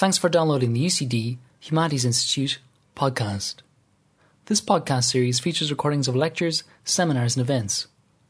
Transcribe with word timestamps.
Thanks 0.00 0.16
for 0.16 0.30
downloading 0.30 0.72
the 0.72 0.86
UCD 0.86 1.36
Humanities 1.60 2.06
Institute 2.06 2.58
podcast. 2.96 3.56
This 4.46 4.62
podcast 4.62 5.04
series 5.04 5.40
features 5.40 5.70
recordings 5.70 6.08
of 6.08 6.16
lectures, 6.16 6.64
seminars, 6.84 7.36
and 7.36 7.42
events 7.42 7.86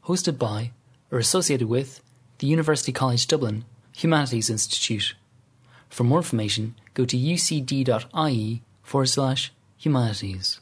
hosted 0.06 0.36
by 0.36 0.72
or 1.12 1.18
associated 1.18 1.68
with 1.68 2.02
the 2.38 2.48
University 2.48 2.90
College 2.90 3.24
Dublin 3.28 3.64
Humanities 3.94 4.50
Institute. 4.50 5.14
For 5.88 6.02
more 6.02 6.18
information, 6.18 6.74
go 6.94 7.04
to 7.04 7.16
ucd.ie 7.16 8.62
forward 8.82 9.06
slash 9.06 9.52
humanities. 9.76 10.58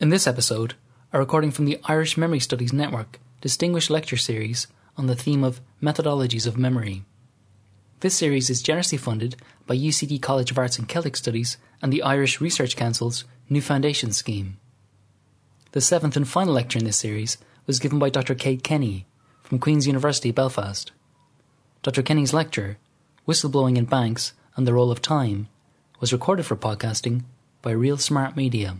In 0.00 0.08
this 0.08 0.26
episode, 0.26 0.74
a 1.12 1.20
recording 1.20 1.52
from 1.52 1.66
the 1.66 1.78
Irish 1.84 2.16
Memory 2.16 2.40
Studies 2.40 2.72
Network 2.72 3.20
Distinguished 3.40 3.88
Lecture 3.88 4.16
Series 4.16 4.66
on 4.96 5.06
the 5.06 5.14
theme 5.14 5.44
of 5.44 5.60
Methodologies 5.80 6.44
of 6.44 6.58
Memory. 6.58 7.04
This 8.00 8.14
series 8.14 8.48
is 8.48 8.62
generously 8.62 8.96
funded 8.96 9.34
by 9.66 9.76
UCD 9.76 10.22
College 10.22 10.52
of 10.52 10.58
Arts 10.58 10.78
and 10.78 10.88
Celtic 10.88 11.16
Studies 11.16 11.56
and 11.82 11.92
the 11.92 12.04
Irish 12.04 12.40
Research 12.40 12.76
Council's 12.76 13.24
New 13.50 13.60
Foundation 13.60 14.12
Scheme. 14.12 14.56
The 15.72 15.80
seventh 15.80 16.16
and 16.16 16.28
final 16.28 16.54
lecture 16.54 16.78
in 16.78 16.84
this 16.84 16.96
series 16.96 17.38
was 17.66 17.80
given 17.80 17.98
by 17.98 18.08
Dr. 18.08 18.36
Kate 18.36 18.62
Kenny 18.62 19.04
from 19.42 19.58
Queen's 19.58 19.88
University 19.88 20.30
Belfast. 20.30 20.92
Dr. 21.82 22.02
Kenny's 22.02 22.32
lecture, 22.32 22.78
Whistleblowing 23.26 23.76
in 23.76 23.84
Banks 23.84 24.32
and 24.54 24.64
the 24.64 24.74
Role 24.74 24.92
of 24.92 25.02
Time, 25.02 25.48
was 25.98 26.12
recorded 26.12 26.46
for 26.46 26.54
podcasting 26.54 27.24
by 27.62 27.72
Real 27.72 27.96
Smart 27.96 28.36
Media. 28.36 28.76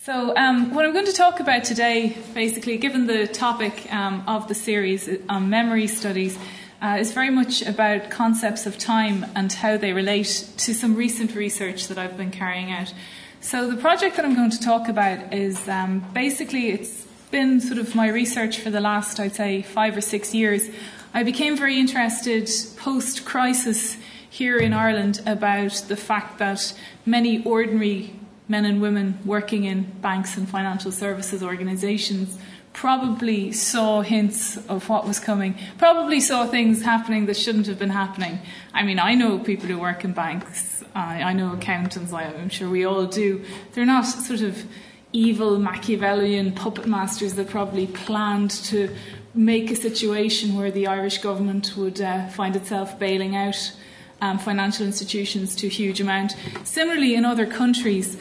So, 0.00 0.34
um, 0.34 0.74
what 0.74 0.86
I'm 0.86 0.94
going 0.94 1.06
to 1.06 1.12
talk 1.12 1.40
about 1.40 1.64
today, 1.64 2.16
basically, 2.32 2.78
given 2.78 3.06
the 3.06 3.26
topic 3.26 3.92
um, 3.92 4.24
of 4.26 4.48
the 4.48 4.54
series 4.54 5.10
on 5.28 5.50
memory 5.50 5.86
studies, 5.86 6.38
uh, 6.82 6.96
is 6.98 7.12
very 7.12 7.30
much 7.30 7.62
about 7.62 8.10
concepts 8.10 8.66
of 8.66 8.76
time 8.76 9.24
and 9.36 9.52
how 9.52 9.76
they 9.76 9.92
relate 9.92 10.50
to 10.56 10.74
some 10.74 10.96
recent 10.96 11.34
research 11.34 11.86
that 11.86 11.96
I've 11.96 12.16
been 12.16 12.32
carrying 12.32 12.72
out. 12.72 12.92
So, 13.40 13.70
the 13.70 13.76
project 13.76 14.16
that 14.16 14.24
I'm 14.24 14.34
going 14.34 14.50
to 14.50 14.60
talk 14.60 14.88
about 14.88 15.32
is 15.32 15.68
um, 15.68 16.04
basically 16.12 16.70
it's 16.70 17.06
been 17.30 17.60
sort 17.60 17.78
of 17.78 17.94
my 17.94 18.08
research 18.08 18.58
for 18.58 18.70
the 18.70 18.80
last, 18.80 19.20
I'd 19.20 19.34
say, 19.34 19.62
five 19.62 19.96
or 19.96 20.00
six 20.00 20.34
years. 20.34 20.68
I 21.14 21.22
became 21.22 21.56
very 21.56 21.78
interested 21.78 22.50
post 22.76 23.24
crisis 23.24 23.96
here 24.28 24.56
in 24.58 24.72
Ireland 24.72 25.22
about 25.24 25.72
the 25.88 25.96
fact 25.96 26.38
that 26.38 26.74
many 27.06 27.44
ordinary 27.44 28.14
men 28.48 28.64
and 28.64 28.82
women 28.82 29.18
working 29.24 29.64
in 29.64 29.82
banks 30.00 30.36
and 30.36 30.48
financial 30.48 30.90
services 30.90 31.42
organisations 31.42 32.38
probably 32.72 33.52
saw 33.52 34.02
hints 34.02 34.56
of 34.68 34.88
what 34.88 35.06
was 35.06 35.20
coming, 35.20 35.56
probably 35.78 36.20
saw 36.20 36.46
things 36.46 36.82
happening 36.82 37.26
that 37.26 37.36
shouldn't 37.36 37.66
have 37.66 37.78
been 37.78 37.90
happening. 37.90 38.38
I 38.72 38.82
mean, 38.82 38.98
I 38.98 39.14
know 39.14 39.38
people 39.38 39.68
who 39.68 39.78
work 39.78 40.04
in 40.04 40.12
banks, 40.12 40.82
I, 40.94 41.22
I 41.22 41.32
know 41.32 41.52
accountants, 41.52 42.12
I'm 42.12 42.48
sure 42.48 42.68
we 42.68 42.84
all 42.84 43.06
do. 43.06 43.44
They're 43.72 43.86
not 43.86 44.02
sort 44.02 44.40
of 44.40 44.64
evil 45.12 45.58
Machiavellian 45.58 46.52
puppet 46.52 46.86
masters 46.86 47.34
that 47.34 47.48
probably 47.48 47.86
planned 47.86 48.50
to 48.50 48.94
make 49.34 49.70
a 49.70 49.76
situation 49.76 50.56
where 50.56 50.70
the 50.70 50.86
Irish 50.86 51.18
government 51.18 51.76
would 51.76 52.00
uh, 52.00 52.28
find 52.28 52.56
itself 52.56 52.98
bailing 52.98 53.36
out 53.36 53.72
um, 54.20 54.38
financial 54.38 54.86
institutions 54.86 55.56
to 55.56 55.66
a 55.66 55.70
huge 55.70 56.00
amount. 56.00 56.36
Similarly, 56.64 57.14
in 57.14 57.24
other 57.24 57.46
countries, 57.46 58.16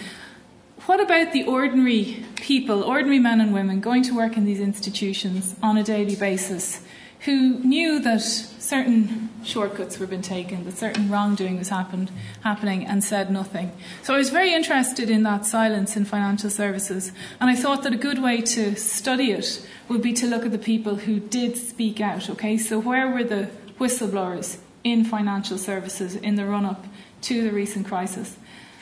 what 0.91 0.99
about 0.99 1.31
the 1.31 1.45
ordinary 1.45 2.21
people, 2.35 2.83
ordinary 2.83 3.17
men 3.17 3.39
and 3.39 3.53
women 3.53 3.79
going 3.79 4.03
to 4.03 4.13
work 4.13 4.35
in 4.35 4.43
these 4.43 4.59
institutions 4.59 5.55
on 5.63 5.77
a 5.77 5.83
daily 5.83 6.17
basis 6.17 6.81
who 7.21 7.59
knew 7.59 7.97
that 8.01 8.19
certain 8.19 9.29
shortcuts 9.41 9.97
were 9.99 10.05
being 10.05 10.21
taken, 10.21 10.65
that 10.65 10.77
certain 10.77 11.09
wrongdoing 11.09 11.57
was 11.57 11.69
happened, 11.69 12.11
happening, 12.43 12.85
and 12.85 13.05
said 13.05 13.31
nothing. 13.31 13.71
So 14.03 14.13
I 14.13 14.17
was 14.17 14.31
very 14.31 14.53
interested 14.53 15.09
in 15.09 15.23
that 15.23 15.45
silence 15.45 15.95
in 15.95 16.03
financial 16.03 16.49
services, 16.49 17.13
and 17.39 17.49
I 17.49 17.55
thought 17.55 17.83
that 17.83 17.93
a 17.93 17.97
good 17.97 18.21
way 18.21 18.41
to 18.41 18.75
study 18.75 19.31
it 19.31 19.65
would 19.87 20.01
be 20.01 20.11
to 20.11 20.27
look 20.27 20.45
at 20.45 20.51
the 20.51 20.57
people 20.57 20.95
who 20.95 21.21
did 21.21 21.55
speak 21.55 22.01
out. 22.01 22.29
Okay, 22.29 22.57
so 22.57 22.77
where 22.77 23.09
were 23.09 23.23
the 23.23 23.49
whistleblowers 23.79 24.57
in 24.83 25.05
financial 25.05 25.57
services 25.57 26.17
in 26.17 26.35
the 26.35 26.45
run 26.45 26.65
up 26.65 26.85
to 27.21 27.43
the 27.43 27.51
recent 27.51 27.87
crisis? 27.87 28.35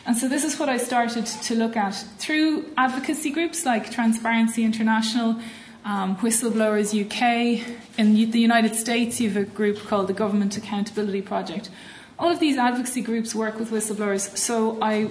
And 0.05 0.17
so 0.17 0.27
this 0.27 0.43
is 0.43 0.59
what 0.59 0.69
I 0.69 0.77
started 0.77 1.25
to 1.25 1.55
look 1.55 1.75
at 1.75 1.93
through 2.17 2.65
advocacy 2.77 3.31
groups 3.31 3.65
like 3.65 3.91
Transparency 3.91 4.63
International, 4.63 5.39
um, 5.85 6.15
Whistleblowers 6.17 6.93
UK. 6.93 7.65
In 7.97 8.13
the 8.31 8.39
United 8.39 8.75
States, 8.75 9.19
you 9.19 9.29
have 9.29 9.37
a 9.37 9.45
group 9.45 9.79
called 9.87 10.07
the 10.07 10.13
Government 10.13 10.57
Accountability 10.57 11.21
Project. 11.21 11.69
All 12.17 12.31
of 12.31 12.39
these 12.39 12.57
advocacy 12.57 13.01
groups 13.01 13.33
work 13.33 13.59
with 13.59 13.71
whistleblowers, 13.71 14.37
so 14.37 14.81
I 14.81 15.09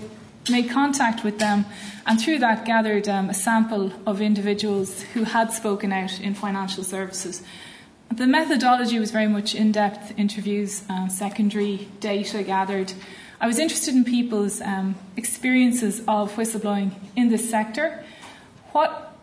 made 0.50 0.70
contact 0.70 1.24
with 1.24 1.38
them 1.38 1.64
and 2.06 2.20
through 2.20 2.38
that 2.38 2.64
gathered 2.64 3.06
um, 3.08 3.28
a 3.28 3.34
sample 3.34 3.92
of 4.06 4.20
individuals 4.20 5.02
who 5.12 5.24
had 5.24 5.52
spoken 5.52 5.92
out 5.92 6.18
in 6.20 6.34
financial 6.34 6.82
services. 6.82 7.42
The 8.10 8.26
methodology 8.26 8.98
was 8.98 9.10
very 9.10 9.28
much 9.28 9.54
in 9.54 9.72
depth 9.72 10.18
interviews, 10.18 10.84
uh, 10.88 11.08
secondary 11.08 11.88
data 12.00 12.42
gathered. 12.42 12.94
I 13.40 13.46
was 13.46 13.60
interested 13.60 13.94
in 13.94 14.04
people's 14.04 14.60
um, 14.60 14.96
experiences 15.16 16.00
of 16.08 16.32
whistleblowing 16.34 16.90
in 17.14 17.28
this 17.28 17.48
sector, 17.48 18.04
what 18.72 19.16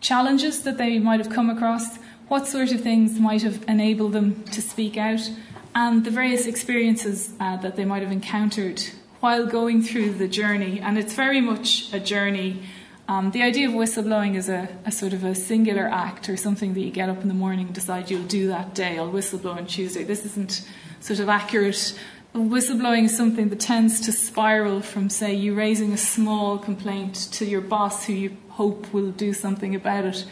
challenges 0.00 0.64
that 0.64 0.76
they 0.76 0.98
might 0.98 1.18
have 1.18 1.30
come 1.30 1.48
across, 1.48 1.96
what 2.28 2.46
sort 2.46 2.72
of 2.72 2.82
things 2.82 3.18
might 3.18 3.40
have 3.40 3.64
enabled 3.66 4.12
them 4.12 4.42
to 4.44 4.60
speak 4.60 4.98
out, 4.98 5.30
and 5.74 6.04
the 6.04 6.10
various 6.10 6.46
experiences 6.46 7.32
uh, 7.40 7.56
that 7.56 7.74
they 7.76 7.86
might 7.86 8.02
have 8.02 8.12
encountered 8.12 8.82
while 9.20 9.46
going 9.46 9.82
through 9.82 10.12
the 10.12 10.28
journey. 10.28 10.78
And 10.78 10.98
it's 10.98 11.14
very 11.14 11.40
much 11.40 11.90
a 11.94 11.98
journey. 11.98 12.62
Um, 13.08 13.30
the 13.30 13.42
idea 13.42 13.68
of 13.68 13.74
whistleblowing 13.74 14.34
is 14.34 14.50
a, 14.50 14.68
a, 14.84 14.92
sort 14.92 15.14
of 15.14 15.24
a 15.24 15.34
singular 15.34 15.88
act 15.88 16.28
or 16.28 16.36
something 16.36 16.74
that 16.74 16.80
you 16.80 16.90
get 16.90 17.08
up 17.08 17.22
in 17.22 17.28
the 17.28 17.34
morning 17.34 17.66
and 17.66 17.74
decide 17.74 18.10
you'll 18.10 18.24
do 18.24 18.48
that 18.48 18.74
day. 18.74 18.98
I'll 18.98 19.10
whistleblow 19.10 19.56
on 19.56 19.66
Tuesday. 19.66 20.04
This 20.04 20.26
isn't 20.26 20.68
sort 21.00 21.20
of 21.20 21.30
accurate 21.30 21.98
Whistleblowing 22.34 23.04
is 23.04 23.16
something 23.16 23.48
that 23.50 23.60
tends 23.60 24.00
to 24.00 24.12
spiral 24.12 24.80
from, 24.80 25.08
say, 25.08 25.32
you 25.32 25.54
raising 25.54 25.92
a 25.92 25.96
small 25.96 26.58
complaint 26.58 27.14
to 27.34 27.44
your 27.44 27.60
boss 27.60 28.06
who 28.06 28.12
you 28.12 28.36
hope 28.48 28.92
will 28.92 29.12
do 29.12 29.32
something 29.32 29.72
about 29.76 30.04
it. 30.04 30.26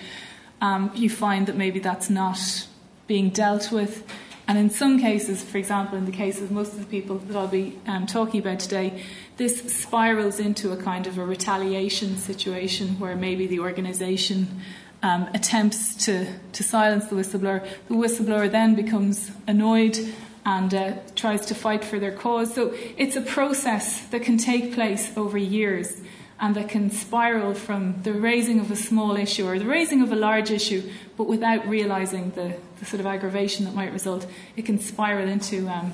Um, 0.60 0.91
you 0.96 1.08
find 1.08 1.46
that 1.46 1.56
maybe 1.56 1.78
that's 1.78 2.10
not 2.10 2.66
being 3.06 3.30
dealt 3.30 3.70
with. 3.70 4.04
And 4.48 4.58
in 4.58 4.68
some 4.68 4.98
cases, 4.98 5.44
for 5.44 5.58
example, 5.58 5.96
in 5.96 6.04
the 6.04 6.10
case 6.10 6.41
of 6.41 6.50
most 6.50 6.72
of 6.72 6.80
the 6.80 6.86
people 6.86 7.18
that 7.18 7.36
I'll 7.36 7.46
be 7.46 7.78
um, 7.86 8.06
talking 8.06 8.41
about 8.41 8.58
today, 8.58 9.04
this 9.36 9.72
spirals 9.72 10.41
into 10.41 10.72
a 10.72 10.76
kind 10.76 11.06
of 11.06 11.18
a 11.18 11.24
retaliation 11.24 12.16
situation 12.16 12.98
where 12.98 13.14
maybe 13.14 13.46
the 13.46 13.60
organisation 13.60 14.60
um, 15.04 15.28
attempts 15.34 15.94
to, 16.06 16.26
to 16.50 16.64
silence 16.64 17.06
the 17.06 17.14
whistleblower. 17.14 17.64
The 17.86 17.94
whistleblower 17.94 18.50
then 18.50 18.74
becomes 18.74 19.30
annoyed 19.46 19.96
and 20.44 20.75
uh, 20.75 20.92
tries 21.14 21.47
to 21.47 21.54
fight 21.54 21.84
for 21.84 21.98
their 21.98 22.12
cause. 22.12 22.54
So 22.54 22.75
it's 22.97 23.16
a 23.16 23.20
process 23.20 24.00
that 24.08 24.22
can 24.22 24.38
take 24.38 24.75
place 24.75 25.16
over 25.16 25.38
years 25.38 26.00
and 26.41 26.56
that 26.56 26.69
can 26.69 26.91
spiral 26.91 27.54
from 27.54 28.03
the 28.03 28.12
raising 28.12 28.58
of 28.58 28.70
a 28.70 28.76
small 28.76 29.16
issue 29.16 29.47
or 29.47 29.58
the 29.58 29.64
raising 29.64 30.03
of 30.03 30.10
a 30.10 30.16
large 30.16 30.50
issue, 30.50 30.82
but 31.16 31.28
without 31.28 31.66
realizing 31.69 32.30
the, 32.32 32.56
the 32.80 32.84
sort 32.84 32.98
of 32.98 33.06
aggravation 33.06 33.64
that 33.64 33.75
might 33.75 33.92
result, 33.92 34.26
it 34.56 34.62
can 34.62 34.80
spiral 34.80 35.28
into 35.28 35.69
um, 35.69 35.92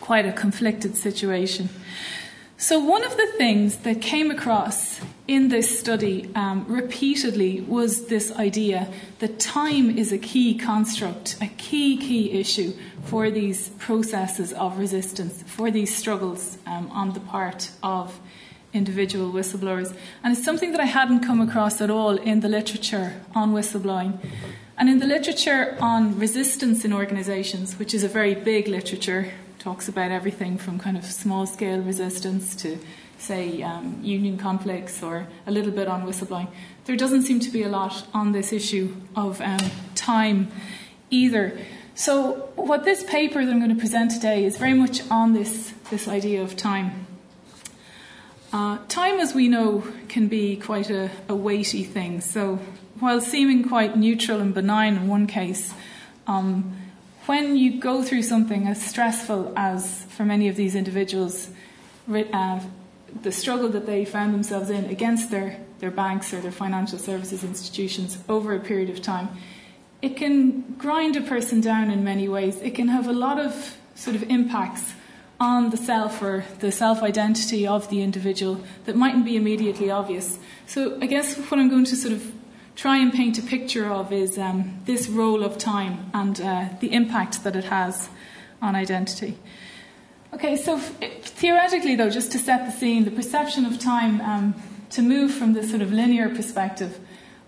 quite 0.00 0.24
a 0.24 0.32
conflicted 0.32 0.96
situation. 0.96 1.68
So, 2.62 2.78
one 2.78 3.02
of 3.02 3.16
the 3.16 3.26
things 3.26 3.78
that 3.78 4.00
came 4.00 4.30
across 4.30 5.00
in 5.26 5.48
this 5.48 5.80
study 5.80 6.30
um, 6.36 6.64
repeatedly 6.68 7.60
was 7.62 8.06
this 8.06 8.30
idea 8.36 8.86
that 9.18 9.40
time 9.40 9.98
is 9.98 10.12
a 10.12 10.16
key 10.16 10.56
construct, 10.56 11.38
a 11.40 11.48
key, 11.48 11.96
key 11.96 12.30
issue 12.30 12.72
for 13.02 13.32
these 13.32 13.70
processes 13.80 14.52
of 14.52 14.78
resistance, 14.78 15.42
for 15.42 15.72
these 15.72 15.92
struggles 15.92 16.56
um, 16.64 16.88
on 16.92 17.14
the 17.14 17.20
part 17.34 17.72
of 17.82 18.20
individual 18.72 19.32
whistleblowers. 19.32 19.92
And 20.22 20.32
it's 20.32 20.44
something 20.44 20.70
that 20.70 20.80
I 20.80 20.84
hadn't 20.84 21.26
come 21.26 21.40
across 21.40 21.80
at 21.80 21.90
all 21.90 22.16
in 22.16 22.40
the 22.42 22.48
literature 22.48 23.22
on 23.34 23.52
whistleblowing. 23.52 24.20
And 24.78 24.88
in 24.88 25.00
the 25.00 25.06
literature 25.06 25.76
on 25.80 26.16
resistance 26.16 26.84
in 26.84 26.92
organisations, 26.92 27.80
which 27.80 27.92
is 27.92 28.04
a 28.04 28.08
very 28.08 28.36
big 28.36 28.68
literature, 28.68 29.32
talks 29.62 29.86
about 29.86 30.10
everything 30.10 30.58
from 30.58 30.76
kind 30.76 30.96
of 30.96 31.04
small 31.04 31.46
scale 31.46 31.80
resistance 31.80 32.56
to, 32.56 32.76
say, 33.18 33.62
um, 33.62 34.00
union 34.02 34.36
conflicts 34.36 35.02
or 35.04 35.28
a 35.46 35.52
little 35.52 35.70
bit 35.70 35.86
on 35.86 36.02
whistleblowing. 36.02 36.48
There 36.86 36.96
doesn't 36.96 37.22
seem 37.22 37.38
to 37.40 37.50
be 37.50 37.62
a 37.62 37.68
lot 37.68 38.04
on 38.12 38.32
this 38.32 38.52
issue 38.52 38.92
of 39.14 39.40
um, 39.40 39.70
time 39.94 40.50
either. 41.10 41.56
So, 41.94 42.50
what 42.56 42.84
this 42.84 43.04
paper 43.04 43.44
that 43.44 43.50
I'm 43.50 43.58
going 43.58 43.74
to 43.74 43.78
present 43.78 44.10
today 44.10 44.44
is 44.44 44.56
very 44.56 44.74
much 44.74 45.08
on 45.10 45.32
this, 45.32 45.72
this 45.90 46.08
idea 46.08 46.42
of 46.42 46.56
time. 46.56 47.06
Uh, 48.52 48.78
time, 48.88 49.20
as 49.20 49.32
we 49.32 49.46
know, 49.46 49.84
can 50.08 50.26
be 50.26 50.56
quite 50.56 50.90
a, 50.90 51.08
a, 51.28 51.36
weighty 51.36 51.84
thing. 51.84 52.20
So, 52.20 52.56
while 52.98 53.20
seeming 53.20 53.68
quite 53.68 53.96
neutral 53.96 54.40
and 54.40 54.52
benign 54.52 54.96
in 54.96 55.06
one 55.06 55.26
case, 55.26 55.72
um, 56.26 56.76
when 57.26 57.56
you 57.56 57.80
go 57.80 58.02
through 58.02 58.22
something 58.22 58.66
as 58.66 58.82
stressful 58.82 59.52
as 59.56 60.04
for 60.04 60.24
many 60.24 60.48
of 60.48 60.56
these 60.56 60.74
individuals, 60.74 61.50
uh, 62.12 62.60
the 63.22 63.32
struggle 63.32 63.68
that 63.68 63.86
they 63.86 64.04
found 64.04 64.34
themselves 64.34 64.70
in 64.70 64.86
against 64.86 65.30
their, 65.30 65.58
their 65.78 65.90
banks 65.90 66.34
or 66.34 66.40
their 66.40 66.52
financial 66.52 66.98
services 66.98 67.44
institutions 67.44 68.18
over 68.28 68.54
a 68.54 68.60
period 68.60 68.90
of 68.90 69.00
time, 69.00 69.28
it 70.00 70.16
can 70.16 70.62
grind 70.78 71.16
a 71.16 71.20
person 71.20 71.60
down 71.60 71.90
in 71.90 72.02
many 72.02 72.28
ways. 72.28 72.56
It 72.60 72.74
can 72.74 72.88
have 72.88 73.06
a 73.06 73.12
lot 73.12 73.38
of 73.38 73.76
sort 73.94 74.16
of 74.16 74.24
impacts 74.24 74.94
on 75.38 75.70
the 75.70 75.76
self 75.76 76.22
or 76.22 76.44
the 76.58 76.72
self 76.72 77.02
identity 77.02 77.66
of 77.66 77.88
the 77.88 78.02
individual 78.02 78.60
that 78.84 78.96
mightn't 78.96 79.24
be 79.24 79.36
immediately 79.36 79.90
obvious. 79.90 80.38
So, 80.66 80.98
I 81.00 81.06
guess 81.06 81.36
what 81.36 81.60
I'm 81.60 81.68
going 81.68 81.84
to 81.84 81.96
sort 81.96 82.14
of 82.14 82.32
try 82.76 82.98
and 82.98 83.12
paint 83.12 83.38
a 83.38 83.42
picture 83.42 83.86
of 83.90 84.12
is 84.12 84.38
um, 84.38 84.80
this 84.86 85.08
role 85.08 85.42
of 85.44 85.58
time 85.58 86.10
and 86.14 86.40
uh, 86.40 86.68
the 86.80 86.92
impact 86.92 87.44
that 87.44 87.56
it 87.56 87.64
has 87.64 88.08
on 88.60 88.74
identity. 88.74 89.38
Okay, 90.34 90.56
so 90.56 90.78
theoretically, 90.78 91.94
though, 91.94 92.08
just 92.08 92.32
to 92.32 92.38
set 92.38 92.64
the 92.64 92.72
scene, 92.72 93.04
the 93.04 93.10
perception 93.10 93.66
of 93.66 93.78
time, 93.78 94.20
um, 94.22 94.54
to 94.90 95.02
move 95.02 95.32
from 95.32 95.52
this 95.52 95.68
sort 95.68 95.82
of 95.82 95.92
linear 95.92 96.28
perspective 96.28 96.98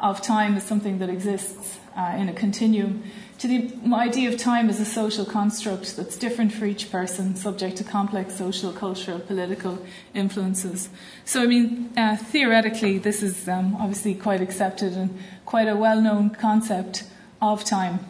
of 0.01 0.21
time 0.21 0.55
as 0.57 0.65
something 0.65 0.99
that 0.99 1.09
exists 1.09 1.79
uh, 1.97 2.15
in 2.19 2.29
a 2.29 2.33
continuum 2.33 3.03
to 3.39 3.49
the 3.49 3.95
idea 3.95 4.29
of 4.29 4.39
time 4.39 4.69
as 4.69 4.81
a 4.81 4.85
social 4.85 5.25
construct 5.25 5.97
that's 5.97 6.17
different 6.17 6.53
for 6.53 6.67
each 6.67 6.91
person, 6.91 7.35
subject 7.35 7.77
to 7.79 7.85
complex 7.85 8.37
social, 8.37 8.73
cultural, 8.73 9.19
political 9.19 9.85
influences. 10.15 10.89
So, 11.25 11.43
I 11.43 11.47
mean, 11.47 11.93
uh, 11.97 12.17
theoretically, 12.17 12.99
this 12.99 13.23
is 13.23 13.49
um, 13.49 13.77
obviously 13.77 14.15
quite 14.15 14.41
accepted 14.41 14.93
and 14.95 15.19
quite 15.45 15.69
a 15.69 15.77
well 15.77 16.01
known 16.01 16.31
concept 16.31 17.05
of 17.43 17.65
time. 17.65 18.01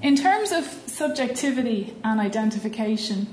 In 0.00 0.16
terms 0.16 0.50
of 0.50 0.64
subjectivity 0.86 1.94
and 2.02 2.20
identification, 2.20 3.28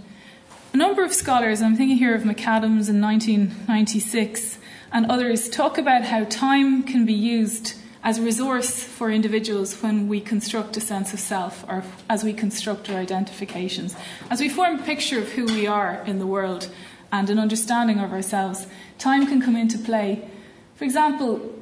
a 0.73 0.77
number 0.77 1.03
of 1.03 1.13
scholars, 1.13 1.61
I'm 1.61 1.75
thinking 1.75 1.97
here 1.97 2.13
of 2.13 2.21
McAdams 2.23 2.89
in 2.89 3.01
1996, 3.01 4.59
and 4.91 5.09
others, 5.09 5.49
talk 5.49 5.77
about 5.77 6.03
how 6.03 6.25
time 6.25 6.83
can 6.83 7.05
be 7.05 7.13
used 7.13 7.75
as 8.09 8.17
a 8.17 8.23
resource 8.23 8.83
for 8.83 9.11
individuals 9.11 9.83
when 9.83 10.07
we 10.07 10.19
construct 10.19 10.75
a 10.75 10.81
sense 10.81 11.13
of 11.13 11.19
self 11.19 11.63
or 11.69 11.83
as 12.09 12.23
we 12.23 12.33
construct 12.33 12.89
our 12.89 12.97
identifications. 12.97 13.95
As 14.31 14.39
we 14.39 14.49
form 14.49 14.79
a 14.79 14.83
picture 14.83 15.19
of 15.19 15.31
who 15.33 15.45
we 15.45 15.67
are 15.67 16.03
in 16.07 16.17
the 16.17 16.25
world 16.25 16.71
and 17.11 17.29
an 17.29 17.37
understanding 17.37 17.99
of 17.99 18.11
ourselves, 18.11 18.65
time 18.97 19.27
can 19.27 19.39
come 19.39 19.55
into 19.55 19.77
play. 19.77 20.27
For 20.75 20.85
example, 20.85 21.53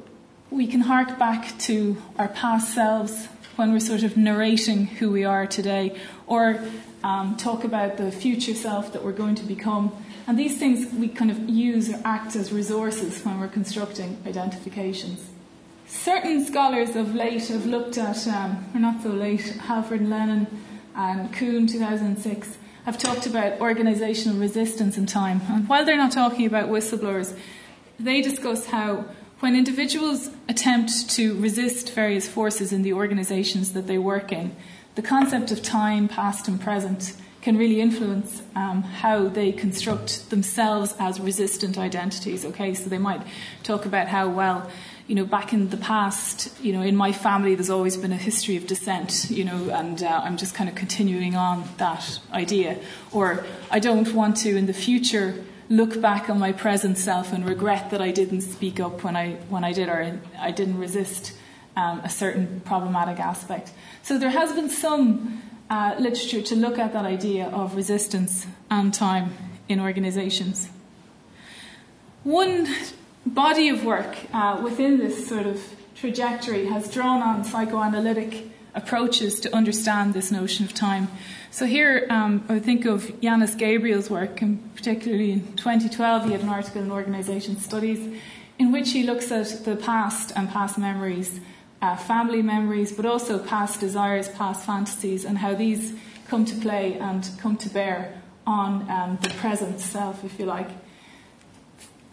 we 0.48 0.66
can 0.66 0.80
hark 0.80 1.18
back 1.18 1.58
to 1.68 1.98
our 2.16 2.28
past 2.28 2.72
selves 2.72 3.26
when 3.56 3.70
we're 3.70 3.78
sort 3.78 4.02
of 4.02 4.16
narrating 4.16 4.86
who 4.86 5.10
we 5.10 5.24
are 5.24 5.46
today, 5.46 5.98
or 6.26 6.64
um, 7.04 7.36
talk 7.36 7.62
about 7.62 7.98
the 7.98 8.10
future 8.10 8.54
self 8.54 8.94
that 8.94 9.04
we're 9.04 9.12
going 9.12 9.34
to 9.34 9.44
become. 9.44 9.92
And 10.26 10.38
these 10.38 10.56
things 10.58 10.90
we 10.94 11.08
kind 11.08 11.30
of 11.30 11.46
use 11.46 11.90
or 11.90 12.00
act 12.06 12.36
as 12.36 12.52
resources 12.52 13.22
when 13.22 13.38
we're 13.38 13.48
constructing 13.48 14.16
identifications. 14.24 15.28
Certain 15.88 16.44
scholars 16.44 16.96
of 16.96 17.14
late 17.14 17.48
have 17.48 17.64
looked 17.64 17.96
at, 17.96 18.28
um, 18.28 18.62
or 18.74 18.78
not 18.78 19.02
so 19.02 19.08
late, 19.08 19.40
Halford 19.40 20.00
and 20.00 20.10
Lennon 20.10 20.46
and 20.94 21.32
Kuhn 21.32 21.66
2006 21.66 22.58
have 22.84 22.98
talked 22.98 23.26
about 23.26 23.58
organizational 23.58 24.38
resistance 24.38 24.98
in 24.98 25.06
time. 25.06 25.40
And 25.48 25.66
while 25.66 25.86
they're 25.86 25.96
not 25.96 26.12
talking 26.12 26.44
about 26.44 26.68
whistleblowers, 26.68 27.34
they 27.98 28.20
discuss 28.20 28.66
how 28.66 29.06
when 29.40 29.56
individuals 29.56 30.30
attempt 30.46 31.08
to 31.10 31.40
resist 31.40 31.94
various 31.94 32.28
forces 32.28 32.70
in 32.70 32.82
the 32.82 32.92
organizations 32.92 33.72
that 33.72 33.86
they 33.86 33.98
work 33.98 34.30
in, 34.30 34.54
the 34.94 35.02
concept 35.02 35.50
of 35.50 35.62
time, 35.62 36.06
past, 36.06 36.48
and 36.48 36.60
present 36.60 37.14
can 37.40 37.56
really 37.56 37.80
influence 37.80 38.42
um, 38.56 38.82
how 38.82 39.28
they 39.28 39.52
construct 39.52 40.28
themselves 40.28 40.94
as 40.98 41.20
resistant 41.20 41.78
identities. 41.78 42.44
Okay, 42.44 42.74
so 42.74 42.90
they 42.90 42.98
might 42.98 43.22
talk 43.62 43.86
about 43.86 44.08
how, 44.08 44.28
well, 44.28 44.68
you 45.08 45.14
know, 45.14 45.24
back 45.24 45.54
in 45.54 45.70
the 45.70 45.76
past, 45.78 46.52
you 46.62 46.72
know, 46.72 46.82
in 46.82 46.94
my 46.94 47.12
family, 47.12 47.54
there's 47.54 47.70
always 47.70 47.96
been 47.96 48.12
a 48.12 48.16
history 48.16 48.56
of 48.56 48.66
dissent, 48.66 49.30
you 49.30 49.42
know, 49.42 49.70
and 49.70 50.02
uh, 50.02 50.20
I'm 50.22 50.36
just 50.36 50.54
kind 50.54 50.68
of 50.68 50.76
continuing 50.76 51.34
on 51.34 51.64
that 51.78 52.20
idea. 52.32 52.78
Or 53.10 53.46
I 53.70 53.78
don't 53.78 54.12
want 54.12 54.36
to, 54.38 54.54
in 54.54 54.66
the 54.66 54.74
future, 54.74 55.42
look 55.70 56.00
back 56.00 56.28
on 56.28 56.38
my 56.38 56.52
present 56.52 56.98
self 56.98 57.32
and 57.32 57.48
regret 57.48 57.90
that 57.90 58.02
I 58.02 58.10
didn't 58.10 58.42
speak 58.42 58.80
up 58.80 59.02
when 59.02 59.16
I 59.16 59.32
when 59.48 59.64
I 59.64 59.72
did 59.72 59.88
or 59.88 60.20
I 60.38 60.50
didn't 60.50 60.78
resist 60.78 61.32
um, 61.74 62.00
a 62.00 62.10
certain 62.10 62.60
problematic 62.64 63.18
aspect. 63.18 63.72
So 64.02 64.18
there 64.18 64.30
has 64.30 64.52
been 64.52 64.68
some 64.68 65.42
uh, 65.70 65.94
literature 65.98 66.42
to 66.42 66.54
look 66.54 66.78
at 66.78 66.92
that 66.92 67.06
idea 67.06 67.46
of 67.48 67.76
resistance 67.76 68.46
and 68.70 68.92
time 68.92 69.34
in 69.68 69.80
organisations. 69.80 70.68
One 72.24 72.66
body 73.34 73.68
of 73.68 73.84
work 73.84 74.16
uh, 74.32 74.60
within 74.62 74.98
this 74.98 75.28
sort 75.28 75.46
of 75.46 75.62
trajectory 75.94 76.66
has 76.66 76.90
drawn 76.90 77.22
on 77.22 77.44
psychoanalytic 77.44 78.46
approaches 78.74 79.40
to 79.40 79.54
understand 79.54 80.14
this 80.14 80.30
notion 80.30 80.64
of 80.64 80.72
time. 80.72 81.08
So 81.50 81.66
here 81.66 82.06
um, 82.10 82.44
I 82.48 82.58
think 82.58 82.84
of 82.84 83.04
Yannis 83.20 83.56
Gabriel's 83.56 84.10
work, 84.10 84.42
and 84.42 84.74
particularly 84.76 85.32
in 85.32 85.56
2012 85.56 86.26
he 86.26 86.32
had 86.32 86.42
an 86.42 86.48
article 86.48 86.82
in 86.82 86.90
Organisation 86.90 87.58
Studies 87.58 88.20
in 88.58 88.72
which 88.72 88.92
he 88.92 89.02
looks 89.02 89.30
at 89.30 89.64
the 89.64 89.76
past 89.76 90.32
and 90.36 90.48
past 90.50 90.78
memories, 90.78 91.40
uh, 91.80 91.96
family 91.96 92.42
memories, 92.42 92.92
but 92.92 93.06
also 93.06 93.38
past 93.38 93.80
desires, 93.80 94.28
past 94.28 94.66
fantasies, 94.66 95.24
and 95.24 95.38
how 95.38 95.54
these 95.54 95.94
come 96.28 96.44
to 96.44 96.54
play 96.56 96.94
and 96.98 97.30
come 97.38 97.56
to 97.56 97.68
bear 97.68 98.20
on 98.46 98.90
um, 98.90 99.18
the 99.22 99.30
present 99.30 99.80
self, 99.80 100.24
if 100.24 100.38
you 100.38 100.44
like. 100.46 100.68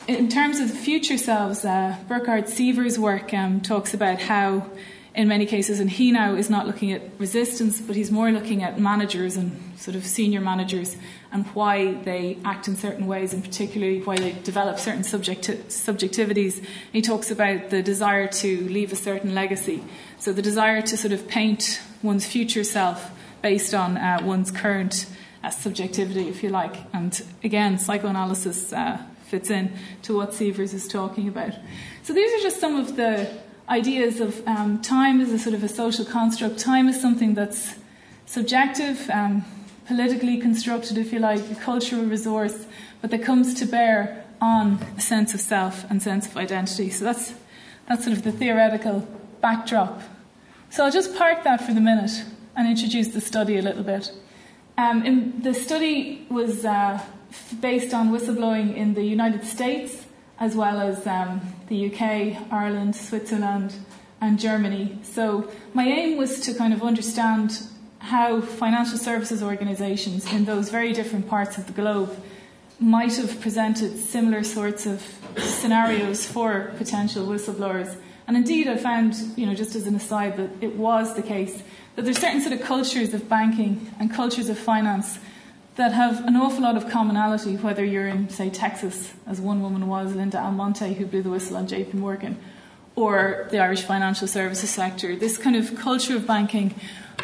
In 0.07 0.29
terms 0.29 0.59
of 0.59 0.69
the 0.69 0.77
future 0.77 1.17
selves, 1.17 1.65
uh, 1.65 1.95
Burkard 2.07 2.47
Sievers' 2.47 2.99
work 2.99 3.33
um, 3.33 3.59
talks 3.59 3.91
about 3.91 4.21
how 4.21 4.69
in 5.15 5.27
many 5.27 5.47
cases, 5.47 5.79
and 5.79 5.89
he 5.89 6.11
now 6.11 6.35
is 6.35 6.47
not 6.47 6.67
looking 6.67 6.91
at 6.91 7.01
resistance, 7.17 7.81
but 7.81 7.95
he's 7.95 8.11
more 8.11 8.31
looking 8.31 8.61
at 8.61 8.79
managers 8.79 9.35
and 9.35 9.59
sort 9.77 9.95
of 9.95 10.05
senior 10.05 10.41
managers 10.41 10.95
and 11.31 11.47
why 11.47 11.93
they 12.03 12.37
act 12.45 12.67
in 12.67 12.75
certain 12.75 13.07
ways, 13.07 13.33
and 13.33 13.43
particularly 13.43 13.99
why 14.01 14.15
they 14.15 14.33
develop 14.43 14.77
certain 14.77 15.01
subjecti- 15.01 15.63
subjectivities. 15.69 16.63
He 16.91 17.01
talks 17.01 17.31
about 17.31 17.71
the 17.71 17.81
desire 17.81 18.27
to 18.27 18.67
leave 18.67 18.91
a 18.91 18.95
certain 18.95 19.33
legacy, 19.33 19.83
so 20.19 20.31
the 20.31 20.41
desire 20.43 20.83
to 20.83 20.97
sort 20.97 21.13
of 21.13 21.27
paint 21.27 21.81
one's 22.03 22.27
future 22.27 22.63
self 22.63 23.09
based 23.41 23.73
on 23.73 23.97
uh, 23.97 24.19
one's 24.21 24.51
current 24.51 25.07
uh, 25.43 25.49
subjectivity, 25.49 26.27
if 26.29 26.43
you 26.43 26.49
like. 26.49 26.75
And 26.93 27.19
again, 27.43 27.79
psychoanalysis 27.79 28.71
uh, 28.71 29.01
fits 29.27 29.49
in 29.49 29.73
to 30.03 30.15
what 30.15 30.33
Sievers 30.33 30.73
is 30.73 30.87
talking 30.87 31.27
about. 31.27 31.53
So 32.03 32.13
these 32.13 32.31
are 32.39 32.43
just 32.43 32.59
some 32.59 32.75
of 32.75 32.95
the 32.95 33.29
ideas 33.67 34.19
of 34.19 34.47
um, 34.47 34.81
time 34.81 35.21
as 35.21 35.31
a 35.31 35.39
sort 35.39 35.55
of 35.55 35.63
a 35.63 35.67
social 35.67 36.05
construct. 36.05 36.59
Time 36.59 36.87
is 36.87 37.01
something 37.01 37.33
that's 37.33 37.75
subjective, 38.25 39.09
um, 39.09 39.43
politically 39.87 40.37
constructed, 40.37 40.97
if 40.97 41.11
you 41.11 41.19
like, 41.19 41.39
a 41.51 41.55
cultural 41.55 42.03
resource, 42.03 42.65
but 43.01 43.11
that 43.11 43.23
comes 43.23 43.53
to 43.55 43.65
bear 43.65 44.23
on 44.41 44.79
a 44.97 45.01
sense 45.01 45.33
of 45.33 45.39
self 45.39 45.89
and 45.89 46.01
sense 46.01 46.27
of 46.27 46.37
identity. 46.37 46.89
So 46.89 47.05
that's 47.05 47.33
that's 47.87 48.03
sort 48.03 48.17
of 48.17 48.23
the 48.23 48.31
theoretical 48.31 49.07
backdrop. 49.41 50.01
So 50.69 50.83
I'll 50.83 50.91
just 50.91 51.15
park 51.15 51.43
that 51.43 51.61
for 51.61 51.73
the 51.73 51.81
minute 51.81 52.23
and 52.55 52.67
introduce 52.67 53.09
the 53.09 53.21
study 53.21 53.57
a 53.57 53.61
little 53.61 53.83
bit. 53.83 54.11
Um, 54.77 55.39
the 55.41 55.53
study 55.53 56.25
was 56.29 56.65
uh, 56.65 56.99
based 57.59 57.93
on 57.93 58.11
whistleblowing 58.11 58.75
in 58.75 58.93
the 58.93 59.03
United 59.03 59.45
States 59.45 60.05
as 60.39 60.55
well 60.55 60.79
as 60.79 61.05
um, 61.07 61.41
the 61.69 61.91
UK, 61.91 62.51
Ireland, 62.51 62.95
Switzerland, 62.95 63.73
and 64.21 64.39
Germany. 64.39 64.99
So 65.03 65.51
my 65.73 65.85
aim 65.85 66.17
was 66.17 66.39
to 66.41 66.53
kind 66.53 66.73
of 66.73 66.83
understand 66.83 67.61
how 67.99 68.41
financial 68.41 68.97
services 68.97 69.41
organisations 69.41 70.31
in 70.31 70.45
those 70.45 70.69
very 70.69 70.93
different 70.93 71.27
parts 71.27 71.57
of 71.57 71.67
the 71.67 71.73
globe 71.73 72.15
might 72.79 73.15
have 73.15 73.39
presented 73.39 73.97
similar 73.97 74.43
sorts 74.43 74.85
of 74.85 75.01
scenarios 75.37 76.25
for 76.25 76.73
potential 76.77 77.25
whistleblowers. 77.25 77.95
And 78.27 78.35
indeed, 78.35 78.67
I 78.67 78.77
found, 78.77 79.15
you 79.37 79.45
know, 79.45 79.53
just 79.53 79.75
as 79.75 79.87
an 79.87 79.95
aside, 79.95 80.37
that 80.37 80.49
it 80.61 80.75
was 80.75 81.15
the 81.15 81.21
case 81.21 81.63
that 81.95 82.03
there's 82.03 82.19
certain 82.19 82.41
sort 82.41 82.53
of 82.53 82.61
cultures 82.61 83.13
of 83.13 83.29
banking 83.29 83.89
and 83.99 84.11
cultures 84.13 84.49
of 84.49 84.57
finance 84.57 85.19
that 85.75 85.91
have 85.91 86.25
an 86.25 86.35
awful 86.35 86.61
lot 86.61 86.77
of 86.77 86.89
commonality, 86.89 87.55
whether 87.57 87.83
you're 87.83 88.07
in, 88.07 88.29
say, 88.29 88.49
Texas, 88.49 89.13
as 89.27 89.41
one 89.41 89.61
woman 89.61 89.87
was, 89.87 90.15
Linda 90.15 90.39
Almonte, 90.39 90.93
who 90.93 91.05
blew 91.05 91.21
the 91.21 91.29
whistle 91.29 91.57
on 91.57 91.67
JP 91.67 91.95
Morgan, 91.95 92.37
or 92.95 93.47
the 93.51 93.59
Irish 93.59 93.81
financial 93.81 94.27
services 94.27 94.69
sector. 94.69 95.15
This 95.15 95.37
kind 95.37 95.55
of 95.55 95.75
culture 95.75 96.15
of 96.15 96.25
banking, 96.25 96.73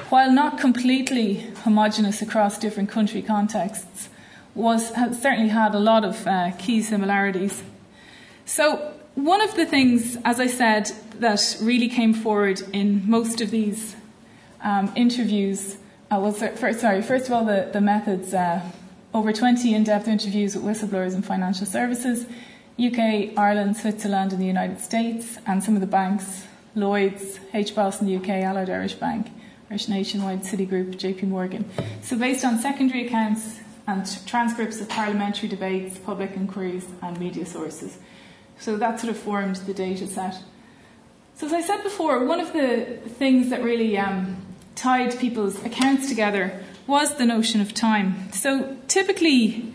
while 0.09 0.31
not 0.31 0.59
completely 0.59 1.47
homogenous 1.63 2.21
across 2.21 2.57
different 2.57 2.89
country 2.89 3.21
contexts, 3.21 4.09
was 4.53 4.89
certainly 4.89 5.47
had 5.47 5.73
a 5.73 5.79
lot 5.79 6.03
of 6.03 6.27
uh, 6.27 6.51
key 6.59 6.81
similarities. 6.81 7.63
So, 8.45 8.93
one 9.15 9.41
of 9.41 9.55
the 9.55 9.65
things, 9.65 10.17
as 10.25 10.39
I 10.41 10.47
said, 10.47 10.91
that 11.19 11.57
really 11.61 11.87
came 11.87 12.13
forward 12.13 12.61
in 12.73 13.09
most 13.09 13.39
of 13.39 13.51
these 13.51 13.95
um, 14.61 14.91
interviews 14.95 15.77
uh, 16.11 16.19
well, 16.19 16.33
first, 16.33 16.81
sorry, 16.81 17.01
first 17.01 17.27
of 17.27 17.31
all, 17.31 17.45
the, 17.45 17.69
the 17.71 17.79
methods 17.79 18.33
uh, 18.33 18.61
over 19.13 19.31
20 19.31 19.73
in 19.73 19.85
depth 19.85 20.09
interviews 20.09 20.57
with 20.57 20.65
whistleblowers 20.65 21.15
in 21.15 21.21
financial 21.21 21.65
services, 21.65 22.25
UK, 22.77 23.37
Ireland, 23.37 23.77
Switzerland, 23.77 24.33
and 24.33 24.41
the 24.41 24.45
United 24.45 24.81
States, 24.81 25.37
and 25.47 25.63
some 25.63 25.75
of 25.75 25.81
the 25.81 25.87
banks 25.87 26.45
Lloyds, 26.75 27.39
HBOS 27.53 28.01
in 28.01 28.07
the 28.07 28.15
UK, 28.17 28.43
Allied 28.43 28.69
Irish 28.69 28.93
Bank, 28.93 29.27
Irish 29.69 29.87
Nationwide, 29.87 30.43
Citigroup, 30.43 30.95
JP 30.95 31.23
Morgan. 31.23 31.69
So, 32.01 32.17
based 32.17 32.43
on 32.43 32.59
secondary 32.59 33.07
accounts 33.07 33.59
and 33.87 34.05
transcripts 34.25 34.79
of 34.79 34.87
parliamentary 34.89 35.49
debates, 35.49 35.97
public 35.97 36.35
inquiries, 36.35 36.87
and 37.01 37.19
media 37.19 37.45
sources. 37.45 37.97
So, 38.57 38.77
that 38.77 38.99
sort 38.99 39.11
of 39.11 39.17
formed 39.17 39.57
the 39.57 39.73
data 39.73 40.07
set. 40.07 40.41
So, 41.35 41.47
as 41.47 41.53
I 41.53 41.61
said 41.61 41.83
before, 41.83 42.25
one 42.25 42.39
of 42.39 42.53
the 42.53 42.99
things 43.17 43.49
that 43.49 43.63
really 43.63 43.97
um, 43.97 44.37
tied 44.75 45.17
people's 45.19 45.63
accounts 45.63 46.07
together 46.09 46.63
was 46.87 47.15
the 47.15 47.25
notion 47.25 47.61
of 47.61 47.73
time. 47.73 48.31
So, 48.31 48.77
typically, 48.87 49.73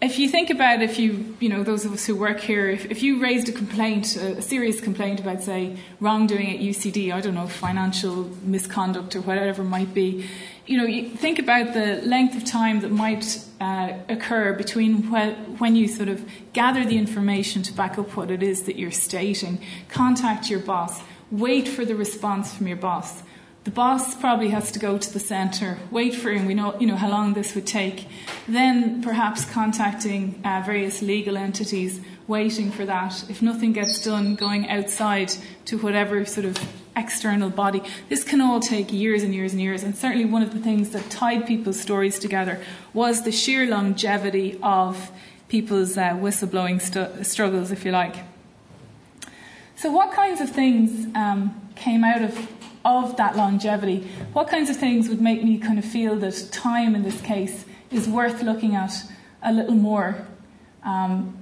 if 0.00 0.18
you 0.18 0.28
think 0.28 0.50
about 0.50 0.82
if 0.82 0.98
you 0.98 1.36
you 1.40 1.48
know 1.48 1.62
those 1.62 1.84
of 1.86 1.92
us 1.92 2.04
who 2.04 2.14
work 2.14 2.38
here 2.40 2.68
if, 2.68 2.84
if 2.90 3.02
you 3.02 3.18
raised 3.18 3.48
a 3.48 3.52
complaint 3.52 4.14
a, 4.16 4.36
a, 4.36 4.42
serious 4.42 4.78
complaint 4.78 5.20
about 5.20 5.42
say 5.42 5.74
wrongdoing 6.00 6.54
at 6.54 6.60
ucd 6.60 7.10
i 7.14 7.18
don't 7.18 7.34
know 7.34 7.46
financial 7.46 8.24
misconduct 8.42 9.16
or 9.16 9.22
whatever 9.22 9.62
it 9.62 9.64
might 9.64 9.94
be 9.94 10.28
you 10.66 10.76
know 10.76 10.84
you 10.84 11.08
think 11.08 11.38
about 11.38 11.72
the 11.72 12.02
length 12.04 12.36
of 12.36 12.44
time 12.44 12.80
that 12.80 12.90
might 12.90 13.42
uh, 13.60 13.94
occur 14.08 14.52
between 14.52 15.10
when, 15.10 15.34
when 15.58 15.76
you 15.76 15.88
sort 15.88 16.08
of 16.08 16.28
gather 16.52 16.84
the 16.84 16.98
information 16.98 17.62
to 17.62 17.72
back 17.72 17.98
up 17.98 18.16
what 18.16 18.30
it 18.30 18.42
is 18.42 18.64
that 18.64 18.76
you're 18.76 18.90
stating. 18.90 19.58
Contact 19.88 20.50
your 20.50 20.60
boss. 20.60 21.00
Wait 21.30 21.66
for 21.66 21.84
the 21.84 21.94
response 21.94 22.54
from 22.54 22.66
your 22.66 22.76
boss 22.76 23.22
the 23.66 23.72
boss 23.72 24.14
probably 24.14 24.50
has 24.50 24.70
to 24.70 24.78
go 24.78 24.96
to 24.96 25.12
the 25.12 25.18
centre, 25.18 25.76
wait 25.90 26.14
for 26.14 26.30
him. 26.30 26.46
We 26.46 26.54
know, 26.54 26.78
you 26.78 26.86
know 26.86 26.94
how 26.94 27.10
long 27.10 27.34
this 27.34 27.56
would 27.56 27.66
take. 27.66 28.06
Then 28.46 29.02
perhaps 29.02 29.44
contacting 29.44 30.40
uh, 30.44 30.62
various 30.64 31.02
legal 31.02 31.36
entities, 31.36 32.00
waiting 32.28 32.70
for 32.70 32.86
that. 32.86 33.28
If 33.28 33.42
nothing 33.42 33.72
gets 33.72 34.00
done, 34.04 34.36
going 34.36 34.70
outside 34.70 35.32
to 35.64 35.78
whatever 35.78 36.24
sort 36.24 36.46
of 36.46 36.56
external 36.94 37.50
body. 37.50 37.82
This 38.08 38.22
can 38.22 38.40
all 38.40 38.60
take 38.60 38.92
years 38.92 39.24
and 39.24 39.34
years 39.34 39.50
and 39.52 39.60
years. 39.60 39.82
And 39.82 39.96
certainly 39.96 40.26
one 40.26 40.42
of 40.42 40.52
the 40.52 40.60
things 40.60 40.90
that 40.90 41.10
tied 41.10 41.44
people's 41.44 41.80
stories 41.80 42.20
together 42.20 42.62
was 42.94 43.24
the 43.24 43.32
sheer 43.32 43.66
longevity 43.66 44.60
of 44.62 45.10
people's 45.48 45.98
uh, 45.98 46.10
whistleblowing 46.10 46.80
struggles, 47.24 47.72
if 47.72 47.84
you 47.84 47.90
like. 47.90 48.14
So, 49.74 49.90
what 49.90 50.12
kinds 50.12 50.40
of 50.40 50.50
things 50.50 51.08
um, 51.16 51.60
came 51.74 52.04
out 52.04 52.22
of 52.22 52.55
of 52.86 53.16
that 53.16 53.36
longevity, 53.36 54.08
what 54.32 54.48
kinds 54.48 54.70
of 54.70 54.76
things 54.76 55.08
would 55.08 55.20
make 55.20 55.42
me 55.42 55.58
kind 55.58 55.78
of 55.78 55.84
feel 55.84 56.14
that 56.16 56.48
time 56.52 56.94
in 56.94 57.02
this 57.02 57.20
case 57.20 57.64
is 57.90 58.08
worth 58.08 58.42
looking 58.42 58.76
at 58.76 58.92
a 59.42 59.52
little 59.52 59.74
more? 59.74 60.24
Um, 60.84 61.36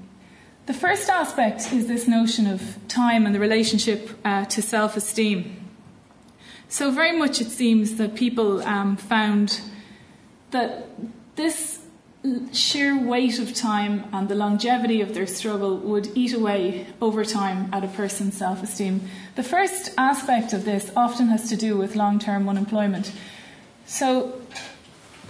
the 0.66 0.72
first 0.72 1.10
aspect 1.10 1.70
is 1.72 1.86
this 1.86 2.08
notion 2.08 2.46
of 2.46 2.78
time 2.88 3.26
and 3.26 3.34
the 3.34 3.40
relationship 3.40 4.08
uh, 4.24 4.46
to 4.46 4.62
self 4.62 4.96
esteem. 4.96 5.60
So, 6.68 6.90
very 6.90 7.16
much 7.16 7.42
it 7.42 7.50
seems 7.50 7.96
that 7.96 8.14
people 8.14 8.62
um, 8.62 8.96
found 8.96 9.60
that 10.50 10.88
this 11.36 11.73
sheer 12.52 12.98
weight 12.98 13.38
of 13.38 13.54
time 13.54 14.04
and 14.12 14.28
the 14.28 14.34
longevity 14.34 15.02
of 15.02 15.12
their 15.12 15.26
struggle 15.26 15.76
would 15.76 16.08
eat 16.14 16.32
away 16.32 16.86
over 17.02 17.24
time 17.24 17.68
at 17.72 17.84
a 17.84 17.88
person's 17.88 18.36
self 18.36 18.62
esteem. 18.62 19.02
The 19.36 19.42
first 19.42 19.92
aspect 19.98 20.52
of 20.52 20.64
this 20.64 20.90
often 20.96 21.28
has 21.28 21.48
to 21.50 21.56
do 21.56 21.76
with 21.76 21.96
long 21.96 22.18
term 22.18 22.48
unemployment. 22.48 23.12
So, 23.86 24.40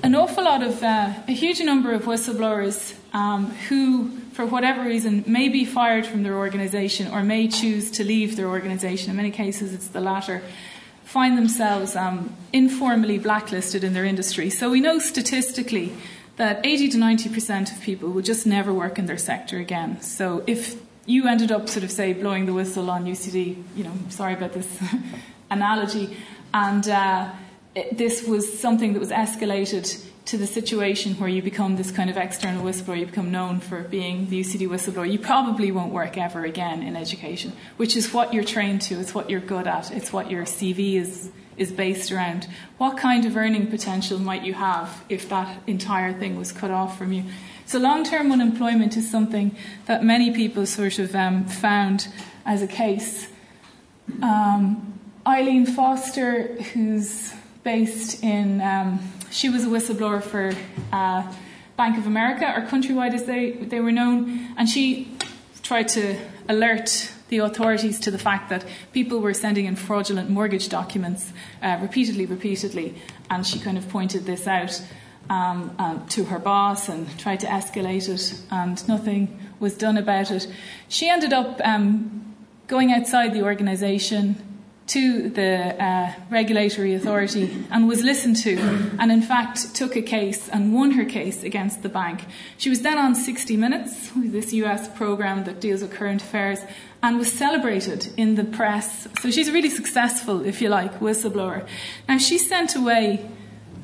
an 0.02 0.14
awful 0.14 0.44
lot 0.44 0.62
of, 0.62 0.82
uh, 0.82 1.14
a 1.26 1.32
huge 1.32 1.60
number 1.60 1.92
of 1.92 2.04
whistleblowers 2.04 2.94
um, 3.12 3.50
who, 3.68 4.10
for 4.32 4.46
whatever 4.46 4.84
reason, 4.84 5.24
may 5.26 5.48
be 5.48 5.64
fired 5.64 6.06
from 6.06 6.22
their 6.22 6.36
organisation 6.36 7.10
or 7.10 7.24
may 7.24 7.48
choose 7.48 7.90
to 7.92 8.04
leave 8.04 8.36
their 8.36 8.46
organisation, 8.46 9.10
in 9.10 9.16
many 9.16 9.30
cases 9.32 9.72
it's 9.72 9.88
the 9.88 10.00
latter, 10.00 10.42
find 11.04 11.36
themselves 11.36 11.96
um, 11.96 12.36
informally 12.52 13.18
blacklisted 13.18 13.82
in 13.82 13.94
their 13.94 14.04
industry. 14.04 14.50
So, 14.50 14.70
we 14.70 14.80
know 14.80 15.00
statistically 15.00 15.92
that 16.36 16.64
80 16.64 16.90
to 16.90 16.98
90% 16.98 17.72
of 17.72 17.80
people 17.82 18.10
will 18.10 18.22
just 18.22 18.46
never 18.46 18.72
work 18.72 18.98
in 18.98 19.06
their 19.06 19.18
sector 19.18 19.58
again. 19.58 20.00
So 20.00 20.42
if 20.46 20.80
you 21.06 21.28
ended 21.28 21.52
up 21.52 21.68
sort 21.68 21.84
of 21.84 21.90
say 21.90 22.12
blowing 22.12 22.46
the 22.46 22.52
whistle 22.52 22.90
on 22.90 23.04
UCD, 23.04 23.62
you 23.76 23.84
know, 23.84 23.92
sorry 24.08 24.34
about 24.34 24.52
this 24.52 24.66
analogy, 25.50 26.16
and 26.52 26.88
uh, 26.88 27.30
it, 27.74 27.96
this 27.96 28.26
was 28.26 28.58
something 28.58 28.94
that 28.94 29.00
was 29.00 29.10
escalated 29.10 30.04
to 30.26 30.38
the 30.38 30.46
situation 30.46 31.14
where 31.14 31.28
you 31.28 31.42
become 31.42 31.76
this 31.76 31.90
kind 31.90 32.08
of 32.08 32.16
external 32.16 32.64
whistleblower, 32.64 32.98
you 32.98 33.06
become 33.06 33.30
known 33.30 33.60
for 33.60 33.82
being 33.82 34.30
the 34.30 34.40
UCD 34.40 34.66
whistleblower, 34.66 35.10
you 35.10 35.18
probably 35.18 35.70
won't 35.70 35.92
work 35.92 36.16
ever 36.16 36.44
again 36.44 36.82
in 36.82 36.96
education, 36.96 37.52
which 37.76 37.94
is 37.94 38.12
what 38.14 38.32
you're 38.32 38.44
trained 38.44 38.80
to, 38.80 38.98
it's 38.98 39.14
what 39.14 39.28
you're 39.28 39.40
good 39.40 39.66
at, 39.66 39.92
it's 39.92 40.12
what 40.12 40.30
your 40.30 40.44
CV 40.44 40.94
is 40.94 41.30
is 41.56 41.72
based 41.72 42.10
around. 42.12 42.46
What 42.78 42.96
kind 42.96 43.24
of 43.24 43.36
earning 43.36 43.68
potential 43.68 44.18
might 44.18 44.44
you 44.44 44.54
have 44.54 45.04
if 45.08 45.28
that 45.28 45.62
entire 45.66 46.12
thing 46.12 46.36
was 46.36 46.52
cut 46.52 46.70
off 46.70 46.98
from 46.98 47.12
you? 47.12 47.24
So, 47.66 47.78
long 47.78 48.04
term 48.04 48.30
unemployment 48.30 48.96
is 48.96 49.10
something 49.10 49.56
that 49.86 50.04
many 50.04 50.30
people 50.30 50.66
sort 50.66 50.98
of 50.98 51.14
um, 51.14 51.46
found 51.46 52.08
as 52.44 52.62
a 52.62 52.66
case. 52.66 53.28
Um, 54.22 55.00
Eileen 55.26 55.64
Foster, 55.64 56.54
who's 56.62 57.32
based 57.62 58.22
in, 58.22 58.60
um, 58.60 59.00
she 59.30 59.48
was 59.48 59.64
a 59.64 59.68
whistleblower 59.68 60.22
for 60.22 60.52
uh, 60.92 61.32
Bank 61.76 61.96
of 61.96 62.06
America, 62.06 62.52
or 62.54 62.66
Countrywide 62.66 63.14
as 63.14 63.24
they, 63.24 63.52
they 63.52 63.80
were 63.80 63.92
known, 63.92 64.54
and 64.58 64.68
she 64.68 65.16
tried 65.62 65.88
to 65.88 66.16
alert 66.48 67.10
the 67.34 67.44
authorities 67.44 67.98
to 67.98 68.12
the 68.12 68.18
fact 68.18 68.48
that 68.48 68.64
people 68.92 69.18
were 69.18 69.34
sending 69.34 69.64
in 69.64 69.74
fraudulent 69.74 70.30
mortgage 70.30 70.68
documents 70.68 71.32
uh, 71.62 71.76
repeatedly, 71.82 72.26
repeatedly, 72.26 72.94
and 73.28 73.44
she 73.44 73.58
kind 73.58 73.76
of 73.76 73.88
pointed 73.88 74.24
this 74.24 74.46
out 74.46 74.80
um, 75.28 75.74
um, 75.80 76.06
to 76.06 76.22
her 76.26 76.38
boss 76.38 76.88
and 76.88 77.18
tried 77.18 77.40
to 77.40 77.46
escalate 77.48 78.08
it, 78.08 78.40
and 78.52 78.86
nothing 78.86 79.36
was 79.58 79.76
done 79.76 79.96
about 79.96 80.30
it. 80.30 80.46
She 80.88 81.08
ended 81.08 81.32
up 81.32 81.60
um, 81.64 82.36
going 82.68 82.92
outside 82.92 83.34
the 83.34 83.42
organisation 83.42 84.36
to 84.86 85.30
the 85.30 85.82
uh, 85.82 86.12
regulatory 86.30 86.94
authority 86.94 87.64
and 87.70 87.88
was 87.88 88.02
listened 88.02 88.36
to, 88.36 88.56
and 88.98 89.10
in 89.10 89.22
fact 89.22 89.74
took 89.74 89.96
a 89.96 90.02
case 90.02 90.48
and 90.48 90.74
won 90.74 90.92
her 90.92 91.04
case 91.04 91.42
against 91.42 91.82
the 91.82 91.88
bank. 91.88 92.24
She 92.58 92.68
was 92.68 92.82
then 92.82 92.98
on 92.98 93.14
60 93.14 93.56
Minutes, 93.56 94.10
this 94.16 94.52
US 94.52 94.88
program 94.88 95.44
that 95.44 95.60
deals 95.60 95.80
with 95.82 95.92
current 95.92 96.22
affairs, 96.22 96.60
and 97.02 97.18
was 97.18 97.32
celebrated 97.32 98.08
in 98.16 98.34
the 98.34 98.44
press. 98.44 99.08
So 99.20 99.30
she's 99.30 99.48
a 99.48 99.52
really 99.52 99.70
successful, 99.70 100.44
if 100.44 100.60
you 100.60 100.68
like, 100.68 101.00
whistleblower. 101.00 101.66
Now 102.08 102.18
she 102.18 102.38
sent 102.38 102.76
away 102.76 103.28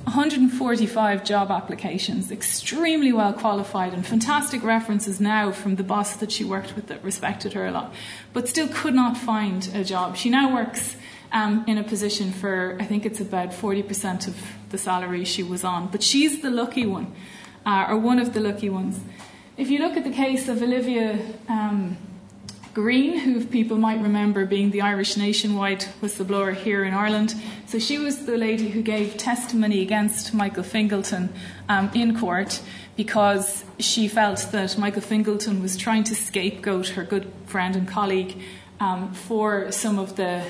145 0.04 1.24
job 1.24 1.50
applications, 1.50 2.30
extremely 2.32 3.12
well 3.12 3.32
qualified, 3.32 3.92
and 3.92 4.06
fantastic 4.06 4.62
references 4.62 5.20
now 5.20 5.52
from 5.52 5.76
the 5.76 5.82
boss 5.82 6.16
that 6.16 6.32
she 6.32 6.42
worked 6.42 6.74
with 6.74 6.86
that 6.86 7.02
respected 7.04 7.52
her 7.52 7.66
a 7.66 7.70
lot, 7.70 7.92
but 8.32 8.48
still 8.48 8.68
could 8.68 8.94
not 8.94 9.16
find 9.16 9.70
a 9.74 9.84
job. 9.84 10.16
She 10.16 10.30
now 10.30 10.54
works 10.54 10.96
um, 11.32 11.64
in 11.68 11.78
a 11.78 11.84
position 11.84 12.32
for, 12.32 12.76
I 12.80 12.84
think 12.84 13.04
it's 13.04 13.20
about 13.20 13.50
40% 13.50 14.26
of 14.26 14.36
the 14.70 14.78
salary 14.78 15.24
she 15.24 15.42
was 15.42 15.64
on, 15.64 15.88
but 15.88 16.02
she's 16.02 16.42
the 16.42 16.50
lucky 16.50 16.86
one, 16.86 17.14
uh, 17.66 17.86
or 17.88 17.98
one 17.98 18.18
of 18.18 18.32
the 18.32 18.40
lucky 18.40 18.70
ones. 18.70 18.98
If 19.56 19.70
you 19.70 19.78
look 19.78 19.96
at 19.96 20.04
the 20.04 20.12
case 20.12 20.48
of 20.48 20.62
Olivia. 20.62 21.18
Um, 21.48 21.98
Greene, 22.72 23.18
who 23.18 23.44
people 23.44 23.76
might 23.76 24.00
remember 24.00 24.46
being 24.46 24.70
the 24.70 24.80
Irish 24.80 25.16
nationwide 25.16 25.80
whistleblower 26.00 26.54
here 26.54 26.84
in 26.84 26.94
Ireland. 26.94 27.34
So 27.66 27.80
she 27.80 27.98
was 27.98 28.26
the 28.26 28.36
lady 28.36 28.68
who 28.68 28.80
gave 28.80 29.16
testimony 29.16 29.82
against 29.82 30.32
Michael 30.32 30.62
Fingleton 30.62 31.32
um, 31.68 31.90
in 31.94 32.16
court 32.16 32.60
because 32.96 33.64
she 33.80 34.06
felt 34.06 34.46
that 34.52 34.78
Michael 34.78 35.02
Fingleton 35.02 35.60
was 35.60 35.76
trying 35.76 36.04
to 36.04 36.14
scapegoat 36.14 36.88
her 36.88 37.02
good 37.02 37.32
friend 37.46 37.74
and 37.74 37.88
colleague 37.88 38.36
um, 38.78 39.12
for 39.14 39.72
some 39.72 39.98
of 39.98 40.14
the, 40.14 40.44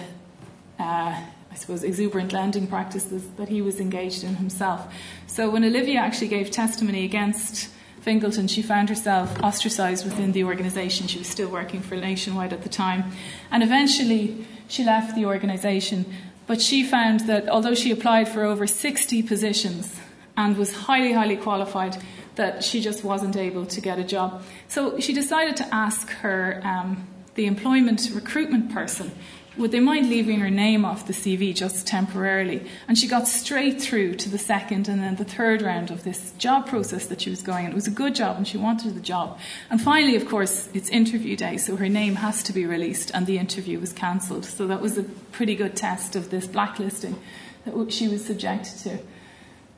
uh, 0.79 1.23
I 1.53 1.55
suppose, 1.55 1.83
exuberant 1.83 2.35
lending 2.35 2.67
practices 2.67 3.27
that 3.39 3.49
he 3.49 3.63
was 3.63 3.81
engaged 3.81 4.25
in 4.25 4.37
himself. 4.37 4.93
So 5.27 5.49
when 5.49 5.65
Olivia 5.65 6.01
actually 6.01 6.29
gave 6.29 6.51
testimony 6.51 7.05
against 7.05 7.71
Fingleton, 8.01 8.49
she 8.49 8.63
found 8.63 8.89
herself 8.89 9.39
ostracised 9.43 10.05
within 10.05 10.33
the 10.33 10.45
organisation. 10.45 11.07
She 11.07 11.19
was 11.19 11.29
still 11.29 11.49
working 11.49 11.81
for 11.83 11.97
Nationwide 11.97 12.53
at 12.53 12.63
the 12.63 12.69
time. 12.69 13.13
And 13.51 13.63
eventually, 13.63 14.47
she 14.69 14.85
left 14.85 15.15
the 15.15 15.27
organisation. 15.27 16.07
But 16.47 16.63
she 16.63 16.83
found 16.83 17.21
that 17.21 17.49
although 17.49 17.75
she 17.75 17.91
applied 17.91 18.29
for 18.29 18.45
over 18.45 18.67
60 18.67 19.23
positions 19.23 20.01
and 20.37 20.57
was 20.57 20.75
highly, 20.75 21.13
highly 21.13 21.37
qualified, 21.37 22.03
that 22.37 22.65
she 22.65 22.81
just 22.81 23.05
wasn't 23.05 23.37
able 23.37 23.67
to 23.67 23.81
get 23.81 23.99
a 23.99 24.05
job. 24.05 24.43
So 24.69 24.99
she 24.99 25.13
decided 25.13 25.57
to 25.59 25.75
ask 25.75 26.09
her, 26.09 26.61
um, 26.65 27.07
the 27.35 27.47
employment 27.47 28.11
recruitment 28.13 28.73
person, 28.73 29.13
would 29.57 29.73
they 29.73 29.81
mind 29.81 30.09
leaving 30.09 30.39
her 30.41 30.51
name 30.51 30.85
off 30.85 31.07
the 31.07 31.13
CV 31.13 31.55
just 31.55 31.87
temporarily? 31.87 32.65
And 32.87 32.97
she 32.97 33.09
got 33.09 33.27
straight 33.27 33.81
through 33.81 34.15
to 34.17 34.29
the 34.29 34.39
second 34.39 34.89
and 34.89 35.03
then 35.03 35.17
the 35.17 35.25
third 35.25 35.61
round 35.61 35.91
of 35.91 36.05
this 36.05 36.33
job 36.39 36.67
process 36.67 37.07
that 37.07 37.21
she 37.21 37.31
was 37.31 37.43
going. 37.43 37.65
And 37.65 37.73
it 37.73 37.75
was 37.75 37.89
a 37.89 37.93
good 37.93 38.15
job 38.15 38.37
and 38.37 38.47
she 38.47 38.57
wanted 38.57 38.95
the 38.95 39.01
job. 39.01 39.39
And 39.69 39.81
finally, 39.81 40.15
of 40.15 40.29
course, 40.29 40.69
it's 40.73 40.89
interview 40.91 41.37
day, 41.37 41.57
so 41.57 41.77
her 41.77 41.89
name 41.89 42.17
has 42.17 42.43
to 42.45 42.53
be 42.53 42.65
released 42.65 43.11
and 43.13 43.27
the 43.27 43.39
interview 43.39 43.81
was 43.81 43.93
cancelled. 43.93 44.45
So 44.45 44.67
that 44.69 44.81
was 44.81 44.97
a 44.97 45.03
pretty 45.03 45.57
good 45.57 45.77
test 45.77 46.15
of 46.15 46.31
this 46.31 46.47
blacklisting 46.47 47.21
that 47.65 47.93
she 47.93 48.09
was 48.09 48.25
subjected 48.25 48.79
to. 48.79 48.99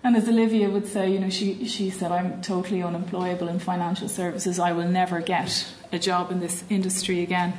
And 0.05 0.17
as 0.17 0.29
Olivia 0.29 0.69
would 0.69 0.87
say, 0.87 1.13
you 1.13 1.21
know, 1.21 1.31
she, 1.31 1.67
she 1.67 1.89
said, 1.89 2.11
I'm 2.11 2.43
totally 2.43 2.83
unemployable 2.83 3.49
in 3.49 3.61
financial 3.61 4.09
services. 4.09 4.59
I 4.59 4.73
will 4.73 4.89
never 4.89 5.21
get 5.21 5.73
a 5.93 5.99
job 5.99 6.33
in 6.33 6.41
this 6.41 6.65
industry 6.69 7.23
again. 7.23 7.55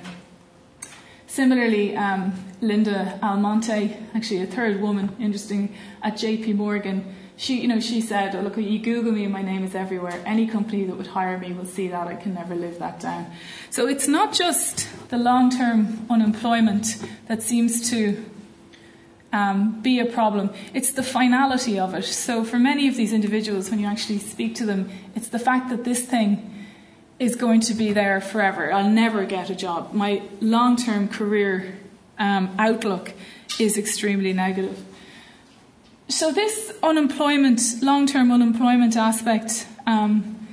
Similarly, 1.33 1.97
um, 1.97 2.31
Linda 2.61 3.17
Almonte, 3.23 3.97
actually 4.13 4.43
a 4.43 4.45
third 4.45 4.79
woman, 4.79 5.15
interesting, 5.19 5.75
at 6.03 6.13
JP 6.13 6.57
Morgan, 6.57 7.15
she, 7.37 7.59
you 7.59 7.67
know, 7.67 7.79
she 7.79 8.01
said, 8.01 8.35
oh, 8.35 8.41
look, 8.41 8.55
you 8.55 8.77
Google 8.77 9.11
me 9.11 9.23
and 9.23 9.33
my 9.33 9.41
name 9.41 9.63
is 9.63 9.73
everywhere. 9.73 10.21
Any 10.27 10.45
company 10.45 10.83
that 10.83 10.95
would 10.95 11.07
hire 11.07 11.39
me 11.39 11.51
will 11.51 11.65
see 11.65 11.87
that. 11.87 12.05
I 12.05 12.13
can 12.13 12.35
never 12.35 12.53
live 12.53 12.77
that 12.77 12.99
down. 12.99 13.31
So 13.71 13.87
it's 13.87 14.07
not 14.07 14.31
just 14.31 14.87
the 15.09 15.17
long-term 15.17 16.05
unemployment 16.07 17.03
that 17.25 17.41
seems 17.41 17.89
to 17.89 18.23
um, 19.31 19.81
be 19.81 19.99
a 19.99 20.05
problem. 20.05 20.51
It's 20.75 20.91
the 20.91 21.01
finality 21.01 21.79
of 21.79 21.95
it. 21.95 22.05
So 22.05 22.43
for 22.43 22.59
many 22.59 22.87
of 22.87 22.95
these 22.95 23.11
individuals, 23.11 23.71
when 23.71 23.79
you 23.79 23.87
actually 23.87 24.19
speak 24.19 24.53
to 24.57 24.67
them, 24.67 24.91
it's 25.15 25.29
the 25.29 25.39
fact 25.39 25.71
that 25.71 25.83
this 25.83 26.05
thing 26.05 26.52
is 27.23 27.35
going 27.35 27.61
to 27.61 27.73
be 27.73 27.93
there 27.93 28.21
forever. 28.21 28.71
I'll 28.71 28.89
never 28.89 29.25
get 29.25 29.49
a 29.49 29.55
job. 29.55 29.93
My 29.93 30.21
long 30.41 30.75
term 30.75 31.07
career 31.07 31.77
um, 32.19 32.53
outlook 32.59 33.13
is 33.59 33.77
extremely 33.77 34.33
negative. 34.33 34.83
So, 36.09 36.31
this 36.31 36.73
unemployment, 36.83 37.61
long 37.81 38.05
term 38.07 38.31
unemployment 38.31 38.95
aspect, 38.97 39.67
um, 39.87 40.47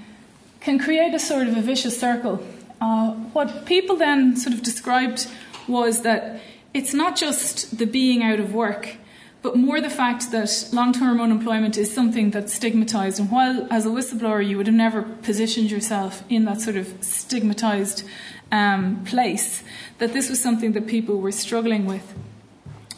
can 0.60 0.78
create 0.78 1.14
a 1.14 1.18
sort 1.18 1.48
of 1.48 1.56
a 1.56 1.60
vicious 1.60 1.98
circle. 1.98 2.44
Uh, 2.80 3.12
what 3.32 3.66
people 3.66 3.96
then 3.96 4.36
sort 4.36 4.54
of 4.54 4.62
described 4.62 5.26
was 5.68 6.02
that 6.02 6.40
it's 6.72 6.94
not 6.94 7.16
just 7.16 7.78
the 7.78 7.86
being 7.86 8.22
out 8.22 8.40
of 8.40 8.54
work, 8.54 8.96
but 9.42 9.56
more 9.56 9.80
the 9.80 9.90
fact 9.90 10.30
that 10.32 10.68
long 10.72 10.92
term 10.92 11.20
unemployment 11.20 11.78
is 11.78 11.92
something 11.92 12.30
that's 12.30 12.52
stigmatized. 12.52 13.18
And 13.18 13.30
while, 13.30 13.66
as 13.70 13.86
a 13.86 13.88
whistleblower, 13.88 14.46
you 14.46 14.56
would 14.56 14.66
have 14.66 14.76
never 14.76 15.02
positioned 15.02 15.70
yourself 15.70 16.22
in 16.28 16.44
that 16.44 16.60
sort 16.60 16.76
of 16.76 17.02
stigmatized 17.02 18.04
um, 18.52 19.02
place, 19.04 19.62
that 19.98 20.12
this 20.12 20.28
was 20.28 20.40
something 20.42 20.72
that 20.72 20.86
people 20.86 21.18
were 21.18 21.32
struggling 21.32 21.86
with 21.86 22.14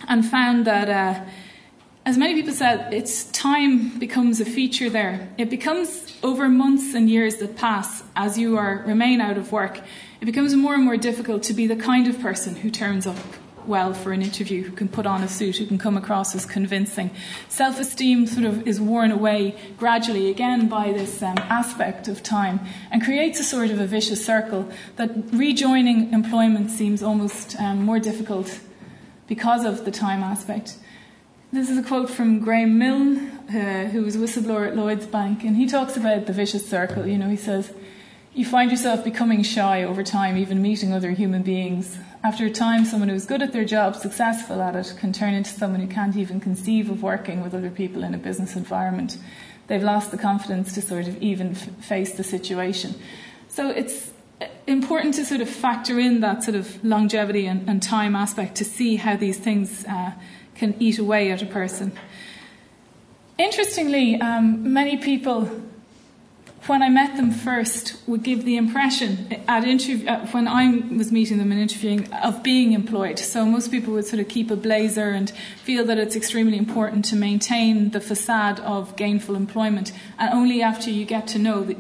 and 0.09 0.27
found 0.27 0.65
that. 0.67 0.89
Uh, 0.89 1.25
as 2.05 2.19
many 2.19 2.35
people 2.35 2.53
said, 2.53 2.93
it's 2.93 3.27
time 3.31 3.97
becomes 4.01 4.41
a 4.41 4.45
feature 4.45 4.91
there. 4.91 5.29
It 5.39 5.49
becomes 5.49 6.19
over 6.25 6.49
months 6.49 6.95
and 6.95 7.09
years 7.09 7.37
that 7.37 7.57
pass 7.57 8.03
as 8.17 8.37
you 8.37 8.59
are 8.59 8.83
remain 8.85 9.21
out 9.21 9.39
of 9.39 9.53
work. 9.53 9.81
It 10.21 10.25
becomes 10.25 10.57
more 10.57 10.75
and 10.75 10.83
more 10.83 10.97
difficult 10.97 11.45
to 11.45 11.55
be 11.55 11.69
the 11.69 11.77
kind 11.77 12.09
of 12.09 12.19
person 12.21 12.57
who 12.57 12.71
turns 12.71 13.07
up 13.07 13.17
well 13.69 13.95
for 13.95 14.13
an 14.13 14.23
interview, 14.23 14.63
who 14.65 14.73
can 14.73 14.89
put 14.89 15.07
on 15.07 15.23
a 15.23 15.29
suit, 15.29 15.57
who 15.57 15.67
can 15.67 15.79
come 15.79 15.97
across 15.97 16.35
as 16.35 16.47
convincing. 16.47 17.11
Self 17.49 17.79
esteem 17.81 18.27
sort 18.27 18.47
of 18.47 18.67
is 18.67 18.81
worn 18.81 19.11
away 19.11 19.57
gradually 19.77 20.31
again 20.31 20.69
by 20.69 20.93
this 20.93 21.23
um, 21.23 21.39
aspect 21.39 22.09
of 22.09 22.23
time 22.23 22.61
and 22.91 23.03
creates 23.03 23.41
a 23.41 23.45
sort 23.45 23.71
of 23.71 23.81
a 23.81 23.87
vicious 23.87 24.25
circle 24.25 24.69
that 24.97 25.11
rejoining 25.33 26.13
employment 26.13 26.71
seems 26.71 27.03
almost 27.03 27.59
um, 27.61 27.85
more 27.85 27.99
difficult 27.99 28.61
because 29.27 29.65
of 29.65 29.85
the 29.85 29.91
time 29.91 30.23
aspect. 30.23 30.77
This 31.53 31.69
is 31.69 31.77
a 31.77 31.83
quote 31.83 32.09
from 32.09 32.41
Graham 32.41 32.79
Milne, 32.79 33.31
uh, 33.51 33.89
who 33.93 34.03
was 34.03 34.17
a 34.17 34.19
whistleblower 34.19 34.69
at 34.69 34.75
Lloyds 34.75 35.07
Bank, 35.07 35.45
and 35.45 35.55
he 35.55 35.67
talks 35.67 35.99
about 35.99 36.25
the 36.25 36.33
vicious 36.33 36.67
circle. 36.67 37.07
You 37.07 37.19
know, 37.19 37.29
he 37.29 37.37
says, 37.37 37.73
You 38.35 38.47
find 38.47 38.71
yourself 38.71 39.05
becoming 39.05 39.43
shy 39.43 39.85
over 39.85 40.03
time, 40.03 40.39
even 40.39 40.63
meeting 40.63 40.95
other 40.95 41.11
human 41.11 41.43
beings. 41.43 41.99
After 42.25 42.47
a 42.47 42.51
time, 42.51 42.87
someone 42.87 43.11
who's 43.11 43.27
good 43.27 43.43
at 43.43 43.53
their 43.53 43.67
job, 43.67 43.95
successful 43.95 44.63
at 44.63 44.75
it, 44.75 44.95
can 44.99 45.13
turn 45.13 45.35
into 45.35 45.51
someone 45.51 45.81
who 45.81 45.87
can't 45.87 46.17
even 46.17 46.41
conceive 46.41 46.89
of 46.89 47.03
working 47.03 47.43
with 47.43 47.55
other 47.55 47.69
people 47.69 48.03
in 48.03 48.15
a 48.15 48.19
business 48.19 48.57
environment. 48.57 49.19
They've 49.67 49.83
lost 49.83 50.13
the 50.13 50.17
confidence 50.17 50.73
to 50.75 50.81
sort 50.81 51.09
of 51.09 51.23
even 51.23 51.51
f- 51.51 51.69
face 51.85 52.15
the 52.15 52.25
situation. 52.25 52.95
So 53.49 53.69
it's 53.69 54.13
important 54.67 55.13
to 55.15 55.27
sort 55.27 55.43
of 55.43 55.49
factor 55.51 56.01
in 56.01 56.21
that 56.21 56.43
sort 56.43 56.55
of 56.55 56.83
longevity 56.83 57.47
and, 57.47 57.69
and 57.69 57.83
time 57.83 58.17
aspect 58.17 58.55
to 58.57 58.65
see 58.65 58.97
how 58.97 59.15
these 59.15 59.39
things 59.39 59.85
uh, 59.85 60.13
can 60.55 60.75
eat 60.81 60.99
away 60.99 61.31
at 61.31 61.43
a 61.43 61.47
person. 61.47 61.93
Interestingly, 63.37 64.19
um, 64.23 64.73
many 64.73 64.97
people 64.97 65.51
when 66.67 66.83
I 66.83 66.89
met 66.89 67.17
them 67.17 67.33
first, 67.33 67.97
would 68.07 68.23
give 68.23 68.45
the 68.45 68.57
impression 68.57 69.43
at 69.49 69.65
interview 69.65 70.07
uh, 70.07 70.27
when 70.29 70.47
I 70.47 70.71
was 70.97 71.11
meeting 71.11 71.39
them 71.39 71.51
and 71.51 71.61
interviewing 71.61 72.13
of 72.13 72.43
being 72.43 72.73
employed. 72.73 73.19
So 73.19 73.45
most 73.45 73.71
people 73.71 73.95
would 73.95 74.07
sort 74.07 74.21
of 74.21 74.29
keep 74.29 74.51
a 74.51 74.57
blazer 74.57 75.11
and 75.11 75.31
feel 75.65 75.85
that 75.87 75.99
it's 75.99 76.15
extremely 76.15 76.57
important 76.57 77.05
to 77.07 77.17
maintain 77.17 77.91
the 77.91 78.01
facade 78.01 78.61
of 78.61 78.95
gainful 78.97 79.35
employment. 79.35 79.93
And 80.19 80.33
only 80.33 80.63
after 80.63 80.89
you 80.89 81.05
get 81.05 81.27
to 81.29 81.39
know 81.39 81.75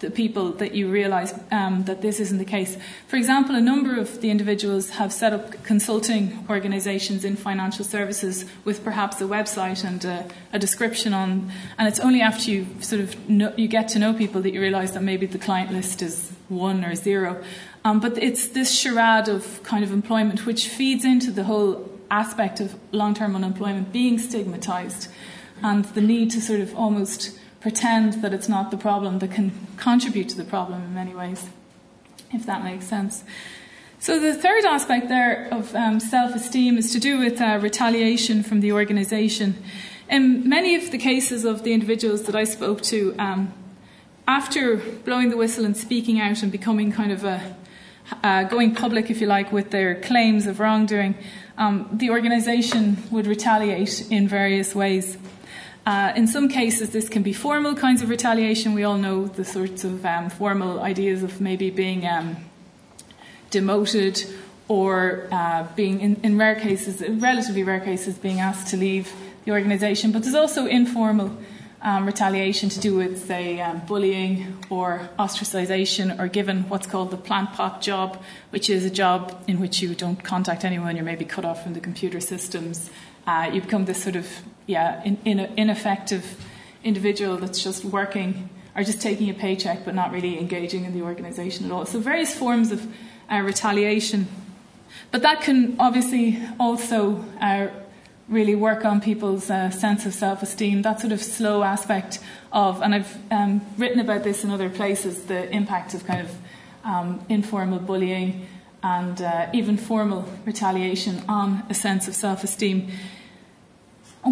the 0.00 0.10
people 0.10 0.52
that 0.52 0.74
you 0.74 0.90
realise 0.90 1.32
um, 1.50 1.84
that 1.84 2.02
this 2.02 2.20
isn't 2.20 2.36
the 2.36 2.44
case. 2.44 2.76
For 3.08 3.16
example, 3.16 3.54
a 3.54 3.60
number 3.60 3.98
of 3.98 4.20
the 4.20 4.30
individuals 4.30 4.90
have 4.90 5.10
set 5.10 5.32
up 5.32 5.62
consulting 5.64 6.44
organisations 6.50 7.24
in 7.24 7.34
financial 7.36 7.84
services 7.84 8.44
with 8.64 8.84
perhaps 8.84 9.20
a 9.22 9.24
website 9.24 9.84
and 9.84 10.04
a, 10.04 10.28
a, 10.52 10.58
description 10.58 11.14
on, 11.14 11.50
and 11.78 11.88
it's 11.88 11.98
only 11.98 12.20
after 12.20 12.50
you 12.50 12.66
sort 12.80 13.00
of 13.00 13.28
know, 13.28 13.54
you 13.56 13.68
get 13.68 13.88
to 13.88 13.98
know 13.98 14.12
people 14.12 14.42
that 14.42 14.52
you 14.52 14.60
realise 14.60 14.90
that 14.90 15.02
maybe 15.02 15.24
the 15.24 15.38
client 15.38 15.72
list 15.72 16.02
is 16.02 16.30
one 16.48 16.84
or 16.84 16.94
zero. 16.94 17.42
Um, 17.82 17.98
but 18.00 18.22
it's 18.22 18.48
this 18.48 18.70
charade 18.76 19.28
of 19.28 19.62
kind 19.62 19.82
of 19.82 19.92
employment 19.92 20.44
which 20.44 20.68
feeds 20.68 21.04
into 21.04 21.30
the 21.30 21.44
whole 21.44 21.90
aspect 22.10 22.60
of 22.60 22.74
long-term 22.92 23.34
unemployment 23.34 23.92
being 23.92 24.18
stigmatised 24.18 25.08
and 25.62 25.84
the 25.86 26.00
need 26.00 26.30
to 26.32 26.40
sort 26.40 26.60
of 26.60 26.74
almost 26.76 27.38
pretend 27.66 28.22
that 28.22 28.32
it's 28.32 28.48
not 28.48 28.70
the 28.70 28.76
problem 28.76 29.18
that 29.18 29.32
can 29.32 29.50
contribute 29.76 30.28
to 30.28 30.36
the 30.36 30.44
problem 30.44 30.80
in 30.84 30.94
many 30.94 31.12
ways, 31.12 31.48
if 32.32 32.46
that 32.46 32.62
makes 32.62 32.86
sense. 32.86 33.24
So, 33.98 34.20
the 34.20 34.34
third 34.34 34.64
aspect 34.64 35.08
there 35.08 35.48
of 35.50 35.74
um, 35.74 35.98
self 35.98 36.32
esteem 36.36 36.78
is 36.78 36.92
to 36.92 37.00
do 37.00 37.18
with 37.18 37.40
uh, 37.40 37.58
retaliation 37.60 38.44
from 38.44 38.60
the 38.60 38.70
organisation. 38.70 39.56
In 40.08 40.48
many 40.48 40.76
of 40.76 40.92
the 40.92 40.98
cases 40.98 41.44
of 41.44 41.64
the 41.64 41.72
individuals 41.72 42.22
that 42.26 42.36
I 42.36 42.44
spoke 42.44 42.82
to, 42.82 43.16
um, 43.18 43.52
after 44.28 44.76
blowing 44.76 45.30
the 45.30 45.36
whistle 45.36 45.64
and 45.64 45.76
speaking 45.76 46.20
out 46.20 46.44
and 46.44 46.52
becoming 46.52 46.92
kind 46.92 47.10
of 47.10 47.24
a 47.24 47.56
uh, 48.22 48.44
going 48.44 48.76
public, 48.76 49.10
if 49.10 49.20
you 49.20 49.26
like, 49.26 49.50
with 49.50 49.72
their 49.72 50.00
claims 50.02 50.46
of 50.46 50.60
wrongdoing, 50.60 51.16
um, 51.58 51.88
the 51.92 52.10
organisation 52.10 53.02
would 53.10 53.26
retaliate 53.26 54.08
in 54.08 54.28
various 54.28 54.72
ways. 54.72 55.18
Uh, 55.86 56.12
in 56.16 56.26
some 56.26 56.48
cases, 56.48 56.90
this 56.90 57.08
can 57.08 57.22
be 57.22 57.32
formal 57.32 57.72
kinds 57.72 58.02
of 58.02 58.08
retaliation. 58.08 58.74
We 58.74 58.82
all 58.82 58.98
know 58.98 59.26
the 59.26 59.44
sorts 59.44 59.84
of 59.84 60.04
um, 60.04 60.28
formal 60.28 60.80
ideas 60.80 61.22
of 61.22 61.40
maybe 61.40 61.70
being 61.70 62.04
um, 62.04 62.38
demoted 63.50 64.24
or 64.66 65.28
uh, 65.30 65.64
being, 65.76 66.00
in, 66.00 66.20
in, 66.24 66.36
rare 66.36 66.56
cases, 66.56 67.00
relatively 67.08 67.62
rare 67.62 67.78
cases, 67.78 68.18
being 68.18 68.40
asked 68.40 68.66
to 68.68 68.76
leave 68.76 69.12
the 69.44 69.52
organisation. 69.52 70.10
But 70.10 70.24
there's 70.24 70.34
also 70.34 70.66
informal 70.66 71.30
um, 71.82 72.04
retaliation 72.04 72.68
to 72.70 72.80
do 72.80 72.96
with, 72.96 73.24
say, 73.24 73.60
um, 73.60 73.80
bullying 73.86 74.64
or 74.68 75.08
ostracisation, 75.20 76.18
or 76.18 76.26
given 76.26 76.68
what's 76.68 76.88
called 76.88 77.12
the 77.12 77.16
plant 77.16 77.52
pot 77.52 77.80
job, 77.80 78.20
which 78.50 78.68
is 78.68 78.84
a 78.84 78.90
job 78.90 79.40
in 79.46 79.60
which 79.60 79.80
you 79.80 79.94
don't 79.94 80.24
contact 80.24 80.64
anyone, 80.64 80.96
you're 80.96 81.04
maybe 81.04 81.24
cut 81.24 81.44
off 81.44 81.62
from 81.62 81.74
the 81.74 81.80
computer 81.80 82.18
systems. 82.18 82.90
Uh, 83.26 83.50
you 83.52 83.60
become 83.60 83.84
this 83.84 84.02
sort 84.02 84.16
of 84.16 84.28
yeah, 84.66 85.02
in, 85.04 85.18
in 85.24 85.40
ineffective 85.56 86.36
individual 86.84 87.36
that's 87.36 87.62
just 87.62 87.84
working 87.84 88.48
or 88.76 88.82
just 88.82 89.00
taking 89.00 89.30
a 89.30 89.34
paycheck 89.34 89.84
but 89.84 89.94
not 89.94 90.12
really 90.12 90.38
engaging 90.38 90.84
in 90.84 90.92
the 90.92 91.02
organisation 91.02 91.66
at 91.66 91.72
all. 91.72 91.86
So, 91.86 91.98
various 91.98 92.34
forms 92.36 92.72
of 92.72 92.86
uh, 93.30 93.40
retaliation. 93.40 94.28
But 95.10 95.22
that 95.22 95.40
can 95.40 95.76
obviously 95.78 96.42
also 96.58 97.24
uh, 97.40 97.68
really 98.28 98.54
work 98.54 98.84
on 98.84 99.00
people's 99.00 99.50
uh, 99.50 99.70
sense 99.70 100.06
of 100.06 100.14
self 100.14 100.42
esteem, 100.42 100.82
that 100.82 101.00
sort 101.00 101.12
of 101.12 101.22
slow 101.22 101.62
aspect 101.62 102.20
of, 102.52 102.82
and 102.82 102.94
I've 102.94 103.18
um, 103.30 103.64
written 103.76 104.00
about 104.00 104.24
this 104.24 104.44
in 104.44 104.50
other 104.50 104.70
places, 104.70 105.24
the 105.24 105.50
impact 105.50 105.94
of 105.94 106.04
kind 106.06 106.22
of 106.22 106.36
um, 106.84 107.24
informal 107.28 107.78
bullying 107.78 108.46
and 108.82 109.20
uh, 109.20 109.48
even 109.52 109.76
formal 109.76 110.28
retaliation 110.44 111.22
on 111.28 111.64
a 111.68 111.74
sense 111.74 112.08
of 112.08 112.14
self 112.14 112.44
esteem. 112.44 112.80
And 112.80 112.92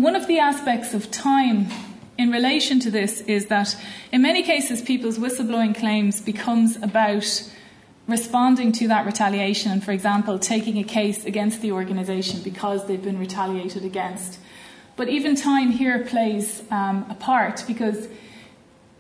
one 0.03 0.17
of 0.17 0.27
the 0.27 0.39
aspects 0.41 0.93
of 0.93 1.11
time 1.11 1.69
in 2.19 2.31
relation 2.31 2.81
to 2.81 2.91
this 2.91 3.21
is 3.23 3.47
that 3.47 3.77
in 4.11 4.23
many 4.23 4.43
cases 4.43 4.83
people's 4.83 5.19
whistleblowing 5.19 5.77
claims 5.77 6.21
becomes 6.21 6.77
about 6.83 7.51
responding 8.07 8.73
to 8.73 8.89
that 8.89 9.07
retaliation 9.07 9.73
and, 9.73 9.83
for 9.83 9.93
example, 9.93 10.39
taking 10.39 10.79
a 10.79 10.85
case 10.85 11.25
against 11.25 11.63
the 11.63 11.73
organisation 11.73 12.41
because 12.43 12.87
they've 12.87 13.03
been 13.03 13.19
retaliated 13.19 13.85
against. 13.85 14.39
But 14.97 15.09
even 15.09 15.37
time 15.37 15.71
here 15.71 16.05
plays 16.05 16.63
um, 16.71 17.07
a 17.09 17.15
part 17.15 17.65
because 17.67 18.09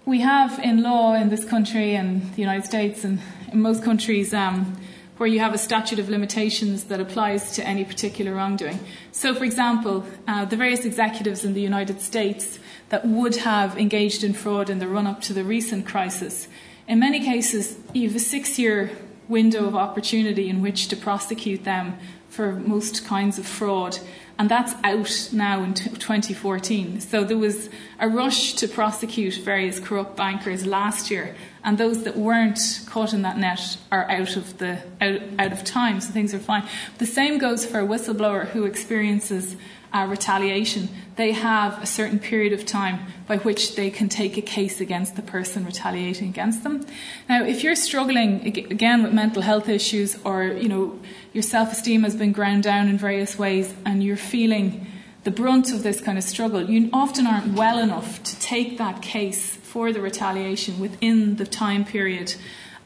we 0.06 0.20
have 0.20 0.58
in 0.58 0.82
law 0.82 1.14
in 1.14 1.28
this 1.28 1.44
country 1.44 1.94
and 1.94 2.32
the 2.34 2.40
United 2.40 2.64
States 2.64 3.04
and 3.04 3.20
in 3.52 3.60
most 3.60 3.82
countries 3.82 4.32
um, 4.32 4.76
where 5.16 5.28
you 5.28 5.38
have 5.38 5.54
a 5.54 5.58
statute 5.58 5.98
of 5.98 6.08
limitations 6.08 6.84
that 6.84 7.00
applies 7.00 7.52
to 7.52 7.66
any 7.66 7.84
particular 7.84 8.34
wrongdoing. 8.34 8.80
So, 9.12 9.34
for 9.34 9.44
example, 9.44 10.04
uh, 10.26 10.44
the 10.44 10.56
various 10.56 10.84
executives 10.84 11.44
in 11.44 11.54
the 11.54 11.60
United 11.60 12.00
States 12.00 12.58
that 12.88 13.06
would 13.06 13.36
have 13.36 13.78
engaged 13.78 14.24
in 14.24 14.34
fraud 14.34 14.68
in 14.68 14.80
the 14.80 14.88
run 14.88 15.06
up 15.06 15.20
to 15.22 15.32
the 15.32 15.44
recent 15.44 15.86
crisis, 15.86 16.48
in 16.86 16.98
many 16.98 17.20
cases, 17.20 17.78
you 17.92 18.08
have 18.08 18.16
a 18.16 18.20
six 18.20 18.58
year 18.58 18.90
window 19.28 19.66
of 19.66 19.74
opportunity 19.74 20.50
in 20.50 20.60
which 20.60 20.88
to 20.88 20.96
prosecute 20.96 21.64
them 21.64 21.96
for 22.34 22.52
most 22.52 23.04
kinds 23.04 23.38
of 23.38 23.46
fraud 23.46 23.98
and 24.38 24.50
that's 24.50 24.74
out 24.82 25.32
now 25.32 25.62
in 25.62 25.74
2014. 25.74 27.00
So 27.00 27.24
there 27.24 27.38
was 27.38 27.70
a 28.00 28.08
rush 28.08 28.54
to 28.54 28.68
prosecute 28.68 29.34
various 29.34 29.78
corrupt 29.78 30.16
bankers 30.16 30.66
last 30.66 31.10
year, 31.10 31.36
and 31.62 31.78
those 31.78 32.02
that 32.02 32.16
weren't 32.16 32.80
caught 32.86 33.12
in 33.12 33.22
that 33.22 33.38
net 33.38 33.76
are 33.92 34.10
out 34.10 34.36
of 34.36 34.58
the 34.58 34.82
out, 35.00 35.20
out 35.38 35.52
of 35.52 35.62
time, 35.64 36.00
so 36.00 36.12
things 36.12 36.34
are 36.34 36.40
fine. 36.40 36.66
The 36.98 37.06
same 37.06 37.38
goes 37.38 37.64
for 37.64 37.80
a 37.80 37.86
whistleblower 37.86 38.48
who 38.48 38.64
experiences 38.64 39.56
uh, 39.94 40.06
retaliation. 40.06 40.88
They 41.16 41.32
have 41.32 41.80
a 41.80 41.86
certain 41.86 42.18
period 42.18 42.52
of 42.52 42.66
time 42.66 42.98
by 43.28 43.38
which 43.38 43.76
they 43.76 43.90
can 43.90 44.08
take 44.08 44.36
a 44.36 44.42
case 44.42 44.80
against 44.80 45.14
the 45.14 45.22
person 45.22 45.64
retaliating 45.64 46.28
against 46.28 46.64
them. 46.64 46.84
Now, 47.28 47.44
if 47.44 47.62
you're 47.62 47.76
struggling 47.76 48.44
again 48.46 49.04
with 49.04 49.12
mental 49.12 49.42
health 49.42 49.68
issues, 49.68 50.18
or 50.24 50.44
you 50.44 50.68
know 50.68 50.98
your 51.32 51.42
self-esteem 51.42 52.02
has 52.02 52.16
been 52.16 52.32
ground 52.32 52.64
down 52.64 52.88
in 52.88 52.98
various 52.98 53.38
ways, 53.38 53.72
and 53.86 54.02
you're 54.02 54.16
feeling 54.16 54.86
the 55.22 55.30
brunt 55.30 55.72
of 55.72 55.82
this 55.82 56.00
kind 56.00 56.18
of 56.18 56.24
struggle, 56.24 56.68
you 56.68 56.90
often 56.92 57.26
aren't 57.26 57.54
well 57.54 57.78
enough 57.78 58.22
to 58.24 58.38
take 58.40 58.76
that 58.78 59.00
case 59.00 59.56
for 59.56 59.92
the 59.92 60.00
retaliation 60.00 60.78
within 60.78 61.36
the 61.36 61.46
time 61.46 61.84
period 61.84 62.34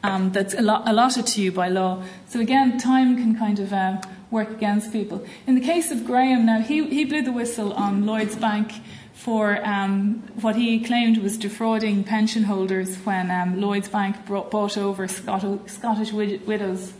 um, 0.03 0.31
that's 0.31 0.53
allotted 0.53 1.27
to 1.27 1.41
you 1.41 1.51
by 1.51 1.67
law. 1.67 2.03
So 2.27 2.39
again, 2.39 2.77
time 2.77 3.17
can 3.17 3.37
kind 3.37 3.59
of 3.59 3.73
uh, 3.73 4.01
work 4.31 4.49
against 4.51 4.91
people. 4.91 5.25
In 5.47 5.55
the 5.55 5.61
case 5.61 5.91
of 5.91 6.05
Graham, 6.05 6.45
now 6.45 6.61
he, 6.61 6.87
he 6.87 7.05
blew 7.05 7.21
the 7.21 7.31
whistle 7.31 7.73
on 7.73 8.05
Lloyds 8.05 8.35
Bank 8.35 8.73
for 9.13 9.65
um, 9.67 10.23
what 10.39 10.55
he 10.55 10.79
claimed 10.79 11.17
was 11.17 11.37
defrauding 11.37 12.03
pension 12.03 12.43
holders 12.43 12.95
when 12.97 13.29
um, 13.31 13.59
Lloyds 13.59 13.89
Bank 13.89 14.25
brought, 14.25 14.49
bought 14.49 14.77
over 14.77 15.07
Scot- 15.07 15.69
Scottish 15.69 16.13
Widows 16.13 16.93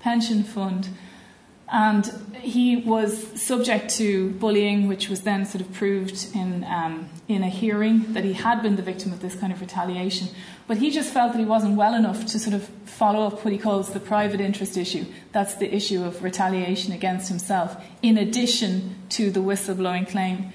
Pension 0.00 0.42
Fund. 0.42 0.88
And 1.68 2.06
he 2.40 2.76
was 2.76 3.40
subject 3.40 3.90
to 3.96 4.30
bullying, 4.30 4.86
which 4.86 5.08
was 5.08 5.22
then 5.22 5.44
sort 5.44 5.62
of 5.62 5.72
proved 5.72 6.28
in, 6.32 6.62
um, 6.64 7.08
in 7.26 7.42
a 7.42 7.48
hearing 7.48 8.12
that 8.12 8.22
he 8.22 8.34
had 8.34 8.62
been 8.62 8.76
the 8.76 8.82
victim 8.82 9.12
of 9.12 9.20
this 9.20 9.34
kind 9.34 9.52
of 9.52 9.60
retaliation. 9.60 10.28
But 10.68 10.78
he 10.78 10.92
just 10.92 11.12
felt 11.12 11.32
that 11.32 11.38
he 11.38 11.44
wasn't 11.44 11.76
well 11.76 11.94
enough 11.94 12.24
to 12.26 12.38
sort 12.38 12.54
of 12.54 12.68
follow 12.84 13.26
up 13.26 13.44
what 13.44 13.52
he 13.52 13.58
calls 13.58 13.92
the 13.92 14.00
private 14.00 14.40
interest 14.40 14.76
issue. 14.76 15.06
That's 15.32 15.54
the 15.54 15.74
issue 15.74 16.04
of 16.04 16.22
retaliation 16.22 16.92
against 16.92 17.28
himself, 17.28 17.76
in 18.00 18.16
addition 18.16 18.94
to 19.10 19.30
the 19.30 19.40
whistleblowing 19.40 20.08
claim. 20.08 20.52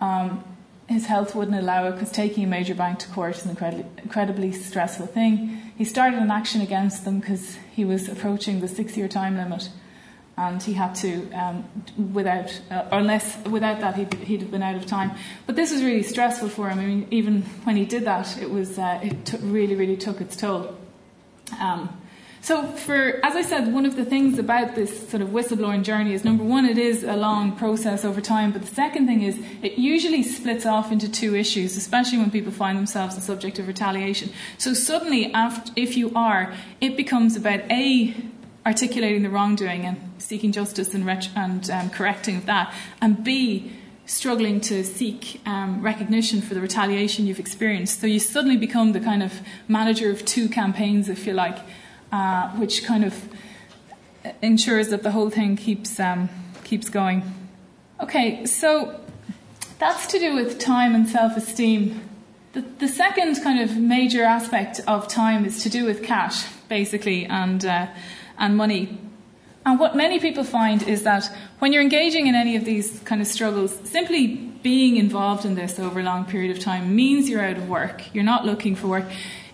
Um, 0.00 0.44
his 0.88 1.04
health 1.04 1.34
wouldn't 1.34 1.58
allow 1.58 1.88
it 1.88 1.92
because 1.92 2.10
taking 2.10 2.44
a 2.44 2.46
major 2.46 2.74
bank 2.74 3.00
to 3.00 3.08
court 3.08 3.36
is 3.36 3.44
an 3.44 3.50
incredibly, 3.50 3.84
incredibly 4.02 4.52
stressful 4.52 5.08
thing. 5.08 5.72
He 5.76 5.84
started 5.84 6.18
an 6.18 6.30
action 6.30 6.62
against 6.62 7.04
them 7.04 7.20
because 7.20 7.58
he 7.70 7.84
was 7.84 8.08
approaching 8.08 8.60
the 8.60 8.68
six 8.68 8.96
year 8.96 9.08
time 9.08 9.36
limit 9.36 9.68
and 10.38 10.62
he 10.62 10.72
had 10.72 10.94
to, 10.94 11.28
um, 11.32 11.64
without, 12.12 12.60
uh, 12.70 12.84
unless 12.92 13.36
without 13.44 13.80
that, 13.80 13.96
he'd, 13.96 14.14
he'd 14.14 14.40
have 14.40 14.52
been 14.52 14.62
out 14.62 14.76
of 14.76 14.86
time. 14.86 15.10
But 15.46 15.56
this 15.56 15.72
was 15.72 15.82
really 15.82 16.04
stressful 16.04 16.48
for 16.50 16.70
him. 16.70 16.78
I 16.78 16.84
mean, 16.84 17.08
even 17.10 17.42
when 17.64 17.74
he 17.74 17.84
did 17.84 18.04
that, 18.04 18.38
it 18.40 18.48
was 18.48 18.78
uh, 18.78 19.00
it 19.02 19.26
t- 19.26 19.36
really, 19.38 19.74
really 19.74 19.96
took 19.96 20.20
its 20.20 20.36
toll. 20.36 20.76
Um, 21.58 22.00
so, 22.40 22.62
for 22.62 23.18
as 23.24 23.34
I 23.34 23.42
said, 23.42 23.72
one 23.72 23.84
of 23.84 23.96
the 23.96 24.04
things 24.04 24.38
about 24.38 24.76
this 24.76 25.08
sort 25.10 25.22
of 25.22 25.30
whistleblowing 25.30 25.82
journey 25.82 26.14
is 26.14 26.24
number 26.24 26.44
one, 26.44 26.66
it 26.66 26.78
is 26.78 27.02
a 27.02 27.16
long 27.16 27.56
process 27.56 28.04
over 28.04 28.20
time. 28.20 28.52
But 28.52 28.62
the 28.62 28.72
second 28.72 29.08
thing 29.08 29.22
is, 29.22 29.40
it 29.60 29.72
usually 29.72 30.22
splits 30.22 30.64
off 30.64 30.92
into 30.92 31.10
two 31.10 31.34
issues, 31.34 31.76
especially 31.76 32.18
when 32.18 32.30
people 32.30 32.52
find 32.52 32.78
themselves 32.78 33.16
the 33.16 33.20
subject 33.20 33.58
of 33.58 33.66
retaliation. 33.66 34.30
So 34.56 34.72
suddenly, 34.72 35.32
after, 35.34 35.72
if 35.74 35.96
you 35.96 36.12
are, 36.14 36.54
it 36.80 36.96
becomes 36.96 37.34
about 37.34 37.60
a 37.72 38.14
articulating 38.64 39.22
the 39.22 39.30
wrongdoing 39.30 39.84
and 39.84 40.07
seeking 40.18 40.52
justice 40.52 40.94
and, 40.94 41.06
ret- 41.06 41.30
and 41.34 41.70
um, 41.70 41.90
correcting 41.90 42.42
that, 42.42 42.72
and 43.00 43.22
B, 43.22 43.72
struggling 44.06 44.58
to 44.58 44.82
seek 44.84 45.40
um, 45.44 45.82
recognition 45.82 46.40
for 46.40 46.54
the 46.54 46.60
retaliation 46.60 47.26
you've 47.26 47.38
experienced. 47.38 48.00
So 48.00 48.06
you 48.06 48.18
suddenly 48.18 48.56
become 48.56 48.92
the 48.92 49.00
kind 49.00 49.22
of 49.22 49.40
manager 49.68 50.10
of 50.10 50.24
two 50.24 50.48
campaigns, 50.48 51.08
if 51.08 51.26
you 51.26 51.34
like, 51.34 51.58
uh, 52.10 52.48
which 52.52 52.84
kind 52.84 53.04
of 53.04 53.28
ensures 54.40 54.88
that 54.88 55.02
the 55.02 55.10
whole 55.10 55.30
thing 55.30 55.56
keeps 55.56 56.00
um, 56.00 56.28
keeps 56.64 56.88
going. 56.88 57.22
Okay, 58.00 58.46
so 58.46 58.98
that's 59.78 60.06
to 60.08 60.18
do 60.18 60.34
with 60.34 60.58
time 60.58 60.94
and 60.94 61.08
self-esteem. 61.08 62.00
The, 62.52 62.62
the 62.78 62.88
second 62.88 63.42
kind 63.42 63.60
of 63.60 63.76
major 63.76 64.22
aspect 64.22 64.80
of 64.86 65.06
time 65.06 65.44
is 65.44 65.62
to 65.64 65.68
do 65.68 65.84
with 65.84 66.02
cash, 66.02 66.46
basically, 66.68 67.26
and 67.26 67.64
uh, 67.64 67.88
and 68.38 68.56
money. 68.56 68.98
And 69.68 69.78
what 69.78 69.94
many 69.94 70.18
people 70.18 70.44
find 70.44 70.82
is 70.82 71.02
that 71.02 71.30
when 71.58 71.74
you're 71.74 71.82
engaging 71.82 72.26
in 72.26 72.34
any 72.34 72.56
of 72.56 72.64
these 72.64 73.00
kind 73.00 73.20
of 73.20 73.26
struggles, 73.26 73.78
simply 73.84 74.36
being 74.62 74.96
involved 74.96 75.44
in 75.44 75.56
this 75.56 75.78
over 75.78 76.00
a 76.00 76.02
long 76.02 76.24
period 76.24 76.56
of 76.56 76.62
time 76.62 76.96
means 76.96 77.28
you're 77.28 77.44
out 77.44 77.58
of 77.58 77.68
work. 77.68 78.02
You're 78.14 78.24
not 78.24 78.46
looking 78.46 78.74
for 78.74 78.86
work. 78.86 79.04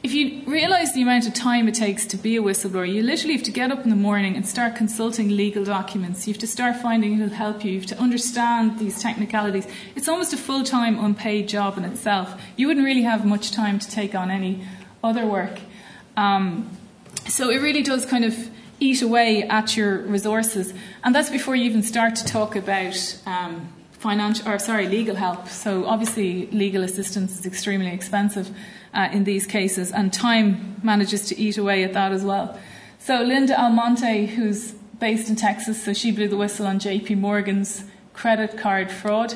If 0.04 0.14
you 0.14 0.42
realize 0.46 0.94
the 0.94 1.02
amount 1.02 1.26
of 1.26 1.34
time 1.34 1.66
it 1.66 1.74
takes 1.74 2.06
to 2.06 2.16
be 2.16 2.36
a 2.36 2.42
whistleblower, 2.42 2.88
you 2.88 3.02
literally 3.02 3.34
have 3.34 3.42
to 3.42 3.50
get 3.50 3.72
up 3.72 3.82
in 3.82 3.90
the 3.90 3.96
morning 3.96 4.36
and 4.36 4.46
start 4.46 4.76
consulting 4.76 5.30
legal 5.30 5.64
documents. 5.64 6.28
You 6.28 6.34
have 6.34 6.40
to 6.42 6.46
start 6.46 6.76
finding 6.76 7.16
who'll 7.16 7.30
help 7.30 7.64
you. 7.64 7.72
You 7.72 7.80
have 7.80 7.88
to 7.88 7.98
understand 7.98 8.78
these 8.78 9.02
technicalities. 9.02 9.66
It's 9.96 10.08
almost 10.08 10.32
a 10.32 10.36
full 10.36 10.62
time 10.62 11.04
unpaid 11.04 11.48
job 11.48 11.76
in 11.76 11.84
itself. 11.84 12.40
You 12.56 12.68
wouldn't 12.68 12.86
really 12.86 13.02
have 13.02 13.26
much 13.26 13.50
time 13.50 13.80
to 13.80 13.90
take 13.90 14.14
on 14.14 14.30
any 14.30 14.64
other 15.02 15.26
work. 15.26 15.58
Um, 16.16 16.70
so 17.26 17.50
it 17.50 17.60
really 17.60 17.82
does 17.82 18.06
kind 18.06 18.24
of 18.24 18.50
eat 18.80 19.02
away 19.02 19.42
at 19.44 19.76
your 19.76 19.98
resources. 19.98 20.74
And 21.02 21.14
that's 21.14 21.30
before 21.30 21.56
you 21.56 21.64
even 21.64 21.82
start 21.82 22.16
to 22.16 22.24
talk 22.24 22.56
about 22.56 23.18
um, 23.26 23.72
financial, 23.92 24.48
or 24.48 24.58
sorry, 24.58 24.88
legal 24.88 25.16
help. 25.16 25.48
So 25.48 25.86
obviously, 25.86 26.46
legal 26.50 26.82
assistance 26.82 27.38
is 27.38 27.46
extremely 27.46 27.92
expensive 27.92 28.50
uh, 28.92 29.08
in 29.12 29.24
these 29.24 29.46
cases, 29.46 29.92
and 29.92 30.12
time 30.12 30.80
manages 30.82 31.26
to 31.28 31.38
eat 31.38 31.58
away 31.58 31.84
at 31.84 31.92
that 31.94 32.12
as 32.12 32.24
well. 32.24 32.58
So 32.98 33.22
Linda 33.22 33.58
Almonte, 33.60 34.26
who's 34.26 34.72
based 35.00 35.28
in 35.28 35.36
Texas, 35.36 35.82
so 35.82 35.92
she 35.92 36.12
blew 36.12 36.28
the 36.28 36.36
whistle 36.36 36.66
on 36.66 36.78
J.P. 36.78 37.16
Morgan's 37.16 37.84
credit 38.12 38.56
card 38.56 38.90
fraud. 38.90 39.34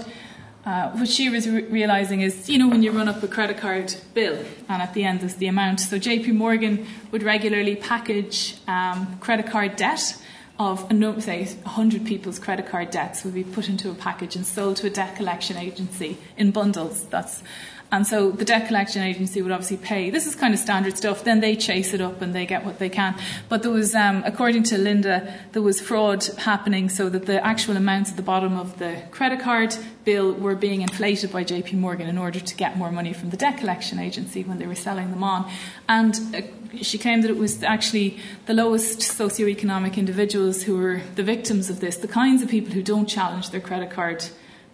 Uh, 0.64 0.90
what 0.90 1.08
she 1.08 1.30
was 1.30 1.48
re- 1.48 1.64
realizing 1.64 2.20
is, 2.20 2.48
you 2.48 2.58
know, 2.58 2.68
when 2.68 2.82
you 2.82 2.90
run 2.90 3.08
up 3.08 3.22
a 3.22 3.28
credit 3.28 3.56
card 3.56 3.94
bill 4.12 4.44
and 4.68 4.82
at 4.82 4.92
the 4.92 5.04
end 5.04 5.22
is 5.22 5.36
the 5.36 5.46
amount. 5.46 5.80
So 5.80 5.98
JP 5.98 6.34
Morgan 6.34 6.86
would 7.10 7.22
regularly 7.22 7.76
package 7.76 8.56
um, 8.66 9.18
credit 9.20 9.46
card 9.46 9.76
debt 9.76 10.20
of, 10.58 10.90
a, 10.90 11.20
say, 11.20 11.44
100 11.44 12.04
people's 12.04 12.38
credit 12.38 12.66
card 12.66 12.90
debts 12.90 13.24
would 13.24 13.34
be 13.34 13.44
put 13.44 13.68
into 13.68 13.90
a 13.90 13.94
package 13.94 14.34
and 14.34 14.44
sold 14.44 14.76
to 14.78 14.88
a 14.88 14.90
debt 14.90 15.14
collection 15.16 15.56
agency 15.56 16.18
in 16.36 16.50
bundles. 16.50 17.04
That's 17.06 17.42
and 17.90 18.06
so 18.06 18.30
the 18.30 18.44
debt 18.44 18.66
collection 18.68 19.02
agency 19.02 19.40
would 19.40 19.50
obviously 19.50 19.78
pay. 19.78 20.10
This 20.10 20.26
is 20.26 20.34
kind 20.34 20.52
of 20.52 20.60
standard 20.60 20.96
stuff. 20.98 21.24
Then 21.24 21.40
they 21.40 21.56
chase 21.56 21.94
it 21.94 22.02
up 22.02 22.20
and 22.20 22.34
they 22.34 22.44
get 22.44 22.64
what 22.64 22.78
they 22.78 22.90
can. 22.90 23.18
But 23.48 23.62
there 23.62 23.70
was, 23.70 23.94
um, 23.94 24.22
according 24.26 24.64
to 24.64 24.78
Linda, 24.78 25.34
there 25.52 25.62
was 25.62 25.80
fraud 25.80 26.24
happening 26.36 26.90
so 26.90 27.08
that 27.08 27.24
the 27.24 27.44
actual 27.44 27.76
amounts 27.78 28.10
at 28.10 28.16
the 28.16 28.22
bottom 28.22 28.58
of 28.58 28.78
the 28.78 29.02
credit 29.10 29.40
card 29.40 29.74
bill 30.04 30.32
were 30.32 30.54
being 30.54 30.82
inflated 30.82 31.32
by 31.32 31.44
JP 31.44 31.74
Morgan 31.74 32.08
in 32.08 32.18
order 32.18 32.40
to 32.40 32.54
get 32.56 32.76
more 32.76 32.92
money 32.92 33.14
from 33.14 33.30
the 33.30 33.36
debt 33.38 33.56
collection 33.56 33.98
agency 33.98 34.42
when 34.42 34.58
they 34.58 34.66
were 34.66 34.74
selling 34.74 35.10
them 35.10 35.24
on. 35.24 35.50
And 35.88 36.14
uh, 36.34 36.42
she 36.82 36.98
claimed 36.98 37.24
that 37.24 37.30
it 37.30 37.38
was 37.38 37.62
actually 37.62 38.18
the 38.44 38.54
lowest 38.54 39.00
socioeconomic 39.00 39.96
individuals 39.96 40.62
who 40.62 40.76
were 40.76 41.00
the 41.14 41.22
victims 41.22 41.70
of 41.70 41.80
this, 41.80 41.96
the 41.96 42.08
kinds 42.08 42.42
of 42.42 42.50
people 42.50 42.72
who 42.72 42.82
don't 42.82 43.06
challenge 43.06 43.48
their 43.48 43.60
credit 43.60 43.90
card 43.90 44.26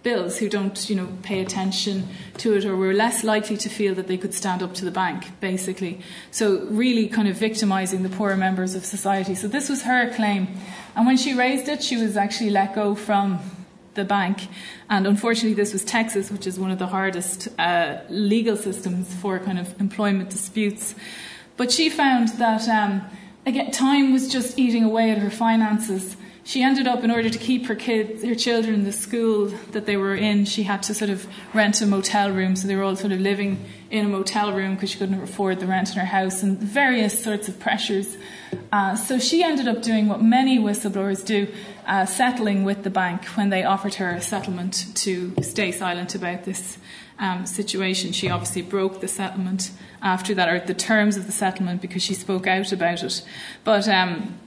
bills 0.04 0.38
who 0.38 0.48
don't, 0.48 0.88
you 0.88 0.94
know, 0.94 1.08
pay 1.22 1.40
attention 1.40 2.06
to 2.38 2.54
it 2.54 2.64
or 2.64 2.76
were 2.76 2.94
less 2.94 3.24
likely 3.24 3.56
to 3.56 3.68
feel 3.68 3.94
that 3.96 4.06
they 4.06 4.16
could 4.16 4.32
stand 4.32 4.62
up 4.62 4.72
to 4.74 4.84
the 4.84 4.90
bank, 4.92 5.40
basically. 5.40 6.00
So 6.30 6.66
really 6.66 7.08
kind 7.08 7.26
of 7.26 7.36
victimizing 7.36 8.04
the 8.04 8.08
poorer 8.08 8.36
members 8.36 8.76
of 8.76 8.84
society. 8.84 9.34
So 9.34 9.48
this 9.48 9.68
was 9.68 9.82
her 9.82 10.14
claim. 10.14 10.46
And 10.94 11.06
when 11.06 11.16
she 11.16 11.34
raised 11.34 11.68
it, 11.68 11.82
she 11.82 11.96
was 11.96 12.16
actually 12.16 12.50
let 12.50 12.76
go 12.76 12.94
from 12.94 13.40
the 13.94 14.04
bank. 14.04 14.48
And 14.88 15.06
unfortunately, 15.06 15.54
this 15.54 15.72
was 15.72 15.84
Texas, 15.84 16.30
which 16.30 16.46
is 16.46 16.58
one 16.58 16.70
of 16.70 16.78
the 16.78 16.86
hardest 16.86 17.48
uh, 17.58 17.98
legal 18.08 18.56
systems 18.56 19.12
for 19.14 19.40
kind 19.40 19.58
of 19.58 19.80
employment 19.80 20.30
disputes. 20.30 20.94
But 21.56 21.72
she 21.72 21.90
found 21.90 22.28
that 22.38 22.68
um, 22.68 23.02
again, 23.46 23.70
time 23.70 24.12
was 24.12 24.28
just 24.28 24.58
eating 24.58 24.84
away 24.84 25.10
at 25.10 25.18
her 25.18 25.30
finances. 25.30 26.16
She 26.46 26.62
ended 26.62 26.87
up, 26.87 27.02
in 27.02 27.11
order 27.11 27.30
to 27.30 27.38
keep 27.38 27.66
her 27.66 27.74
kids, 27.74 28.22
her 28.22 28.35
children 28.35 28.74
in 28.74 28.85
the 28.85 28.92
school 28.92 29.46
that 29.72 29.87
they 29.87 29.96
were 29.96 30.14
in, 30.14 30.44
she 30.44 30.64
had 30.64 30.83
to 30.85 30.94
sort 30.94 31.11
of 31.11 31.26
rent 31.54 31.80
a 31.80 31.87
motel 31.87 32.30
room. 32.30 32.54
So 32.54 32.68
they 32.68 32.76
were 32.76 32.83
all 32.83 32.96
sort 32.96 33.12
of 33.12 33.20
living 33.20 33.64
in 33.90 34.04
a 34.04 34.09
motel 34.11 34.52
room 34.52 34.74
because 34.74 34.90
she 34.90 34.98
couldn't 34.98 35.22
afford 35.22 35.61
the 35.61 35.66
rent 35.66 35.90
in 35.92 35.96
her 35.96 36.04
house 36.04 36.42
and 36.42 36.59
various 36.59 37.22
sorts 37.24 37.48
of 37.48 37.59
pressures. 37.59 38.18
Uh, 38.70 38.94
so 38.94 39.18
she 39.18 39.42
ended 39.42 39.66
up 39.66 39.80
doing 39.83 40.07
what 40.07 40.20
many 40.20 40.59
whistleblowers 40.59 41.24
do, 41.24 41.48
uh, 41.87 42.04
settling 42.04 42.62
with 42.62 42.83
the 42.83 42.90
bank 42.90 43.24
when 43.37 43.48
they 43.48 43.64
offered 43.64 43.94
her 43.94 44.11
a 44.11 44.20
settlement 44.20 44.87
to 44.94 45.35
stay 45.42 45.72
silent 45.72 46.14
about 46.14 46.44
this 46.44 46.76
um, 47.18 47.46
situation. 47.46 48.12
She 48.12 48.28
obviously 48.28 48.62
broke 48.62 49.00
the 49.00 49.09
settlement 49.09 49.70
after 50.02 50.35
that, 50.35 50.48
or 50.50 50.61
the 50.61 50.74
terms 50.74 51.16
of 51.16 51.24
the 51.24 51.33
settlement, 51.33 51.80
because 51.80 52.02
she 52.02 52.12
spoke 52.12 52.46
out 52.46 52.70
about 52.70 53.02
it. 53.02 53.24
But 53.64 53.88
um, 53.88 54.38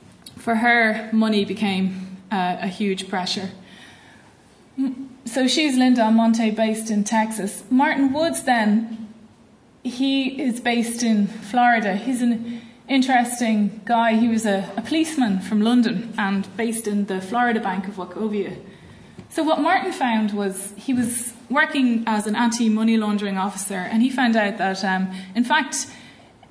for 0.48 0.56
her, 0.56 1.10
money 1.12 1.44
became 1.44 2.20
uh, 2.32 2.56
a 2.62 2.70
huge 2.70 3.10
pressure. 3.10 3.50
So 5.26 5.46
she's 5.46 5.76
Linda 5.76 6.04
Almonte, 6.04 6.52
based 6.52 6.90
in 6.90 7.04
Texas. 7.04 7.66
Martin 7.70 8.14
Woods, 8.14 8.44
then, 8.44 9.10
he 9.84 10.42
is 10.42 10.62
based 10.62 11.04
in 11.04 11.28
Florida. 11.28 11.98
He's 11.98 12.22
an 12.22 12.62
interesting 12.88 13.82
guy. 13.84 14.16
He 14.16 14.30
was 14.30 14.46
a, 14.46 14.72
a 14.78 14.82
policeman 14.82 15.42
from 15.42 15.60
London 15.60 16.14
and 16.18 16.48
based 16.56 16.88
in 16.88 17.08
the 17.08 17.20
Florida 17.20 17.60
Bank 17.60 17.90
of 17.90 17.96
Wachovia. 17.96 18.58
So 19.28 19.44
what 19.44 19.60
Martin 19.60 19.92
found 19.92 20.32
was 20.32 20.74
he 20.78 20.94
was 20.94 21.34
working 21.50 22.06
as 22.08 22.26
an 22.26 22.38
anti-money 22.38 22.96
laundering 22.96 23.38
officer, 23.38 23.82
and 23.92 24.02
he 24.02 24.10
found 24.10 24.38
out 24.38 24.58
that, 24.60 24.82
um, 24.86 25.12
in 25.36 25.44
fact, 25.44 25.88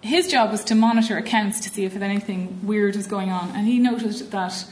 his 0.06 0.28
job 0.28 0.50
was 0.50 0.64
to 0.64 0.74
monitor 0.74 1.16
accounts 1.16 1.60
to 1.60 1.70
see 1.70 1.84
if 1.84 1.96
anything 1.96 2.66
weird 2.66 2.96
was 2.96 3.06
going 3.06 3.30
on. 3.30 3.50
And 3.50 3.66
he 3.66 3.78
noted 3.78 4.12
that 4.30 4.66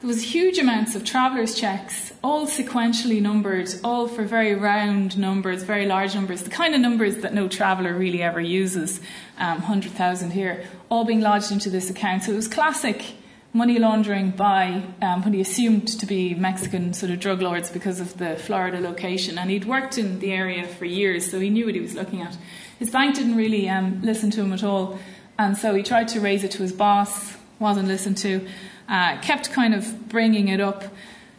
there 0.00 0.08
was 0.08 0.22
huge 0.22 0.58
amounts 0.58 0.94
of 0.94 1.04
travellers' 1.04 1.56
checks, 1.56 2.12
all 2.22 2.46
sequentially 2.46 3.20
numbered, 3.20 3.68
all 3.82 4.06
for 4.06 4.22
very 4.22 4.54
round 4.54 5.18
numbers, 5.18 5.64
very 5.64 5.86
large 5.86 6.14
numbers, 6.14 6.42
the 6.42 6.50
kind 6.50 6.74
of 6.74 6.80
numbers 6.80 7.16
that 7.18 7.34
no 7.34 7.48
traveller 7.48 7.92
really 7.92 8.22
ever 8.22 8.40
uses, 8.40 9.00
um, 9.38 9.58
100,000 9.58 10.30
here, 10.30 10.64
all 10.88 11.04
being 11.04 11.20
lodged 11.20 11.50
into 11.50 11.68
this 11.68 11.90
account. 11.90 12.22
So 12.22 12.32
it 12.32 12.36
was 12.36 12.46
classic 12.46 13.04
money 13.52 13.80
laundering 13.80 14.30
by 14.30 14.84
um, 15.02 15.22
what 15.22 15.34
he 15.34 15.40
assumed 15.40 15.88
to 15.88 16.06
be 16.06 16.34
Mexican 16.34 16.92
sort 16.92 17.10
of 17.10 17.18
drug 17.18 17.42
lords 17.42 17.70
because 17.70 17.98
of 17.98 18.18
the 18.18 18.36
Florida 18.36 18.78
location. 18.80 19.36
And 19.36 19.50
he'd 19.50 19.64
worked 19.64 19.98
in 19.98 20.20
the 20.20 20.32
area 20.32 20.68
for 20.68 20.84
years, 20.84 21.28
so 21.28 21.40
he 21.40 21.50
knew 21.50 21.66
what 21.66 21.74
he 21.74 21.80
was 21.80 21.94
looking 21.94 22.20
at. 22.22 22.36
His 22.78 22.90
bank 22.90 23.16
didn't 23.16 23.36
really 23.36 23.68
um, 23.68 24.00
listen 24.02 24.30
to 24.32 24.40
him 24.40 24.52
at 24.52 24.62
all, 24.62 24.98
and 25.38 25.56
so 25.56 25.74
he 25.74 25.82
tried 25.82 26.08
to 26.08 26.20
raise 26.20 26.44
it 26.44 26.52
to 26.52 26.62
his 26.62 26.72
boss, 26.72 27.36
wasn't 27.58 27.88
listened 27.88 28.16
to, 28.18 28.46
uh, 28.88 29.20
kept 29.20 29.50
kind 29.50 29.74
of 29.74 30.08
bringing 30.08 30.48
it 30.48 30.60
up. 30.60 30.84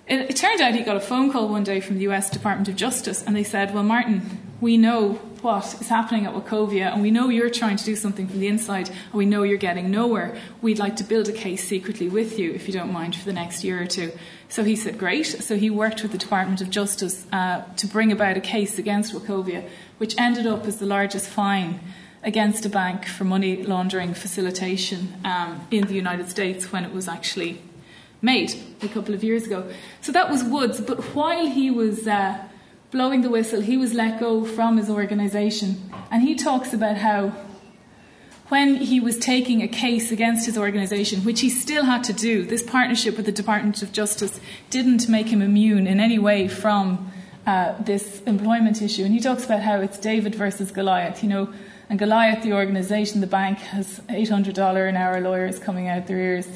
It, 0.09 0.31
it 0.31 0.35
turned 0.35 0.59
out 0.59 0.73
he 0.73 0.81
got 0.81 0.97
a 0.97 1.01
phone 1.01 1.31
call 1.31 1.47
one 1.47 1.63
day 1.63 1.79
from 1.79 1.97
the 1.97 2.07
US 2.07 2.31
Department 2.31 2.67
of 2.67 2.75
Justice, 2.75 3.23
and 3.23 3.35
they 3.35 3.43
said, 3.43 3.73
Well, 3.73 3.83
Martin, 3.83 4.39
we 4.59 4.75
know 4.75 5.13
what 5.41 5.79
is 5.79 5.87
happening 5.87 6.25
at 6.25 6.33
Wachovia, 6.33 6.91
and 6.91 7.01
we 7.01 7.11
know 7.11 7.29
you're 7.29 7.49
trying 7.49 7.77
to 7.77 7.85
do 7.85 7.95
something 7.95 8.27
from 8.27 8.39
the 8.39 8.47
inside, 8.47 8.89
and 8.89 9.13
we 9.13 9.25
know 9.25 9.43
you're 9.43 9.57
getting 9.57 9.91
nowhere. 9.91 10.35
We'd 10.61 10.79
like 10.79 10.95
to 10.97 11.03
build 11.03 11.29
a 11.29 11.31
case 11.31 11.63
secretly 11.63 12.09
with 12.09 12.39
you, 12.39 12.51
if 12.51 12.67
you 12.67 12.73
don't 12.73 12.91
mind, 12.91 13.15
for 13.15 13.23
the 13.23 13.33
next 13.33 13.63
year 13.63 13.81
or 13.81 13.85
two. 13.85 14.11
So 14.49 14.63
he 14.63 14.75
said, 14.75 14.97
Great. 14.97 15.27
So 15.27 15.57
he 15.57 15.69
worked 15.69 16.01
with 16.01 16.11
the 16.11 16.17
Department 16.17 16.59
of 16.59 16.71
Justice 16.71 17.27
uh, 17.31 17.61
to 17.77 17.85
bring 17.85 18.11
about 18.11 18.35
a 18.35 18.41
case 18.41 18.79
against 18.79 19.13
Wachovia, 19.13 19.69
which 19.99 20.15
ended 20.17 20.47
up 20.47 20.65
as 20.65 20.77
the 20.77 20.87
largest 20.87 21.29
fine 21.29 21.79
against 22.23 22.65
a 22.65 22.69
bank 22.69 23.05
for 23.05 23.25
money 23.25 23.63
laundering 23.63 24.15
facilitation 24.15 25.13
um, 25.23 25.65
in 25.69 25.85
the 25.85 25.93
United 25.93 26.29
States 26.29 26.71
when 26.71 26.83
it 26.83 26.91
was 26.91 27.07
actually 27.07 27.61
made 28.21 28.53
a 28.81 28.87
couple 28.87 29.13
of 29.13 29.23
years 29.23 29.45
ago. 29.45 29.69
So 30.01 30.11
that 30.11 30.29
was 30.29 30.43
Woods, 30.43 30.81
but 30.81 31.01
while 31.15 31.47
he 31.47 31.71
was 31.71 32.07
uh, 32.07 32.37
blowing 32.91 33.21
the 33.21 33.29
whistle, 33.29 33.61
he 33.61 33.77
was 33.77 33.93
let 33.93 34.19
go 34.19 34.43
from 34.43 34.77
his 34.77 34.89
organisation. 34.89 35.91
And 36.11 36.21
he 36.21 36.35
talks 36.35 36.73
about 36.73 36.97
how 36.97 37.33
when 38.49 38.77
he 38.77 38.99
was 38.99 39.17
taking 39.19 39.61
a 39.61 39.67
case 39.67 40.11
against 40.11 40.45
his 40.47 40.57
organisation, 40.57 41.23
which 41.23 41.41
he 41.41 41.49
still 41.49 41.83
had 41.85 42.03
to 42.05 42.13
do, 42.13 42.43
this 42.43 42.63
partnership 42.63 43.15
with 43.15 43.27
the 43.27 43.31
Department 43.31 43.83
of 43.83 43.91
Justice 43.91 44.39
didn't 44.71 45.07
make 45.07 45.27
him 45.27 45.41
immune 45.41 45.85
in 45.85 45.99
any 45.99 46.17
way 46.17 46.47
from 46.47 47.11
uh, 47.45 47.79
this 47.83 48.21
employment 48.23 48.81
issue. 48.81 49.03
And 49.03 49.13
he 49.13 49.19
talks 49.19 49.45
about 49.45 49.61
how 49.61 49.79
it's 49.81 49.99
David 49.99 50.33
versus 50.33 50.71
Goliath, 50.71 51.23
you 51.23 51.29
know. 51.29 51.53
And 51.89 51.97
Goliath, 51.97 52.43
the 52.43 52.53
organisation, 52.53 53.21
the 53.21 53.27
bank, 53.27 53.59
has 53.59 53.99
$800 54.09 54.89
an 54.89 54.95
hour 54.95 55.21
lawyers 55.21 55.59
coming 55.59 55.87
out 55.87 56.07
their 56.07 56.19
ears 56.19 56.47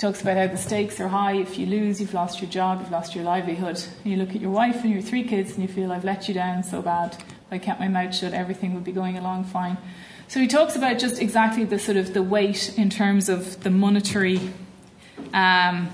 talks 0.00 0.22
about 0.22 0.38
how 0.38 0.46
the 0.46 0.56
stakes 0.56 0.98
are 0.98 1.08
high. 1.08 1.34
If 1.34 1.58
you 1.58 1.66
lose, 1.66 2.00
you've 2.00 2.14
lost 2.14 2.40
your 2.40 2.50
job, 2.50 2.80
you've 2.80 2.90
lost 2.90 3.14
your 3.14 3.22
livelihood. 3.22 3.84
And 4.02 4.10
you 4.10 4.16
look 4.16 4.30
at 4.30 4.40
your 4.40 4.50
wife 4.50 4.82
and 4.82 4.90
your 4.90 5.02
three 5.02 5.22
kids 5.22 5.52
and 5.52 5.62
you 5.62 5.68
feel, 5.68 5.92
I've 5.92 6.04
let 6.04 6.26
you 6.26 6.32
down 6.32 6.64
so 6.64 6.80
bad. 6.80 7.12
If 7.12 7.52
I 7.52 7.58
kept 7.58 7.80
my 7.80 7.88
mouth 7.88 8.14
shut, 8.14 8.32
everything 8.32 8.72
would 8.72 8.82
be 8.82 8.92
going 8.92 9.18
along 9.18 9.44
fine. 9.44 9.76
So 10.26 10.40
he 10.40 10.46
talks 10.46 10.74
about 10.74 10.98
just 10.98 11.20
exactly 11.20 11.64
the 11.64 11.78
sort 11.78 11.98
of 11.98 12.14
the 12.14 12.22
weight 12.22 12.78
in 12.78 12.88
terms 12.88 13.28
of 13.28 13.62
the 13.62 13.68
monetary 13.68 14.40
um, 15.34 15.90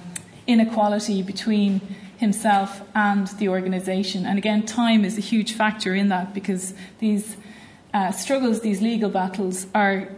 inequality 0.46 1.22
between 1.22 1.80
himself 2.16 2.82
and 2.94 3.26
the 3.38 3.48
organisation. 3.48 4.24
And 4.24 4.38
again, 4.38 4.64
time 4.64 5.04
is 5.04 5.18
a 5.18 5.20
huge 5.20 5.52
factor 5.54 5.96
in 5.96 6.10
that 6.10 6.32
because 6.32 6.74
these 7.00 7.36
uh, 7.92 8.12
struggles, 8.12 8.60
these 8.60 8.80
legal 8.80 9.10
battles, 9.10 9.66
are 9.74 10.08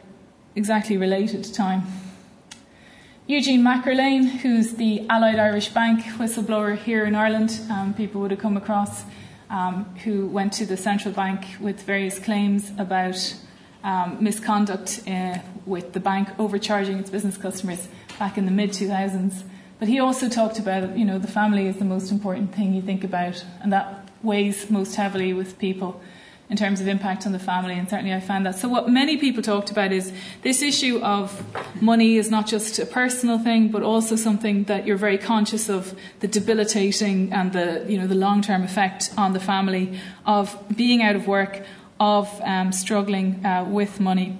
exactly 0.54 0.98
related 0.98 1.42
to 1.44 1.52
time. 1.54 1.84
Eugene 3.28 3.62
McErlean, 3.62 4.26
who's 4.40 4.76
the 4.76 5.06
Allied 5.10 5.38
Irish 5.38 5.68
Bank 5.68 6.02
whistleblower 6.16 6.78
here 6.78 7.04
in 7.04 7.14
Ireland, 7.14 7.60
um, 7.70 7.92
people 7.92 8.22
would 8.22 8.30
have 8.30 8.40
come 8.40 8.56
across, 8.56 9.04
um, 9.50 9.84
who 10.02 10.26
went 10.28 10.54
to 10.54 10.64
the 10.64 10.78
central 10.78 11.12
bank 11.12 11.44
with 11.60 11.82
various 11.82 12.18
claims 12.18 12.72
about 12.78 13.34
um, 13.84 14.16
misconduct 14.18 15.02
uh, 15.06 15.40
with 15.66 15.92
the 15.92 16.00
bank 16.00 16.30
overcharging 16.38 16.96
its 16.98 17.10
business 17.10 17.36
customers 17.36 17.88
back 18.18 18.38
in 18.38 18.46
the 18.46 18.50
mid 18.50 18.70
2000s. 18.70 19.42
But 19.78 19.88
he 19.88 20.00
also 20.00 20.30
talked 20.30 20.58
about, 20.58 20.96
you 20.96 21.04
know, 21.04 21.18
the 21.18 21.28
family 21.28 21.66
is 21.66 21.76
the 21.76 21.84
most 21.84 22.10
important 22.10 22.54
thing 22.54 22.72
you 22.72 22.80
think 22.80 23.04
about, 23.04 23.44
and 23.60 23.70
that 23.74 24.08
weighs 24.22 24.70
most 24.70 24.94
heavily 24.94 25.34
with 25.34 25.58
people 25.58 26.00
in 26.50 26.56
terms 26.56 26.80
of 26.80 26.88
impact 26.88 27.26
on 27.26 27.32
the 27.32 27.38
family, 27.38 27.74
and 27.74 27.88
certainly 27.88 28.14
I 28.14 28.20
found 28.20 28.46
that. 28.46 28.58
So, 28.58 28.68
what 28.68 28.88
many 28.88 29.18
people 29.18 29.42
talked 29.42 29.70
about 29.70 29.92
is 29.92 30.12
this 30.42 30.62
issue 30.62 30.98
of 31.02 31.44
money 31.82 32.16
is 32.16 32.30
not 32.30 32.46
just 32.46 32.78
a 32.78 32.86
personal 32.86 33.38
thing, 33.38 33.68
but 33.68 33.82
also 33.82 34.16
something 34.16 34.64
that 34.64 34.86
you're 34.86 34.96
very 34.96 35.18
conscious 35.18 35.68
of 35.68 35.94
the 36.20 36.28
debilitating 36.28 37.32
and 37.32 37.52
the 37.52 37.84
you 37.86 37.98
know 37.98 38.06
the 38.06 38.14
long 38.14 38.40
term 38.40 38.62
effect 38.62 39.10
on 39.18 39.34
the 39.34 39.40
family 39.40 40.00
of 40.24 40.56
being 40.74 41.02
out 41.02 41.16
of 41.16 41.26
work, 41.26 41.62
of 42.00 42.40
um, 42.42 42.72
struggling 42.72 43.44
uh, 43.44 43.64
with 43.68 44.00
money. 44.00 44.38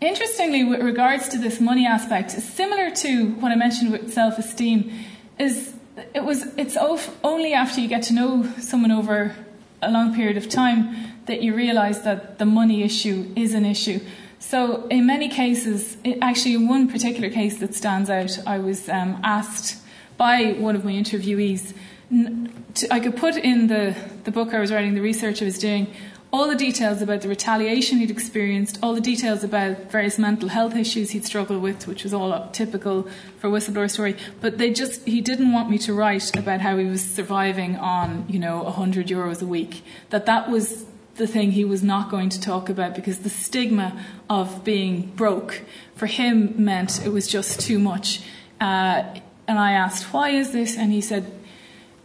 Interestingly, 0.00 0.64
with 0.64 0.82
regards 0.82 1.28
to 1.30 1.38
this 1.38 1.60
money 1.60 1.86
aspect, 1.86 2.30
similar 2.30 2.90
to 2.96 3.30
what 3.40 3.52
I 3.52 3.56
mentioned 3.56 3.90
with 3.90 4.12
self 4.12 4.38
esteem, 4.38 4.92
is 5.38 5.72
it 6.14 6.24
was 6.24 6.44
it's 6.58 6.76
only 7.24 7.54
after 7.54 7.80
you 7.80 7.88
get 7.88 8.02
to 8.04 8.12
know 8.12 8.52
someone 8.58 8.92
over 8.92 9.34
a 9.82 9.90
long 9.90 10.14
period 10.14 10.36
of 10.36 10.48
time 10.48 11.14
that 11.26 11.42
you 11.42 11.54
realize 11.54 12.02
that 12.02 12.38
the 12.38 12.46
money 12.46 12.82
issue 12.82 13.32
is 13.36 13.54
an 13.54 13.64
issue. 13.64 14.00
So, 14.38 14.86
in 14.86 15.06
many 15.06 15.28
cases, 15.28 15.96
actually, 16.22 16.54
in 16.54 16.68
one 16.68 16.88
particular 16.88 17.28
case 17.28 17.58
that 17.58 17.74
stands 17.74 18.08
out, 18.08 18.38
I 18.46 18.58
was 18.58 18.88
um, 18.88 19.20
asked 19.24 19.82
by 20.16 20.52
one 20.52 20.76
of 20.76 20.84
my 20.84 20.92
interviewees. 20.92 21.74
To, 22.10 22.94
I 22.94 23.00
could 23.00 23.16
put 23.16 23.36
in 23.36 23.66
the, 23.66 23.96
the 24.24 24.30
book 24.30 24.54
I 24.54 24.60
was 24.60 24.72
writing, 24.72 24.94
the 24.94 25.00
research 25.00 25.42
I 25.42 25.44
was 25.44 25.58
doing, 25.58 25.88
all 26.30 26.46
the 26.46 26.56
details 26.56 27.00
about 27.00 27.22
the 27.22 27.28
retaliation 27.28 27.98
he'd 27.98 28.10
experienced, 28.10 28.78
all 28.82 28.94
the 28.94 29.00
details 29.00 29.42
about 29.42 29.90
various 29.90 30.18
mental 30.18 30.50
health 30.50 30.76
issues 30.76 31.10
he'd 31.10 31.24
struggled 31.24 31.62
with, 31.62 31.86
which 31.86 32.04
was 32.04 32.12
all 32.12 32.48
typical 32.52 33.08
for 33.38 33.46
a 33.46 33.50
whistleblower 33.50 33.90
story. 33.90 34.14
But 34.40 34.58
they 34.58 34.70
just 34.70 35.06
he 35.06 35.20
didn't 35.20 35.52
want 35.52 35.70
me 35.70 35.78
to 35.78 35.94
write 35.94 36.36
about 36.36 36.60
how 36.60 36.76
he 36.76 36.84
was 36.84 37.02
surviving 37.02 37.76
on 37.76 38.26
you 38.28 38.38
know 38.38 38.64
hundred 38.64 39.08
euros 39.08 39.40
a 39.40 39.46
week. 39.46 39.82
That 40.10 40.26
that 40.26 40.50
was 40.50 40.84
the 41.16 41.26
thing 41.26 41.52
he 41.52 41.64
was 41.64 41.82
not 41.82 42.10
going 42.10 42.28
to 42.28 42.40
talk 42.40 42.68
about 42.68 42.94
because 42.94 43.20
the 43.20 43.30
stigma 43.30 44.04
of 44.30 44.62
being 44.64 45.06
broke 45.16 45.62
for 45.96 46.06
him 46.06 46.54
meant 46.62 47.04
it 47.04 47.08
was 47.08 47.26
just 47.26 47.60
too 47.60 47.78
much. 47.78 48.20
Uh, 48.60 49.02
and 49.48 49.58
I 49.58 49.72
asked, 49.72 50.12
why 50.12 50.30
is 50.30 50.52
this? 50.52 50.76
And 50.76 50.92
he 50.92 51.00
said, 51.00 51.32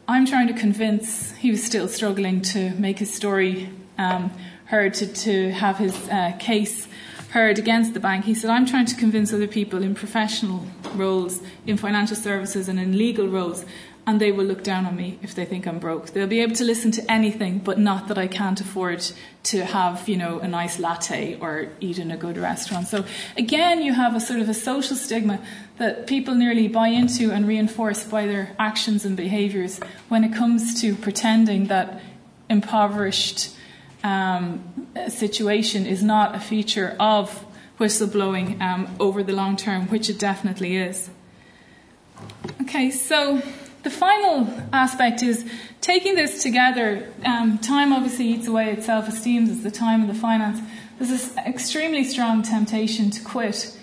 I'm 0.08 0.26
trying 0.26 0.48
to 0.48 0.54
convince, 0.54 1.34
he 1.34 1.52
was 1.52 1.64
still 1.64 1.88
struggling 1.88 2.42
to 2.42 2.72
make 2.72 3.00
his 3.00 3.14
story 3.14 3.70
um, 3.98 4.32
heard 4.66 4.94
to, 4.96 5.08
to 5.08 5.52
have 5.52 5.78
his 5.78 5.96
uh, 6.10 6.34
case 6.40 6.88
heard 7.32 7.58
against 7.58 7.94
the 7.94 8.00
bank, 8.00 8.26
he 8.26 8.34
said, 8.34 8.50
I'm 8.50 8.66
trying 8.66 8.86
to 8.86 8.96
convince 8.96 9.34
other 9.34 9.48
people 9.48 9.82
in 9.82 9.96
professional 9.96 10.66
roles, 10.94 11.42
in 11.66 11.78
financial 11.78 12.16
services, 12.16 12.70
and 12.70 12.80
in 12.80 12.98
legal 12.98 13.28
roles 13.28 13.66
and 14.06 14.20
they 14.20 14.32
will 14.32 14.46
look 14.46 14.64
down 14.64 14.86
on 14.86 14.96
me 14.96 15.18
if 15.22 15.34
they 15.34 15.46
think 15.46 15.66
I'm 15.66 15.80
broke. 15.80 16.10
They'll 16.10 16.28
be 16.28 16.42
able 16.42 16.56
to 16.56 16.64
listen 16.64 16.92
to 16.92 17.12
anything, 17.12 17.60
but 17.60 17.80
not 17.80 18.08
that 18.10 18.18
I 18.18 18.28
can't 18.28 18.60
afford 18.60 19.06
to 19.44 19.64
have, 19.64 20.10
you 20.10 20.18
know, 20.18 20.40
a 20.40 20.48
nice 20.48 20.78
latte 20.78 21.38
or 21.40 21.70
eat 21.80 22.00
in 22.00 22.12
a 22.12 22.18
good 22.18 22.38
restaurant. 22.38 22.88
So 22.88 23.06
again, 23.38 23.82
you 23.82 23.94
have 23.94 24.16
a 24.16 24.20
sort 24.20 24.42
of 24.42 24.50
a 24.50 24.54
social 24.54 24.98
stigma 24.98 25.40
that 25.78 26.06
people 26.06 26.36
nearly 26.36 26.68
buy 26.68 26.90
into 26.90 27.32
and 27.32 27.48
reinforce 27.48 28.04
by 28.04 28.26
their 28.26 28.56
actions 28.60 29.06
and 29.06 29.16
behaviours 29.16 29.80
when 30.10 30.24
it 30.24 30.34
comes 30.34 30.80
to 30.82 30.96
pretending 30.96 31.68
that 31.68 32.02
impoverished 32.50 33.56
um, 34.04 34.88
situation 35.10 35.86
is 35.86 36.04
not 36.04 36.36
a 36.36 36.40
feature 36.40 36.96
of 37.00 37.46
whistleblowing 37.80 38.62
um, 38.62 38.96
over 39.00 39.24
the 39.24 39.34
long 39.34 39.56
term, 39.56 39.88
which 39.88 40.10
it 40.10 40.20
definitely 40.20 40.78
is. 40.78 41.10
Okay, 42.62 42.92
so 42.92 43.42
the 43.84 43.90
final 43.90 44.48
aspect 44.72 45.24
is 45.24 45.50
taking 45.82 46.16
this 46.16 46.42
together. 46.42 47.12
Um, 47.26 47.58
time 47.58 47.92
obviously 47.92 48.28
eats 48.28 48.48
away 48.48 48.72
at 48.72 48.84
self 48.84 49.08
esteem, 49.08 49.48
there's 49.48 49.64
the 49.64 49.72
time 49.72 50.02
and 50.02 50.10
the 50.10 50.16
finance. 50.16 50.60
There's 50.98 51.10
this 51.10 51.38
extremely 51.38 52.04
strong 52.04 52.44
temptation 52.44 53.10
to 53.12 53.24
quit 53.24 53.78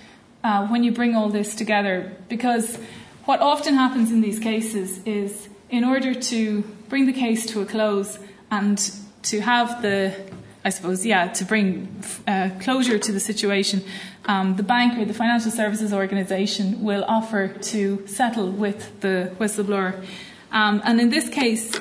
uh, 0.44 0.66
when 0.68 0.84
you 0.84 0.92
bring 0.92 1.14
all 1.16 1.28
this 1.28 1.54
together 1.54 2.12
because 2.28 2.78
what 3.24 3.40
often 3.40 3.74
happens 3.74 4.10
in 4.10 4.20
these 4.20 4.38
cases 4.38 5.02
is 5.04 5.48
in 5.68 5.84
order 5.84 6.14
to 6.14 6.62
bring 6.88 7.06
the 7.06 7.12
case 7.12 7.46
to 7.46 7.60
a 7.60 7.66
close 7.66 8.18
and 8.50 8.92
to 9.22 9.40
have 9.40 9.82
the 9.82 10.14
I 10.62 10.68
suppose, 10.68 11.06
yeah, 11.06 11.28
to 11.28 11.44
bring 11.46 12.02
uh, 12.26 12.50
closure 12.60 12.98
to 12.98 13.12
the 13.12 13.20
situation, 13.20 13.82
um, 14.26 14.56
the 14.56 14.62
bank 14.62 14.98
or 14.98 15.06
the 15.06 15.14
financial 15.14 15.50
services 15.50 15.92
organisation 15.94 16.82
will 16.82 17.02
offer 17.04 17.48
to 17.48 18.06
settle 18.06 18.50
with 18.50 19.00
the 19.00 19.34
whistleblower. 19.38 20.04
Um, 20.52 20.82
and 20.84 21.00
in 21.00 21.08
this 21.08 21.30
case, 21.30 21.72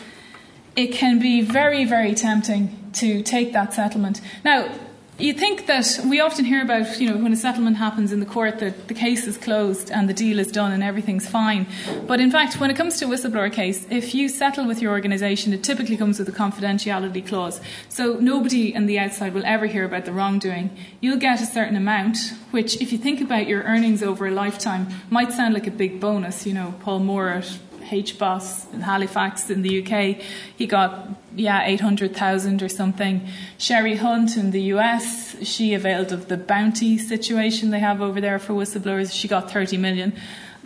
it 0.78 0.94
can 0.94 1.20
be 1.20 1.42
very, 1.42 1.84
very 1.84 2.16
tempting 2.16 2.90
to 2.94 3.22
take 3.22 3.52
that 3.52 3.74
settlement. 3.74 4.22
Now, 4.46 4.74
you 5.20 5.34
think 5.34 5.68
that 5.68 6.00
we 6.06 6.22
often 6.22 6.46
hear 6.46 6.62
about, 6.62 7.00
you 7.00 7.10
know, 7.10 7.18
when 7.22 7.34
a 7.34 7.36
settlement 7.36 7.78
happens 7.78 8.14
in 8.14 8.20
the 8.22 8.26
court 8.26 8.60
that 8.60 8.88
the 8.88 8.94
case 8.94 9.28
is 9.28 9.38
closed 9.38 9.92
and 9.92 10.08
the 10.08 10.14
deal 10.14 10.40
is 10.40 10.52
done 10.52 10.72
and 10.72 10.82
everything's 10.82 11.28
fine. 11.28 11.68
But 12.08 12.20
in 12.20 12.32
fact, 12.32 12.60
when 12.60 12.72
it 12.72 12.78
comes 12.78 12.98
to 13.00 13.06
a 13.06 13.08
whistleblower 13.10 13.52
case, 13.52 13.86
if 13.90 14.16
you 14.16 14.30
settle 14.30 14.66
with 14.66 14.82
your 14.82 14.92
organisation, 14.92 15.52
it 15.52 15.64
typically 15.64 15.98
comes 15.98 16.20
with 16.20 16.30
a 16.30 16.32
confidentiality 16.32 17.26
clause. 17.26 17.60
So 17.90 18.14
nobody 18.14 18.76
on 18.76 18.86
the 18.86 18.98
outside 18.98 19.34
will 19.34 19.46
ever 19.46 19.68
hear 19.68 19.84
about 19.84 20.06
the 20.06 20.14
wrongdoing. 20.14 20.70
You'll 21.02 21.18
get 21.18 21.42
a 21.42 21.46
certain 21.46 21.76
amount, 21.76 22.18
which, 22.52 22.82
if 22.82 22.92
you 22.92 22.98
think 22.98 23.20
about 23.20 23.48
your 23.48 23.64
earnings 23.64 24.02
over 24.02 24.28
a 24.28 24.32
lifetime, 24.32 24.88
might 25.10 25.34
sound 25.34 25.54
like 25.54 25.68
a 25.68 25.72
big 25.72 26.00
bonus. 26.00 26.46
You 26.46 26.54
know, 26.54 26.76
Paul 26.80 27.00
Moore 27.00 27.30
at 27.30 27.60
HBOS 27.90 28.74
in 28.74 28.82
Halifax 28.82 29.50
in 29.50 29.62
the 29.62 29.84
UK. 29.84 30.24
He 30.56 30.68
got, 30.68 31.10
yeah, 31.36 31.66
800,000 31.66 32.62
or 32.62 32.70
something. 32.70 33.28
Sherry 33.58 33.96
Hunt 33.96 34.38
in 34.38 34.52
the 34.52 34.62
US, 34.74 35.36
she 35.46 35.74
availed 35.74 36.12
of 36.12 36.28
the 36.28 36.38
bounty 36.38 36.98
situation 36.98 37.72
they 37.72 37.80
have 37.80 38.02
over 38.02 38.22
there 38.22 38.40
for 38.40 38.54
whistleblowers. 38.54 39.12
She 39.14 39.28
got 39.28 39.52
30 39.52 39.78
million. 39.78 40.14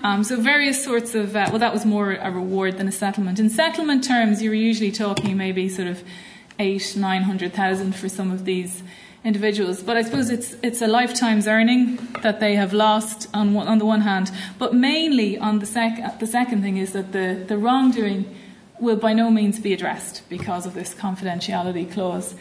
Um, 0.03 0.23
so 0.23 0.39
various 0.39 0.83
sorts 0.83 1.15
of, 1.15 1.35
uh, 1.35 1.47
well, 1.49 1.59
that 1.59 1.73
was 1.73 1.85
more 1.85 2.13
a 2.13 2.29
reward 2.29 2.77
than 2.77 2.87
a 2.89 2.91
settlement. 2.91 3.39
In 3.39 3.49
settlement 3.49 4.03
terms, 4.03 4.41
you're 4.41 4.53
usually 4.53 4.91
talking 4.91 5.37
maybe 5.37 5.69
sort 5.69 5.87
of 5.87 6.03
eight, 6.59 6.95
nine 6.97 7.23
hundred 7.23 7.53
thousand 7.53 7.95
for 7.95 8.09
some 8.09 8.31
of 8.31 8.45
these 8.45 8.83
individuals. 9.23 9.81
But 9.81 9.97
I 9.97 10.01
suppose 10.01 10.29
it's 10.29 10.55
it's 10.61 10.81
a 10.81 10.87
lifetime's 10.87 11.47
earning 11.47 11.97
that 12.21 12.39
they 12.39 12.55
have 12.55 12.73
lost 12.73 13.27
on 13.33 13.53
one, 13.53 13.67
on 13.67 13.77
the 13.77 13.85
one 13.85 14.01
hand, 14.01 14.31
but 14.59 14.73
mainly 14.73 15.37
on 15.37 15.59
the 15.59 15.65
sec 15.65 16.19
the 16.19 16.27
second 16.27 16.61
thing 16.61 16.77
is 16.77 16.91
that 16.93 17.11
the 17.11 17.43
the 17.47 17.57
wrongdoing 17.57 18.25
will 18.79 18.97
by 18.97 19.13
no 19.13 19.29
means 19.31 19.59
be 19.59 19.73
addressed 19.73 20.27
because 20.29 20.65
of 20.65 20.73
this 20.73 20.93
confidentiality 20.93 21.91
clause. 21.91 22.35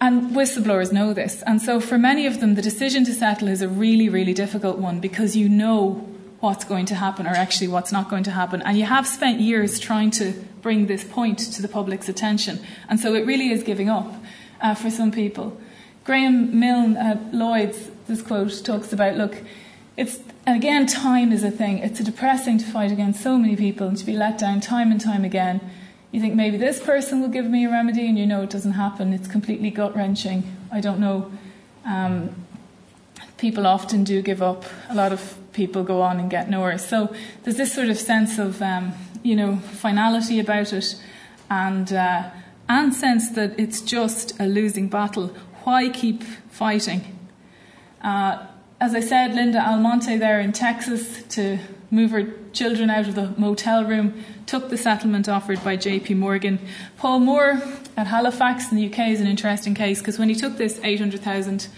And 0.00 0.30
whistleblowers 0.36 0.92
know 0.92 1.12
this. 1.12 1.42
And 1.42 1.60
so 1.60 1.80
for 1.80 1.98
many 1.98 2.26
of 2.26 2.38
them, 2.38 2.54
the 2.54 2.62
decision 2.62 3.04
to 3.06 3.12
settle 3.12 3.48
is 3.48 3.62
a 3.62 3.68
really, 3.68 4.08
really 4.08 4.32
difficult 4.32 4.78
one 4.78 5.00
because 5.00 5.36
you 5.36 5.48
know 5.48 6.06
what's 6.38 6.64
going 6.64 6.86
to 6.86 6.94
happen 6.94 7.26
or 7.26 7.30
actually 7.30 7.66
what's 7.66 7.90
not 7.90 8.08
going 8.08 8.22
to 8.24 8.30
happen. 8.30 8.62
And 8.62 8.78
you 8.78 8.84
have 8.84 9.08
spent 9.08 9.40
years 9.40 9.80
trying 9.80 10.12
to 10.12 10.32
bring 10.62 10.86
this 10.86 11.02
point 11.02 11.38
to 11.38 11.62
the 11.62 11.66
public's 11.66 12.08
attention. 12.08 12.60
And 12.88 13.00
so 13.00 13.14
it 13.14 13.26
really 13.26 13.50
is 13.50 13.64
giving 13.64 13.88
up 13.88 14.14
uh, 14.60 14.74
for 14.74 14.88
some 14.88 15.10
people. 15.10 15.60
Graham 16.08 16.58
Milne 16.58 16.96
at 16.96 17.34
Lloyd's, 17.34 17.90
this 18.06 18.22
quote 18.22 18.64
talks 18.64 18.94
about 18.94 19.18
look, 19.18 19.42
it's, 19.94 20.20
and 20.46 20.56
again, 20.56 20.86
time 20.86 21.32
is 21.32 21.44
a 21.44 21.50
thing. 21.50 21.80
It's 21.80 22.00
depressing 22.00 22.56
to 22.56 22.64
fight 22.64 22.90
against 22.90 23.20
so 23.20 23.36
many 23.36 23.56
people 23.56 23.88
and 23.88 23.96
to 23.98 24.06
be 24.06 24.14
let 24.14 24.38
down 24.38 24.62
time 24.62 24.90
and 24.90 24.98
time 24.98 25.22
again. 25.22 25.60
You 26.10 26.18
think 26.18 26.34
maybe 26.34 26.56
this 26.56 26.80
person 26.80 27.20
will 27.20 27.28
give 27.28 27.44
me 27.44 27.66
a 27.66 27.70
remedy, 27.70 28.08
and 28.08 28.18
you 28.18 28.26
know 28.26 28.40
it 28.40 28.48
doesn't 28.48 28.72
happen. 28.72 29.12
It's 29.12 29.28
completely 29.28 29.68
gut 29.68 29.94
wrenching. 29.94 30.44
I 30.72 30.80
don't 30.80 30.98
know. 30.98 31.30
Um, 31.84 32.34
people 33.36 33.66
often 33.66 34.02
do 34.02 34.22
give 34.22 34.40
up. 34.40 34.64
A 34.88 34.94
lot 34.94 35.12
of 35.12 35.36
people 35.52 35.84
go 35.84 36.00
on 36.00 36.18
and 36.18 36.30
get 36.30 36.48
nowhere. 36.48 36.78
So 36.78 37.14
there's 37.44 37.58
this 37.58 37.74
sort 37.74 37.90
of 37.90 37.98
sense 37.98 38.38
of, 38.38 38.62
um, 38.62 38.94
you 39.22 39.36
know, 39.36 39.56
finality 39.56 40.40
about 40.40 40.72
it, 40.72 40.98
and 41.50 41.92
uh, 41.92 42.30
and 42.66 42.94
sense 42.94 43.28
that 43.32 43.60
it's 43.60 43.82
just 43.82 44.38
a 44.40 44.46
losing 44.46 44.88
battle 44.88 45.34
why 45.68 45.86
keep 45.90 46.22
fighting? 46.48 47.02
Uh, 48.00 48.46
as 48.80 48.94
I 48.94 49.00
said, 49.00 49.34
Linda 49.34 49.58
Almonte 49.58 50.16
there 50.16 50.40
in 50.40 50.52
Texas 50.52 51.22
to 51.24 51.58
move 51.90 52.10
her 52.10 52.24
children 52.54 52.88
out 52.88 53.06
of 53.06 53.14
the 53.14 53.34
motel 53.36 53.84
room 53.84 54.24
took 54.46 54.70
the 54.70 54.78
settlement 54.78 55.28
offered 55.28 55.62
by 55.62 55.76
JP 55.76 56.16
Morgan. 56.16 56.58
Paul 56.96 57.20
Moore 57.20 57.60
at 57.98 58.06
Halifax 58.06 58.72
in 58.72 58.78
the 58.78 58.86
UK 58.86 59.10
is 59.10 59.20
an 59.20 59.26
interesting 59.26 59.74
case 59.74 59.98
because 59.98 60.18
when 60.18 60.30
he 60.30 60.34
took 60.34 60.56
this 60.56 60.80
800,000 60.82 61.68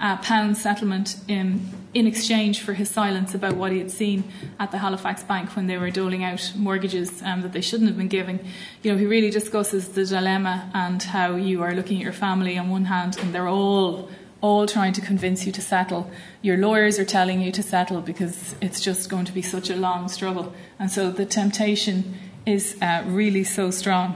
uh, 0.00 0.16
pound 0.18 0.56
settlement 0.56 1.16
in, 1.26 1.68
in 1.92 2.06
exchange 2.06 2.60
for 2.60 2.74
his 2.74 2.88
silence 2.88 3.34
about 3.34 3.56
what 3.56 3.72
he 3.72 3.78
had 3.78 3.90
seen 3.90 4.24
at 4.60 4.70
the 4.70 4.78
Halifax 4.78 5.22
Bank 5.24 5.56
when 5.56 5.66
they 5.66 5.76
were 5.76 5.90
doling 5.90 6.22
out 6.22 6.52
mortgages 6.56 7.20
um, 7.22 7.42
that 7.42 7.52
they 7.52 7.60
shouldn't 7.60 7.88
have 7.88 7.98
been 7.98 8.08
giving. 8.08 8.38
You 8.82 8.92
know, 8.92 8.98
he 8.98 9.06
really 9.06 9.30
discusses 9.30 9.88
the 9.88 10.04
dilemma 10.04 10.70
and 10.72 11.02
how 11.02 11.34
you 11.34 11.62
are 11.62 11.74
looking 11.74 11.98
at 11.98 12.04
your 12.04 12.12
family 12.12 12.56
on 12.56 12.70
one 12.70 12.84
hand, 12.84 13.18
and 13.18 13.34
they're 13.34 13.48
all 13.48 14.08
all 14.40 14.68
trying 14.68 14.92
to 14.92 15.00
convince 15.00 15.44
you 15.44 15.50
to 15.50 15.60
settle. 15.60 16.08
Your 16.42 16.56
lawyers 16.56 16.96
are 17.00 17.04
telling 17.04 17.40
you 17.40 17.50
to 17.50 17.60
settle 17.60 18.00
because 18.00 18.54
it's 18.60 18.80
just 18.80 19.10
going 19.10 19.24
to 19.24 19.32
be 19.32 19.42
such 19.42 19.68
a 19.68 19.74
long 19.74 20.08
struggle, 20.08 20.54
and 20.78 20.92
so 20.92 21.10
the 21.10 21.26
temptation 21.26 22.14
is 22.46 22.76
uh, 22.80 23.02
really 23.04 23.42
so 23.42 23.72
strong. 23.72 24.14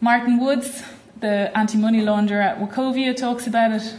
Martin 0.00 0.40
Woods, 0.40 0.82
the 1.20 1.56
anti-money 1.56 2.02
launderer 2.02 2.42
at 2.42 2.58
Wachovia, 2.58 3.16
talks 3.16 3.46
about 3.46 3.70
it 3.70 3.94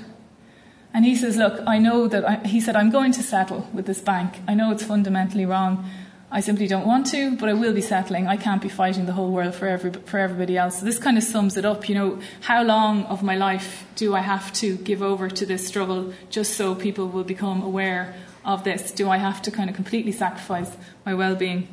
and 0.94 1.06
he 1.06 1.16
says, 1.16 1.38
Look, 1.38 1.62
I 1.66 1.80
know 1.80 2.08
that, 2.08 2.28
I, 2.28 2.36
he 2.48 2.62
said, 2.62 2.76
I'm 2.76 2.92
going 2.92 3.12
to 3.14 3.24
settle 3.24 3.68
with 3.74 3.86
this 3.86 4.00
bank. 4.00 4.40
I 4.48 4.54
know 4.54 4.72
it's 4.72 4.84
fundamentally 4.84 5.46
wrong. 5.46 5.90
I 6.32 6.40
simply 6.40 6.68
don't 6.68 6.88
want 6.88 7.06
to, 7.08 7.36
but 7.38 7.48
I 7.48 7.54
will 7.54 7.74
be 7.74 7.82
settling. 7.82 8.28
I 8.28 8.38
can't 8.38 8.62
be 8.62 8.70
fighting 8.70 9.06
the 9.06 9.14
whole 9.14 9.30
world 9.30 9.54
for, 9.54 9.68
every, 9.68 9.92
for 9.92 10.18
everybody 10.18 10.58
else. 10.58 10.80
So 10.80 10.86
this 10.86 10.98
kind 10.98 11.16
of 11.16 11.24
sums 11.24 11.58
it 11.58 11.66
up. 11.66 11.88
You 11.88 11.96
know, 11.96 12.20
how 12.42 12.64
long 12.64 13.04
of 13.04 13.22
my 13.22 13.36
life 13.36 13.86
do 13.96 14.16
I 14.16 14.22
have 14.22 14.52
to 14.54 14.78
give 14.78 15.04
over 15.04 15.30
to 15.30 15.46
this 15.46 15.68
struggle 15.68 16.12
just 16.32 16.56
so 16.56 16.74
people 16.74 17.08
will 17.08 17.24
become 17.24 17.62
aware 17.62 18.16
of 18.44 18.64
this? 18.64 18.92
Do 18.92 19.10
I 19.10 19.18
have 19.18 19.44
to 19.44 19.52
kind 19.52 19.70
of 19.70 19.76
completely 19.76 20.12
sacrifice 20.12 20.76
my 21.06 21.14
well 21.14 21.36
being 21.36 21.68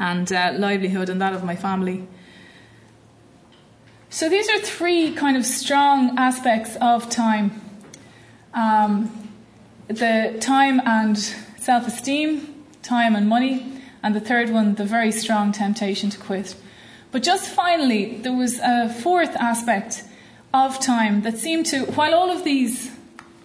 and 0.00 0.32
uh, 0.32 0.52
livelihood 0.56 1.08
and 1.08 1.20
that 1.20 1.32
of 1.32 1.44
my 1.44 1.54
family? 1.54 2.08
So 4.08 4.28
these 4.28 4.48
are 4.48 4.58
three 4.60 5.14
kind 5.14 5.36
of 5.36 5.44
strong 5.44 6.18
aspects 6.18 6.76
of 6.80 7.08
time 7.08 7.65
um, 8.56 9.30
the 9.86 10.36
time 10.40 10.80
and 10.84 11.16
self 11.16 11.86
esteem, 11.86 12.64
time 12.82 13.14
and 13.14 13.28
money, 13.28 13.80
and 14.02 14.14
the 14.14 14.20
third 14.20 14.50
one, 14.50 14.74
the 14.74 14.84
very 14.84 15.12
strong 15.12 15.52
temptation 15.52 16.10
to 16.10 16.18
quit. 16.18 16.56
But 17.12 17.22
just 17.22 17.48
finally, 17.48 18.16
there 18.18 18.32
was 18.32 18.58
a 18.58 18.88
fourth 18.88 19.36
aspect 19.36 20.02
of 20.52 20.80
time 20.80 21.22
that 21.22 21.38
seemed 21.38 21.66
to, 21.66 21.84
while 21.84 22.14
all 22.14 22.30
of 22.30 22.42
these 22.42 22.90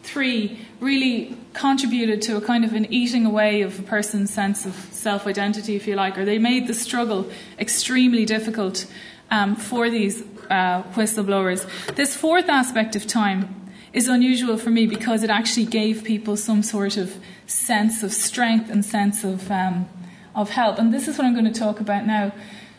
three 0.01 0.59
really 0.79 1.37
contributed 1.53 2.21
to 2.23 2.37
a 2.37 2.41
kind 2.41 2.65
of 2.65 2.73
an 2.73 2.91
eating 2.91 3.25
away 3.25 3.61
of 3.61 3.79
a 3.79 3.83
person's 3.83 4.33
sense 4.33 4.65
of 4.65 4.73
self 4.91 5.27
identity, 5.27 5.75
if 5.75 5.87
you 5.87 5.95
like, 5.95 6.17
or 6.17 6.25
they 6.25 6.39
made 6.39 6.67
the 6.67 6.73
struggle 6.73 7.29
extremely 7.59 8.25
difficult 8.25 8.85
um, 9.29 9.55
for 9.55 9.89
these 9.89 10.23
uh, 10.49 10.83
whistleblowers. 10.95 11.65
This 11.95 12.15
fourth 12.15 12.49
aspect 12.49 12.95
of 12.95 13.05
time 13.05 13.60
is 13.93 14.07
unusual 14.07 14.57
for 14.57 14.69
me 14.69 14.85
because 14.87 15.23
it 15.23 15.29
actually 15.29 15.65
gave 15.65 16.03
people 16.03 16.37
some 16.37 16.63
sort 16.63 16.97
of 16.97 17.17
sense 17.45 18.03
of 18.03 18.13
strength 18.13 18.69
and 18.69 18.85
sense 18.85 19.23
of 19.23 19.51
um, 19.51 19.87
of 20.33 20.51
help. 20.51 20.79
And 20.79 20.93
this 20.93 21.07
is 21.07 21.17
what 21.17 21.25
I'm 21.25 21.33
going 21.33 21.51
to 21.51 21.59
talk 21.59 21.79
about 21.79 22.05
now. 22.05 22.31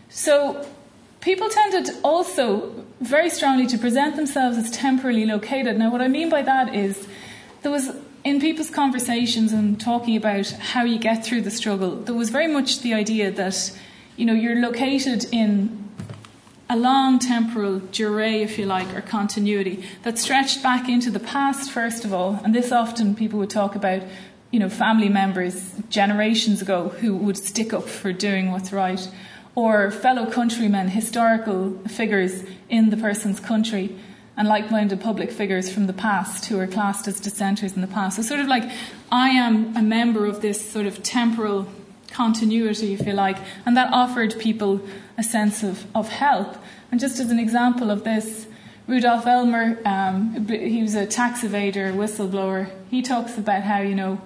So 0.08 0.66
people 1.20 1.48
tended 1.48 1.94
also 2.02 2.84
very 3.00 3.28
strongly 3.28 3.66
to 3.66 3.78
present 3.78 4.16
themselves 4.16 4.56
as 4.56 4.70
temporarily 4.70 5.26
located. 5.26 5.78
Now, 5.78 5.90
what 5.90 6.00
I 6.00 6.08
mean 6.08 6.30
by 6.30 6.42
that 6.42 6.74
is 6.74 7.06
there 7.62 7.70
was 7.70 7.90
in 8.24 8.40
people's 8.40 8.70
conversations 8.70 9.52
and 9.52 9.80
talking 9.80 10.16
about 10.16 10.48
how 10.50 10.84
you 10.84 10.98
get 10.98 11.24
through 11.24 11.42
the 11.42 11.50
struggle, 11.50 11.96
there 11.96 12.14
was 12.14 12.30
very 12.30 12.46
much 12.46 12.80
the 12.80 12.94
idea 12.94 13.30
that 13.30 13.78
you 14.16 14.26
know, 14.26 14.34
you're 14.34 14.60
located 14.60 15.26
in 15.32 15.81
a 16.72 16.76
long 16.76 17.18
temporal 17.18 17.80
durée, 17.80 18.40
if 18.40 18.58
you 18.58 18.64
like, 18.64 18.94
or 18.94 19.02
continuity 19.02 19.84
that 20.04 20.18
stretched 20.18 20.62
back 20.62 20.88
into 20.88 21.10
the 21.10 21.20
past, 21.20 21.70
first 21.70 22.02
of 22.02 22.14
all. 22.14 22.40
And 22.42 22.54
this 22.54 22.72
often 22.72 23.14
people 23.14 23.38
would 23.40 23.50
talk 23.50 23.74
about, 23.74 24.02
you 24.50 24.58
know, 24.58 24.70
family 24.70 25.10
members 25.10 25.74
generations 25.90 26.62
ago 26.62 26.88
who 26.88 27.14
would 27.14 27.36
stick 27.36 27.74
up 27.74 27.84
for 27.84 28.10
doing 28.10 28.50
what's 28.50 28.72
right, 28.72 29.06
or 29.54 29.90
fellow 29.90 30.24
countrymen, 30.24 30.88
historical 30.88 31.72
figures 31.88 32.42
in 32.70 32.88
the 32.88 32.96
person's 32.96 33.38
country 33.38 33.94
and 34.34 34.48
like 34.48 34.70
minded 34.70 34.98
public 34.98 35.30
figures 35.30 35.70
from 35.70 35.86
the 35.86 35.92
past 35.92 36.46
who 36.46 36.58
are 36.58 36.66
classed 36.66 37.06
as 37.06 37.20
dissenters 37.20 37.74
in 37.74 37.82
the 37.82 37.86
past. 37.86 38.16
So, 38.16 38.22
sort 38.22 38.40
of 38.40 38.48
like, 38.48 38.64
I 39.10 39.28
am 39.28 39.76
a 39.76 39.82
member 39.82 40.24
of 40.24 40.40
this 40.40 40.70
sort 40.70 40.86
of 40.86 41.02
temporal 41.02 41.66
continuity, 42.12 42.94
if 42.94 43.06
you 43.06 43.12
like, 43.12 43.36
and 43.66 43.76
that 43.76 43.92
offered 43.92 44.38
people 44.38 44.80
a 45.18 45.22
sense 45.22 45.62
of, 45.62 45.84
of 45.94 46.08
help. 46.08 46.56
And 46.92 47.00
just 47.00 47.18
as 47.18 47.30
an 47.30 47.38
example 47.38 47.90
of 47.90 48.04
this, 48.04 48.46
Rudolf 48.86 49.26
Elmer, 49.26 49.78
um, 49.86 50.46
he 50.46 50.82
was 50.82 50.94
a 50.94 51.06
tax 51.06 51.40
evader, 51.40 51.94
whistleblower. 51.94 52.70
He 52.90 53.00
talks 53.00 53.38
about 53.38 53.62
how, 53.62 53.80
you 53.80 53.94
know, 53.94 54.20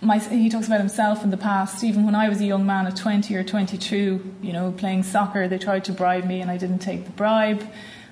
my, 0.00 0.18
he 0.18 0.48
talks 0.48 0.66
about 0.66 0.80
himself 0.80 1.22
in 1.22 1.28
the 1.28 1.36
past, 1.36 1.84
even 1.84 2.06
when 2.06 2.14
I 2.14 2.30
was 2.30 2.40
a 2.40 2.46
young 2.46 2.64
man 2.64 2.86
at 2.86 2.96
20 2.96 3.34
or 3.36 3.44
22, 3.44 4.36
you 4.40 4.52
know, 4.54 4.72
playing 4.72 5.02
soccer, 5.02 5.48
they 5.48 5.58
tried 5.58 5.84
to 5.84 5.92
bribe 5.92 6.24
me 6.24 6.40
and 6.40 6.50
I 6.50 6.56
didn't 6.56 6.78
take 6.78 7.04
the 7.04 7.10
bribe. 7.10 7.62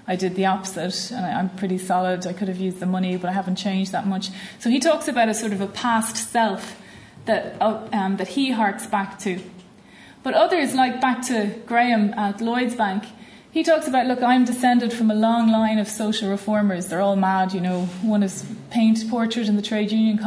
I 0.06 0.14
did 0.14 0.36
the 0.36 0.44
opposite, 0.44 1.10
and 1.10 1.24
I'm 1.24 1.48
pretty 1.56 1.78
solid. 1.78 2.26
I 2.26 2.34
could 2.34 2.48
have 2.48 2.58
used 2.58 2.80
the 2.80 2.86
money, 2.86 3.16
but 3.16 3.30
I 3.30 3.32
haven't 3.32 3.56
changed 3.56 3.92
that 3.92 4.06
much. 4.06 4.28
So 4.58 4.68
he 4.68 4.78
talks 4.78 5.08
about 5.08 5.28
a 5.30 5.34
sort 5.34 5.52
of 5.52 5.60
a 5.62 5.66
past 5.66 6.30
self 6.30 6.80
that, 7.24 7.56
uh, 7.60 7.88
um, 7.92 8.18
that 8.18 8.28
he 8.28 8.50
harks 8.50 8.86
back 8.86 9.18
to. 9.20 9.40
But 10.22 10.34
others, 10.34 10.74
like 10.74 11.00
back 11.00 11.22
to 11.28 11.54
Graham 11.66 12.12
at 12.14 12.40
Lloyds 12.40 12.76
Bank, 12.76 13.04
he 13.56 13.62
talks 13.62 13.88
about, 13.88 14.06
look, 14.06 14.22
I'm 14.22 14.44
descended 14.44 14.92
from 14.92 15.10
a 15.10 15.14
long 15.14 15.50
line 15.50 15.78
of 15.78 15.88
social 15.88 16.28
reformers. 16.28 16.88
They're 16.88 17.00
all 17.00 17.16
mad, 17.16 17.54
you 17.54 17.60
know. 17.62 17.86
One 18.02 18.22
is 18.22 18.44
paint 18.68 19.08
portrait 19.08 19.48
in 19.48 19.56
the 19.56 19.62
Trade 19.62 19.90
Union 19.90 20.18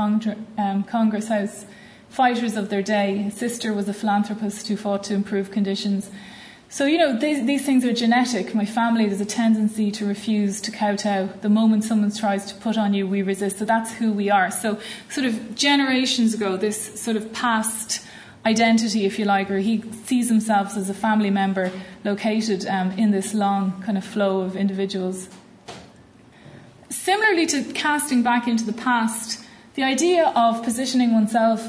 um, 0.58 0.84
Congress 0.84 1.28
House, 1.28 1.64
fighters 2.10 2.58
of 2.58 2.70
their 2.70 2.82
day. 2.82 3.18
His 3.18 3.36
sister 3.36 3.72
was 3.72 3.88
a 3.88 3.94
philanthropist 3.94 4.68
who 4.68 4.76
fought 4.76 5.04
to 5.04 5.14
improve 5.14 5.52
conditions. 5.52 6.10
So, 6.70 6.86
you 6.86 6.98
know, 6.98 7.20
these, 7.20 7.46
these 7.46 7.64
things 7.64 7.86
are 7.86 7.94
genetic. 7.94 8.56
My 8.56 8.66
family, 8.66 9.06
there's 9.06 9.22
a 9.22 9.26
tendency 9.26 9.92
to 9.92 10.08
refuse 10.08 10.60
to 10.62 10.72
kowtow. 10.72 11.28
The 11.42 11.50
moment 11.50 11.84
someone 11.84 12.12
tries 12.12 12.48
to 12.48 12.56
put 12.56 12.80
on 12.80 12.96
you, 12.96 13.06
we 13.06 13.22
resist. 13.22 13.60
So 13.60 13.66
that's 13.66 13.94
who 13.94 14.12
we 14.12 14.32
are. 14.32 14.50
So, 14.50 14.80
sort 15.08 15.28
of 15.28 15.54
generations 15.54 16.34
ago, 16.34 16.58
this 16.58 17.00
sort 17.00 17.16
of 17.16 17.32
past 17.32 18.04
identity, 18.50 19.06
if 19.06 19.20
you 19.20 19.26
like, 19.26 19.52
or 19.52 19.60
he 19.60 19.84
sees 20.06 20.28
himself 20.30 20.76
as 20.76 20.90
a 20.90 20.94
family 20.94 21.30
member 21.30 21.72
located 22.04 22.66
um, 22.66 22.92
in 23.04 23.12
this 23.12 23.34
long 23.34 23.82
kind 23.86 23.98
of 23.98 24.04
flow 24.04 24.42
of 24.42 24.56
individuals. 24.56 25.30
Similarly 26.90 27.46
to 27.48 27.64
casting 27.74 28.24
back 28.24 28.48
into 28.48 28.66
the 28.66 28.74
past, 28.74 29.46
the 29.76 29.84
idea 29.84 30.24
of 30.36 30.64
positioning 30.64 31.14
oneself 31.14 31.60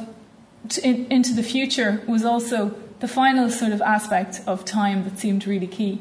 to, 0.70 0.78
in, 0.86 1.06
into 1.16 1.32
the 1.34 1.42
future 1.42 2.02
was 2.06 2.24
also 2.24 2.74
the 3.00 3.08
final 3.08 3.50
sort 3.50 3.72
of 3.72 3.80
aspect 3.82 4.40
of 4.46 4.64
time 4.64 5.04
that 5.04 5.18
seemed 5.18 5.46
really 5.46 5.66
key. 5.66 6.00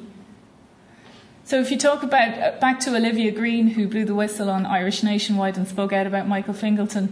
So 1.43 1.59
if 1.59 1.71
you 1.71 1.77
talk 1.77 2.03
about 2.03 2.37
uh, 2.37 2.59
back 2.59 2.79
to 2.81 2.95
Olivia 2.95 3.31
Greene, 3.31 3.67
who 3.67 3.87
blew 3.87 4.05
the 4.05 4.15
whistle 4.15 4.49
on 4.49 4.65
Irish 4.65 5.01
Nationwide 5.01 5.57
and 5.57 5.67
spoke 5.67 5.91
out 5.91 6.07
about 6.07 6.27
Michael 6.27 6.53
Fingleton, 6.53 7.11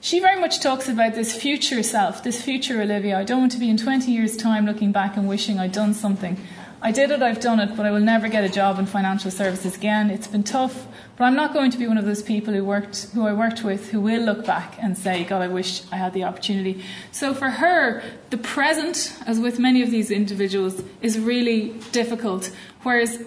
she 0.00 0.18
very 0.18 0.40
much 0.40 0.60
talks 0.60 0.88
about 0.88 1.14
this 1.14 1.34
future 1.34 1.82
self, 1.82 2.22
this 2.22 2.42
future 2.42 2.80
Olivia. 2.80 3.18
I 3.18 3.24
don't 3.24 3.40
want 3.40 3.52
to 3.52 3.58
be 3.58 3.68
in 3.68 3.76
20 3.76 4.10
years' 4.10 4.36
time 4.36 4.64
looking 4.64 4.92
back 4.92 5.16
and 5.16 5.28
wishing 5.28 5.58
I'd 5.58 5.72
done 5.72 5.92
something. 5.94 6.38
I 6.82 6.92
did 6.92 7.10
it, 7.10 7.22
I've 7.22 7.40
done 7.40 7.60
it, 7.60 7.76
but 7.76 7.84
I 7.84 7.90
will 7.90 8.00
never 8.00 8.26
get 8.28 8.42
a 8.42 8.48
job 8.48 8.78
in 8.78 8.86
financial 8.86 9.30
services 9.30 9.76
again. 9.76 10.08
It's 10.08 10.26
been 10.26 10.42
tough, 10.42 10.86
but 11.18 11.24
I'm 11.24 11.36
not 11.36 11.52
going 11.52 11.70
to 11.72 11.76
be 11.76 11.86
one 11.86 11.98
of 11.98 12.06
those 12.06 12.22
people 12.22 12.54
who 12.54 12.64
worked, 12.64 13.08
who 13.12 13.26
I 13.26 13.34
worked 13.34 13.62
with, 13.62 13.90
who 13.90 14.00
will 14.00 14.22
look 14.22 14.46
back 14.46 14.78
and 14.80 14.96
say, 14.96 15.24
God, 15.24 15.42
I 15.42 15.48
wish 15.48 15.82
I 15.92 15.96
had 15.96 16.14
the 16.14 16.24
opportunity. 16.24 16.82
So 17.12 17.34
for 17.34 17.50
her, 17.50 18.02
the 18.30 18.38
present, 18.38 19.14
as 19.26 19.38
with 19.38 19.58
many 19.58 19.82
of 19.82 19.90
these 19.90 20.10
individuals, 20.10 20.82
is 21.02 21.18
really 21.18 21.74
difficult. 21.92 22.50
Whereas 22.82 23.22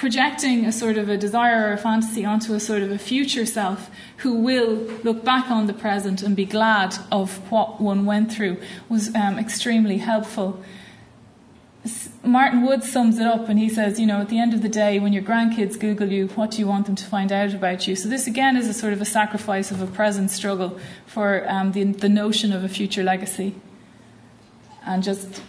projecting 0.00 0.64
a 0.64 0.72
sort 0.72 0.96
of 0.96 1.10
a 1.10 1.18
desire 1.18 1.68
or 1.68 1.72
a 1.74 1.76
fantasy 1.76 2.24
onto 2.24 2.54
a 2.54 2.58
sort 2.58 2.80
of 2.80 2.90
a 2.90 2.96
future 2.96 3.44
self 3.44 3.90
who 4.16 4.32
will 4.32 4.76
look 5.04 5.22
back 5.22 5.50
on 5.50 5.66
the 5.66 5.74
present 5.74 6.22
and 6.22 6.34
be 6.34 6.46
glad 6.46 6.96
of 7.12 7.36
what 7.50 7.78
one 7.82 8.06
went 8.06 8.32
through 8.32 8.56
was 8.88 9.14
um, 9.14 9.38
extremely 9.38 9.98
helpful. 9.98 10.58
Martin 12.24 12.62
Wood 12.62 12.82
sums 12.82 13.18
it 13.18 13.26
up 13.26 13.50
and 13.50 13.58
he 13.58 13.68
says, 13.68 14.00
you 14.00 14.06
know, 14.06 14.22
at 14.22 14.30
the 14.30 14.38
end 14.38 14.54
of 14.54 14.62
the 14.62 14.70
day, 14.70 14.98
when 14.98 15.12
your 15.12 15.22
grandkids 15.22 15.78
Google 15.78 16.08
you, 16.08 16.28
what 16.28 16.52
do 16.52 16.60
you 16.60 16.66
want 16.66 16.86
them 16.86 16.96
to 16.96 17.04
find 17.04 17.30
out 17.30 17.52
about 17.52 17.86
you? 17.86 17.94
So 17.94 18.08
this 18.08 18.26
again 18.26 18.56
is 18.56 18.68
a 18.68 18.72
sort 18.72 18.94
of 18.94 19.02
a 19.02 19.04
sacrifice 19.04 19.70
of 19.70 19.82
a 19.82 19.86
present 19.86 20.30
struggle 20.30 20.80
for 21.04 21.46
um, 21.46 21.72
the, 21.72 21.84
the 21.84 22.08
notion 22.08 22.54
of 22.54 22.64
a 22.64 22.70
future 22.70 23.02
legacy. 23.02 23.54
And 24.86 25.02
just 25.02 25.42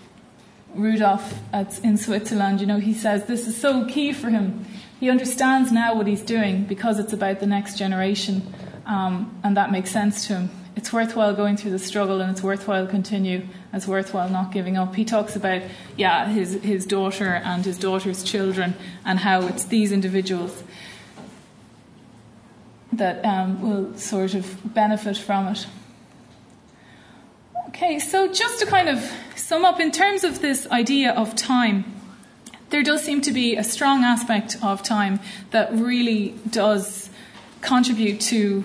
Rudolf 0.76 1.40
at, 1.54 1.84
in 1.84 1.98
Switzerland, 1.98 2.62
you 2.62 2.68
know, 2.68 2.80
he 2.80 2.94
says 2.94 3.26
this 3.26 3.48
is 3.48 3.58
so 3.58 3.86
key 3.86 4.14
for 4.14 4.30
him. 4.30 4.66
He 5.00 5.10
understands 5.10 5.72
now 5.72 5.96
what 5.96 6.08
he's 6.08 6.22
doing 6.22 6.64
because 6.66 7.00
it's 7.00 7.14
about 7.14 7.40
the 7.40 7.48
next 7.48 7.78
generation, 7.78 8.54
um, 8.86 9.40
and 9.44 9.58
that 9.58 9.72
makes 9.72 9.92
sense 9.92 10.28
to 10.28 10.34
him. 10.34 10.50
It's 10.76 10.94
worthwhile 10.94 11.34
going 11.34 11.58
through 11.58 11.72
the 11.72 11.80
struggle 11.80 12.22
and 12.22 12.32
it's 12.32 12.42
worthwhile 12.42 12.88
continue. 12.88 13.48
It's 13.74 13.88
worthwhile 13.88 14.30
not 14.30 14.54
giving 14.54 14.78
up. 14.78 14.96
He 14.96 15.04
talks 15.04 15.36
about 15.36 15.64
yeah 15.98 16.28
his 16.28 16.54
his 16.64 16.86
daughter 16.86 17.34
and 17.44 17.66
his 17.66 17.78
daughter's 17.78 18.24
children 18.24 18.76
and 19.04 19.20
how 19.20 19.48
it's 19.48 19.66
these 19.66 19.92
individuals 19.92 20.64
that 22.94 23.24
um, 23.26 23.62
will 23.62 23.98
sort 23.98 24.34
of 24.34 24.74
benefit 24.74 25.18
from 25.18 25.48
it 25.48 25.66
okay 27.72 28.00
so 28.00 28.32
just 28.32 28.60
to 28.60 28.66
kind 28.66 28.90
of 28.90 29.00
sum 29.36 29.66
up 29.66 29.80
in 29.80 29.92
terms 29.92 30.24
of 30.24 30.42
this 30.42 30.68
idea 30.68 31.12
of 31.12 31.36
time 31.36 31.86
there 32.70 32.84
does 32.84 33.04
seem 33.04 33.22
to 33.22 33.32
be 33.32 33.56
a 33.56 33.64
strong 33.64 34.04
aspect 34.04 34.58
of 34.62 34.84
time 34.84 35.20
that 35.52 35.72
really 35.74 36.36
does 36.50 37.10
contribute 37.62 38.20
to 38.20 38.64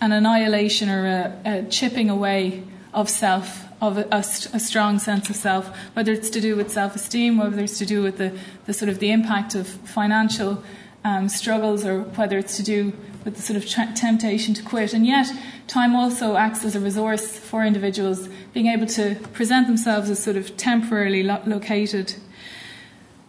an 0.00 0.12
annihilation 0.12 0.88
or 0.88 1.06
a, 1.06 1.40
a 1.44 1.62
chipping 1.64 2.10
away 2.10 2.62
of 2.92 3.08
self, 3.08 3.64
of 3.80 3.98
a, 3.98 4.04
a, 4.12 4.18
a, 4.18 4.60
strong 4.60 4.98
sense 4.98 5.28
of 5.30 5.36
self, 5.36 5.74
whether 5.94 6.12
it's 6.12 6.30
to 6.30 6.40
do 6.40 6.54
with 6.54 6.70
self-esteem, 6.70 7.38
whether 7.38 7.62
it's 7.62 7.78
to 7.78 7.86
do 7.86 8.02
with 8.02 8.18
the, 8.18 8.38
the 8.66 8.72
sort 8.72 8.88
of 8.88 8.98
the 8.98 9.10
impact 9.10 9.54
of 9.54 9.66
financial 9.66 10.62
um, 11.06 11.28
struggles, 11.28 11.84
or 11.84 12.00
whether 12.18 12.36
it's 12.36 12.56
to 12.56 12.62
do 12.62 12.92
with 13.24 13.36
the 13.36 13.42
sort 13.42 13.56
of 13.56 13.66
temptation 13.94 14.54
to 14.54 14.62
quit. 14.62 14.92
And 14.92 15.06
yet, 15.06 15.28
time 15.68 15.94
also 15.94 16.36
acts 16.36 16.64
as 16.64 16.74
a 16.74 16.80
resource 16.80 17.38
for 17.38 17.64
individuals, 17.64 18.28
being 18.52 18.66
able 18.66 18.86
to 18.86 19.14
present 19.32 19.68
themselves 19.68 20.10
as 20.10 20.22
sort 20.22 20.36
of 20.36 20.56
temporarily 20.56 21.22
lo- 21.22 21.42
located. 21.46 22.14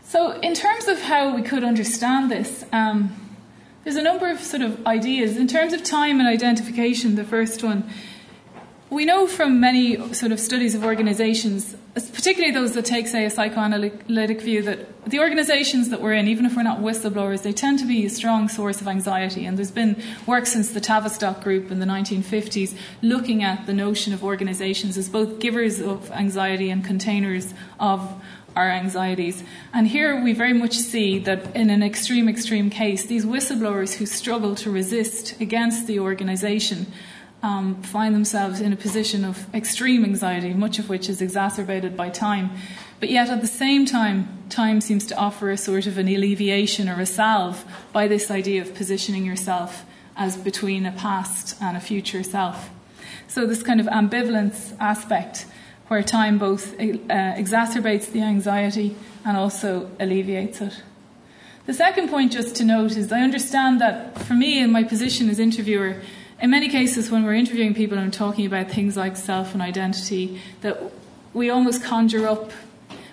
So, 0.03 0.31
in 0.39 0.53
terms 0.55 0.87
of 0.87 1.01
how 1.01 1.35
we 1.35 1.41
could 1.41 1.63
understand 1.63 2.31
this. 2.31 2.65
Um, 2.71 3.15
there's 3.83 3.95
a 3.95 4.01
number 4.01 4.29
of 4.29 4.41
sort 4.41 4.63
of 4.63 4.85
ideas. 4.85 5.37
In 5.37 5.47
terms 5.47 5.71
of 5.71 5.81
time 5.81 6.19
and 6.19 6.27
identification, 6.27 7.15
the 7.15 7.23
first 7.23 7.63
one, 7.63 7.89
we 8.89 9.03
know 9.03 9.27
from 9.27 9.59
many 9.59 10.13
sort 10.13 10.31
of 10.31 10.39
studies 10.39 10.73
of 10.73 10.85
organizations, 10.85 11.75
particularly 11.93 12.53
those 12.53 12.73
that 12.73 12.85
take, 12.85 13.07
say, 13.07 13.25
a 13.25 13.29
psychoanalytic 13.29 14.41
view, 14.41 14.61
that 14.61 15.03
the 15.05 15.19
organizations 15.19 15.89
that 15.89 16.01
we're 16.01 16.13
in, 16.13 16.27
even 16.27 16.45
if 16.45 16.55
we're 16.55 16.63
not 16.63 16.79
whistleblowers, 16.79 17.43
they 17.43 17.51
tend 17.51 17.79
to 17.79 17.85
be 17.85 18.05
a 18.05 18.09
strong 18.09 18.47
source 18.47 18.79
of 18.79 18.87
anxiety. 18.87 19.45
And 19.45 19.57
there's 19.57 19.71
been 19.71 20.01
work 20.25 20.45
since 20.45 20.71
the 20.71 20.79
Tavistock 20.79 21.43
group 21.43 21.69
in 21.69 21.79
the 21.79 21.85
1950s 21.85 22.77
looking 23.01 23.43
at 23.43 23.65
the 23.65 23.73
notion 23.73 24.13
of 24.13 24.23
organizations 24.23 24.97
as 24.97 25.09
both 25.09 25.39
givers 25.39 25.81
of 25.81 26.09
anxiety 26.11 26.69
and 26.69 26.83
containers 26.85 27.53
of 27.81 28.23
our 28.55 28.69
anxieties. 28.71 29.43
And 29.73 29.87
here 29.87 30.23
we 30.23 30.33
very 30.33 30.53
much 30.53 30.73
see 30.73 31.19
that 31.19 31.55
in 31.55 31.69
an 31.69 31.83
extreme, 31.83 32.29
extreme 32.29 32.69
case, 32.69 33.05
these 33.05 33.25
whistleblowers 33.25 33.95
who 33.95 34.05
struggle 34.05 34.55
to 34.55 34.71
resist 34.71 35.39
against 35.41 35.87
the 35.87 35.99
organisation 35.99 36.87
um, 37.43 37.81
find 37.83 38.15
themselves 38.15 38.61
in 38.61 38.73
a 38.73 38.75
position 38.75 39.23
of 39.23 39.53
extreme 39.53 40.03
anxiety, 40.03 40.53
much 40.53 40.79
of 40.79 40.89
which 40.89 41.09
is 41.09 41.21
exacerbated 41.21 41.95
by 41.95 42.09
time. 42.09 42.51
But 42.99 43.09
yet, 43.09 43.29
at 43.29 43.41
the 43.41 43.47
same 43.47 43.85
time, 43.85 44.27
time 44.49 44.81
seems 44.81 45.05
to 45.07 45.17
offer 45.17 45.51
a 45.51 45.57
sort 45.57 45.85
of 45.85 45.97
an 45.97 46.07
alleviation 46.07 46.89
or 46.89 46.99
a 46.99 47.05
salve 47.05 47.63
by 47.93 48.07
this 48.07 48.31
idea 48.31 48.61
of 48.61 48.73
positioning 48.73 49.23
yourself 49.23 49.85
as 50.15 50.35
between 50.35 50.85
a 50.85 50.91
past 50.91 51.55
and 51.61 51.77
a 51.77 51.79
future 51.79 52.23
self. 52.23 52.71
So, 53.27 53.45
this 53.45 53.61
kind 53.61 53.79
of 53.79 53.85
ambivalence 53.87 54.75
aspect 54.79 55.45
where 55.89 56.01
time 56.01 56.37
both 56.37 56.73
uh, 56.73 56.77
exacerbates 56.77 58.11
the 58.11 58.21
anxiety 58.21 58.95
and 59.23 59.37
also 59.37 59.89
alleviates 59.99 60.59
it. 60.59 60.81
The 61.65 61.73
second 61.73 62.09
point, 62.09 62.31
just 62.31 62.55
to 62.57 62.63
note, 62.63 62.95
is 62.97 63.11
I 63.11 63.21
understand 63.21 63.81
that 63.81 64.17
for 64.19 64.33
me, 64.33 64.59
in 64.59 64.71
my 64.71 64.83
position 64.83 65.29
as 65.29 65.37
interviewer, 65.37 66.01
in 66.41 66.49
many 66.49 66.69
cases 66.69 67.09
when 67.09 67.23
we're 67.23 67.33
interviewing 67.33 67.73
people 67.73 67.97
and 67.97 68.13
talking 68.13 68.45
about 68.45 68.69
things 68.69 68.95
like 68.95 69.17
self 69.17 69.53
and 69.53 69.61
identity, 69.61 70.41
that 70.61 70.91
we 71.33 71.49
almost 71.49 71.83
conjure 71.83 72.27
up 72.27 72.51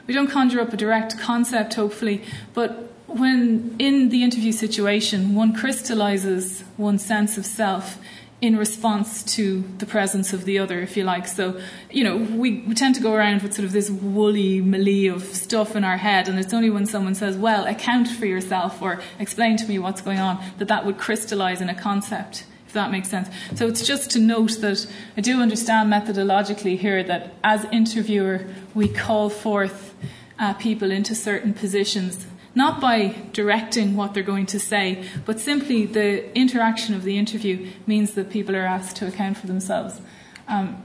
we 0.07 0.12
don't 0.12 0.31
conjure 0.31 0.61
up 0.61 0.72
a 0.72 0.77
direct 0.77 1.18
concept, 1.18 1.75
hopefully, 1.75 2.22
but 2.53 2.91
when 3.07 3.75
in 3.79 4.11
the 4.11 4.22
interview 4.22 4.53
situation, 4.53 5.35
one 5.35 5.55
crystallizes 5.55 6.64
one's 6.77 7.05
sense 7.05 7.39
of 7.39 7.47
self 7.47 7.99
in 8.41 8.57
response 8.59 9.22
to 9.22 9.62
the 9.79 9.87
presence 9.87 10.35
of 10.35 10.45
the 10.45 10.59
other, 10.59 10.81
if 10.81 10.97
you 10.97 11.05
like. 11.05 11.27
So, 11.27 11.59
you 11.91 12.05
know, 12.05 12.16
we, 12.16 12.61
we 12.66 12.75
tend 12.75 12.95
to 12.97 13.01
go 13.01 13.14
around 13.14 13.43
with 13.43 13.55
sort 13.55 13.64
of 13.64 13.72
this 13.72 13.89
woolly 13.89 14.61
melee 14.61 15.07
of 15.07 15.22
stuff 15.22 15.75
in 15.75 15.85
our 15.85 15.97
head, 15.97 16.29
and 16.29 16.39
it's 16.39 16.53
only 16.53 16.68
when 16.68 16.85
someone 16.85 17.14
says, 17.14 17.39
well, 17.39 17.64
account 17.66 18.09
for 18.09 18.27
yourself 18.27 18.83
or 18.83 19.01
explain 19.18 19.57
to 19.57 19.66
me 19.66 19.79
what's 19.79 20.03
going 20.03 20.18
on, 20.18 20.45
that 20.59 20.68
that 20.68 20.85
would 20.85 20.99
crystallize 20.99 21.62
in 21.62 21.70
a 21.70 21.75
concept. 21.75 22.45
That 22.75 22.91
makes 22.91 23.09
sense. 23.09 23.29
So 23.55 23.66
it's 23.66 23.87
just 23.87 24.11
to 24.11 24.18
note 24.18 24.61
that 24.61 24.87
I 25.16 25.20
do 25.20 25.41
understand 25.41 25.93
methodologically 25.93 26.79
here 26.79 27.03
that 27.03 27.35
as 27.43 27.64
interviewer, 27.72 28.47
we 28.75 28.89
call 28.89 29.31
forth 29.31 29.95
uh, 30.39 30.55
people 30.55 30.91
into 30.91 31.14
certain 31.14 31.55
positions 31.55 32.27
not 32.55 32.81
by 32.81 33.16
directing 33.33 33.97
what 33.97 34.14
they're 34.14 34.22
going 34.22 34.47
to 34.47 34.61
say, 34.61 35.05
but 35.25 35.41
simply 35.41 35.87
the 35.87 36.33
interaction 36.39 36.95
of 36.95 37.03
the 37.03 37.18
interview 37.18 37.68
means 37.87 38.14
that 38.14 38.31
people 38.31 38.55
are 38.55 38.64
asked 38.64 38.97
to 38.97 39.09
account 39.09 39.37
for 39.37 39.49
themselves. 39.49 40.01
Um, 40.47 40.83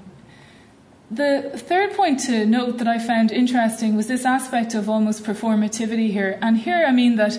the 1.12 1.52
third 1.56 1.94
point 1.94 2.20
to 2.22 2.46
note 2.46 2.78
that 2.78 2.88
I 2.88 3.00
found 3.00 3.32
interesting 3.32 3.96
was 3.96 4.08
this 4.08 4.26
aspect 4.26 4.74
of 4.74 4.90
almost 4.90 5.24
performativity 5.24 6.12
here. 6.12 6.38
And 6.42 6.58
here 6.58 6.86
I 6.88 6.92
mean 6.92 7.16
that 7.16 7.38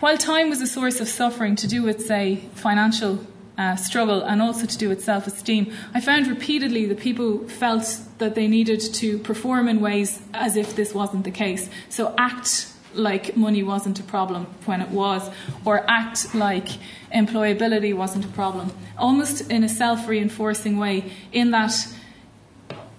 while 0.00 0.16
time 0.16 0.50
was 0.50 0.60
a 0.60 0.66
source 0.66 1.00
of 1.00 1.08
suffering 1.08 1.56
to 1.56 1.66
do 1.66 1.82
with, 1.82 2.04
say, 2.04 2.48
financial 2.54 3.26
uh, 3.58 3.76
struggle 3.76 4.22
and 4.22 4.42
also 4.42 4.66
to 4.66 4.78
do 4.78 4.88
with 4.88 5.02
self 5.02 5.26
esteem, 5.26 5.72
I 5.94 6.00
found 6.00 6.26
repeatedly 6.26 6.86
that 6.86 7.00
people 7.00 7.48
felt 7.48 8.00
that 8.18 8.34
they 8.34 8.46
needed 8.46 8.80
to 8.80 9.18
perform 9.18 9.68
in 9.68 9.80
ways 9.80 10.20
as 10.34 10.56
if 10.56 10.76
this 10.76 10.94
wasn't 10.94 11.24
the 11.24 11.30
case. 11.30 11.68
So 11.88 12.14
act 12.18 12.72
like 12.94 13.36
money 13.36 13.62
wasn't 13.62 14.00
a 14.00 14.02
problem 14.02 14.46
when 14.64 14.80
it 14.80 14.88
was, 14.88 15.30
or 15.64 15.84
act 15.88 16.34
like 16.34 16.68
employability 17.14 17.94
wasn't 17.94 18.24
a 18.24 18.28
problem, 18.28 18.72
almost 18.98 19.50
in 19.50 19.64
a 19.64 19.68
self 19.68 20.08
reinforcing 20.08 20.78
way, 20.78 21.12
in 21.32 21.50
that 21.50 21.72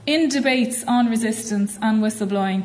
in 0.05 0.29
debates 0.29 0.83
on 0.85 1.09
resistance 1.09 1.77
and 1.81 2.01
whistleblowing, 2.01 2.63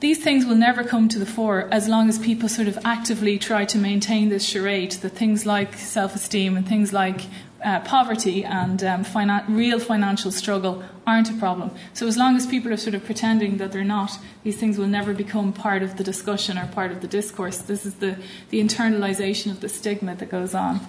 these 0.00 0.22
things 0.22 0.46
will 0.46 0.54
never 0.54 0.84
come 0.84 1.08
to 1.08 1.18
the 1.18 1.26
fore 1.26 1.68
as 1.72 1.88
long 1.88 2.08
as 2.08 2.18
people 2.18 2.48
sort 2.48 2.68
of 2.68 2.78
actively 2.84 3.38
try 3.38 3.64
to 3.64 3.78
maintain 3.78 4.28
this 4.28 4.44
charade 4.44 4.92
that 4.92 5.10
things 5.10 5.44
like 5.44 5.74
self 5.74 6.14
esteem 6.14 6.56
and 6.56 6.68
things 6.68 6.92
like 6.92 7.22
uh, 7.64 7.80
poverty 7.80 8.44
and 8.44 8.84
um, 8.84 9.04
finan- 9.04 9.44
real 9.48 9.80
financial 9.80 10.30
struggle 10.30 10.84
aren't 11.06 11.28
a 11.28 11.34
problem. 11.34 11.72
So, 11.92 12.06
as 12.06 12.16
long 12.16 12.36
as 12.36 12.46
people 12.46 12.72
are 12.72 12.76
sort 12.76 12.94
of 12.94 13.04
pretending 13.04 13.56
that 13.56 13.72
they're 13.72 13.82
not, 13.82 14.12
these 14.44 14.56
things 14.56 14.78
will 14.78 14.86
never 14.86 15.12
become 15.12 15.52
part 15.52 15.82
of 15.82 15.96
the 15.96 16.04
discussion 16.04 16.56
or 16.56 16.66
part 16.68 16.92
of 16.92 17.00
the 17.00 17.08
discourse. 17.08 17.58
This 17.58 17.84
is 17.84 17.94
the, 17.94 18.16
the 18.50 18.62
internalization 18.62 19.50
of 19.50 19.60
the 19.60 19.68
stigma 19.68 20.14
that 20.14 20.30
goes 20.30 20.54
on. 20.54 20.80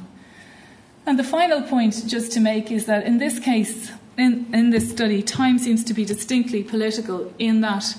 And 1.08 1.18
the 1.18 1.24
final 1.24 1.64
point, 1.64 2.04
just 2.06 2.32
to 2.34 2.40
make, 2.40 2.70
is 2.70 2.86
that 2.86 3.06
in 3.06 3.18
this 3.18 3.40
case, 3.40 3.92
in, 4.16 4.54
in 4.54 4.70
this 4.70 4.92
study, 4.92 5.24
time 5.24 5.58
seems 5.58 5.84
to 5.86 5.94
be 5.96 6.06
distinctly 6.06 6.62
political 6.62 7.34
in 7.40 7.62
that 7.62 7.96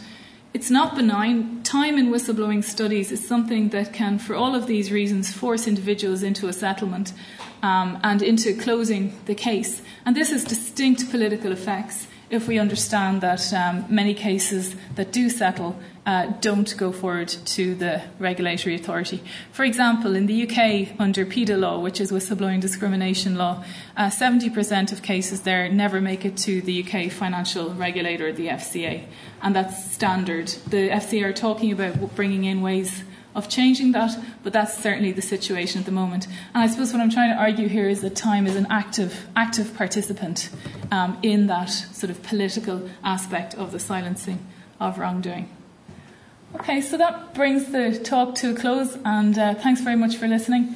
it's 0.53 0.71
not 0.71 0.97
benign. 0.97 1.63
Time 1.63 1.97
in 1.97 2.11
whistleblowing 2.11 2.65
studies 2.65 3.13
is 3.13 3.27
something 3.27 3.69
that 3.69 3.93
can, 3.93 4.19
for 4.19 4.35
all 4.35 4.55
of 4.55 4.67
these 4.67 4.91
reasons, 4.91 5.33
force 5.33 5.69
individuals 5.69 6.23
into 6.23 6.49
a 6.49 6.53
settlement 6.53 7.13
um, 7.63 7.99
and 8.03 8.21
into 8.23 8.55
closing 8.55 9.17
the 9.27 9.35
case. 9.35 9.83
And 10.05 10.17
this 10.17 10.31
has 10.31 10.45
distinct 10.45 11.11
political 11.11 11.53
effects 11.53 12.09
if 12.31 12.49
we 12.49 12.59
understand 12.59 13.21
that 13.21 13.53
um, 13.53 13.85
many 13.89 14.15
cases 14.15 14.75
that 14.95 15.13
do 15.13 15.29
settle 15.29 15.79
uh, 16.07 16.33
don't 16.41 16.77
go 16.77 16.91
forward 16.93 17.29
to 17.29 17.75
the 17.75 18.03
regulatory 18.19 18.75
authority. 18.75 19.23
For 19.53 19.65
example, 19.65 20.17
in 20.17 20.27
the 20.27 20.49
UK, 20.49 20.99
under 20.99 21.27
PIDA 21.27 21.59
law, 21.59 21.79
which 21.79 22.01
is 22.01 22.11
whistleblowing 22.11 22.61
discrimination 22.61 23.37
law, 23.37 23.65
uh, 23.97 24.09
70% 24.09 24.93
of 24.93 25.03
cases 25.03 25.43
there 25.43 25.69
never 25.69 26.01
make 26.01 26.25
it 26.25 26.37
to 26.39 26.63
the 26.63 26.83
UK 26.83 27.13
financial 27.13 27.75
regulator, 27.75 28.33
the 28.33 28.49
FCA, 28.49 29.05
and 29.43 29.55
that's 29.55 29.93
standard. 29.93 30.49
The 30.69 30.89
FCA 30.89 31.25
are 31.25 31.33
talking 31.33 31.71
about 31.71 32.15
bringing 32.17 32.45
in 32.45 32.63
ways 32.63 33.03
of 33.35 33.49
changing 33.49 33.93
that, 33.93 34.19
but 34.43 34.53
that's 34.53 34.77
certainly 34.83 35.13
the 35.13 35.23
situation 35.23 35.81
at 35.81 35.87
the 35.87 35.93
moment. 35.93 36.27
And 36.55 36.65
I 36.65 36.67
suppose 36.67 36.93
what 36.93 37.01
I'm 37.01 37.11
trying 37.11 37.31
to 37.31 37.41
argue 37.41 37.69
here 37.69 37.89
is 37.89 38.01
that 38.01 38.17
time 38.17 38.47
is 38.47 38.57
an 38.57 38.67
active, 38.71 39.29
active 39.37 39.75
participant 39.77 40.51
um, 40.91 41.19
in 41.23 41.47
that 41.47 41.67
sort 41.67 42.11
of 42.11 42.23
political 42.23 42.89
aspect 43.05 43.55
of 43.55 43.71
the 43.71 43.79
silencing 43.79 44.45
of 44.81 44.99
wrongdoing. 44.99 45.49
Okay, 46.53 46.81
so 46.81 46.99
that 46.99 47.33
brings 47.35 47.71
the 47.71 47.97
talk 47.99 48.35
to 48.37 48.51
a 48.51 48.55
close, 48.55 48.99
and 49.05 49.39
uh, 49.39 49.55
thanks 49.55 49.81
very 49.83 49.97
much 49.97 50.17
for 50.17 50.27
listening. 50.27 50.75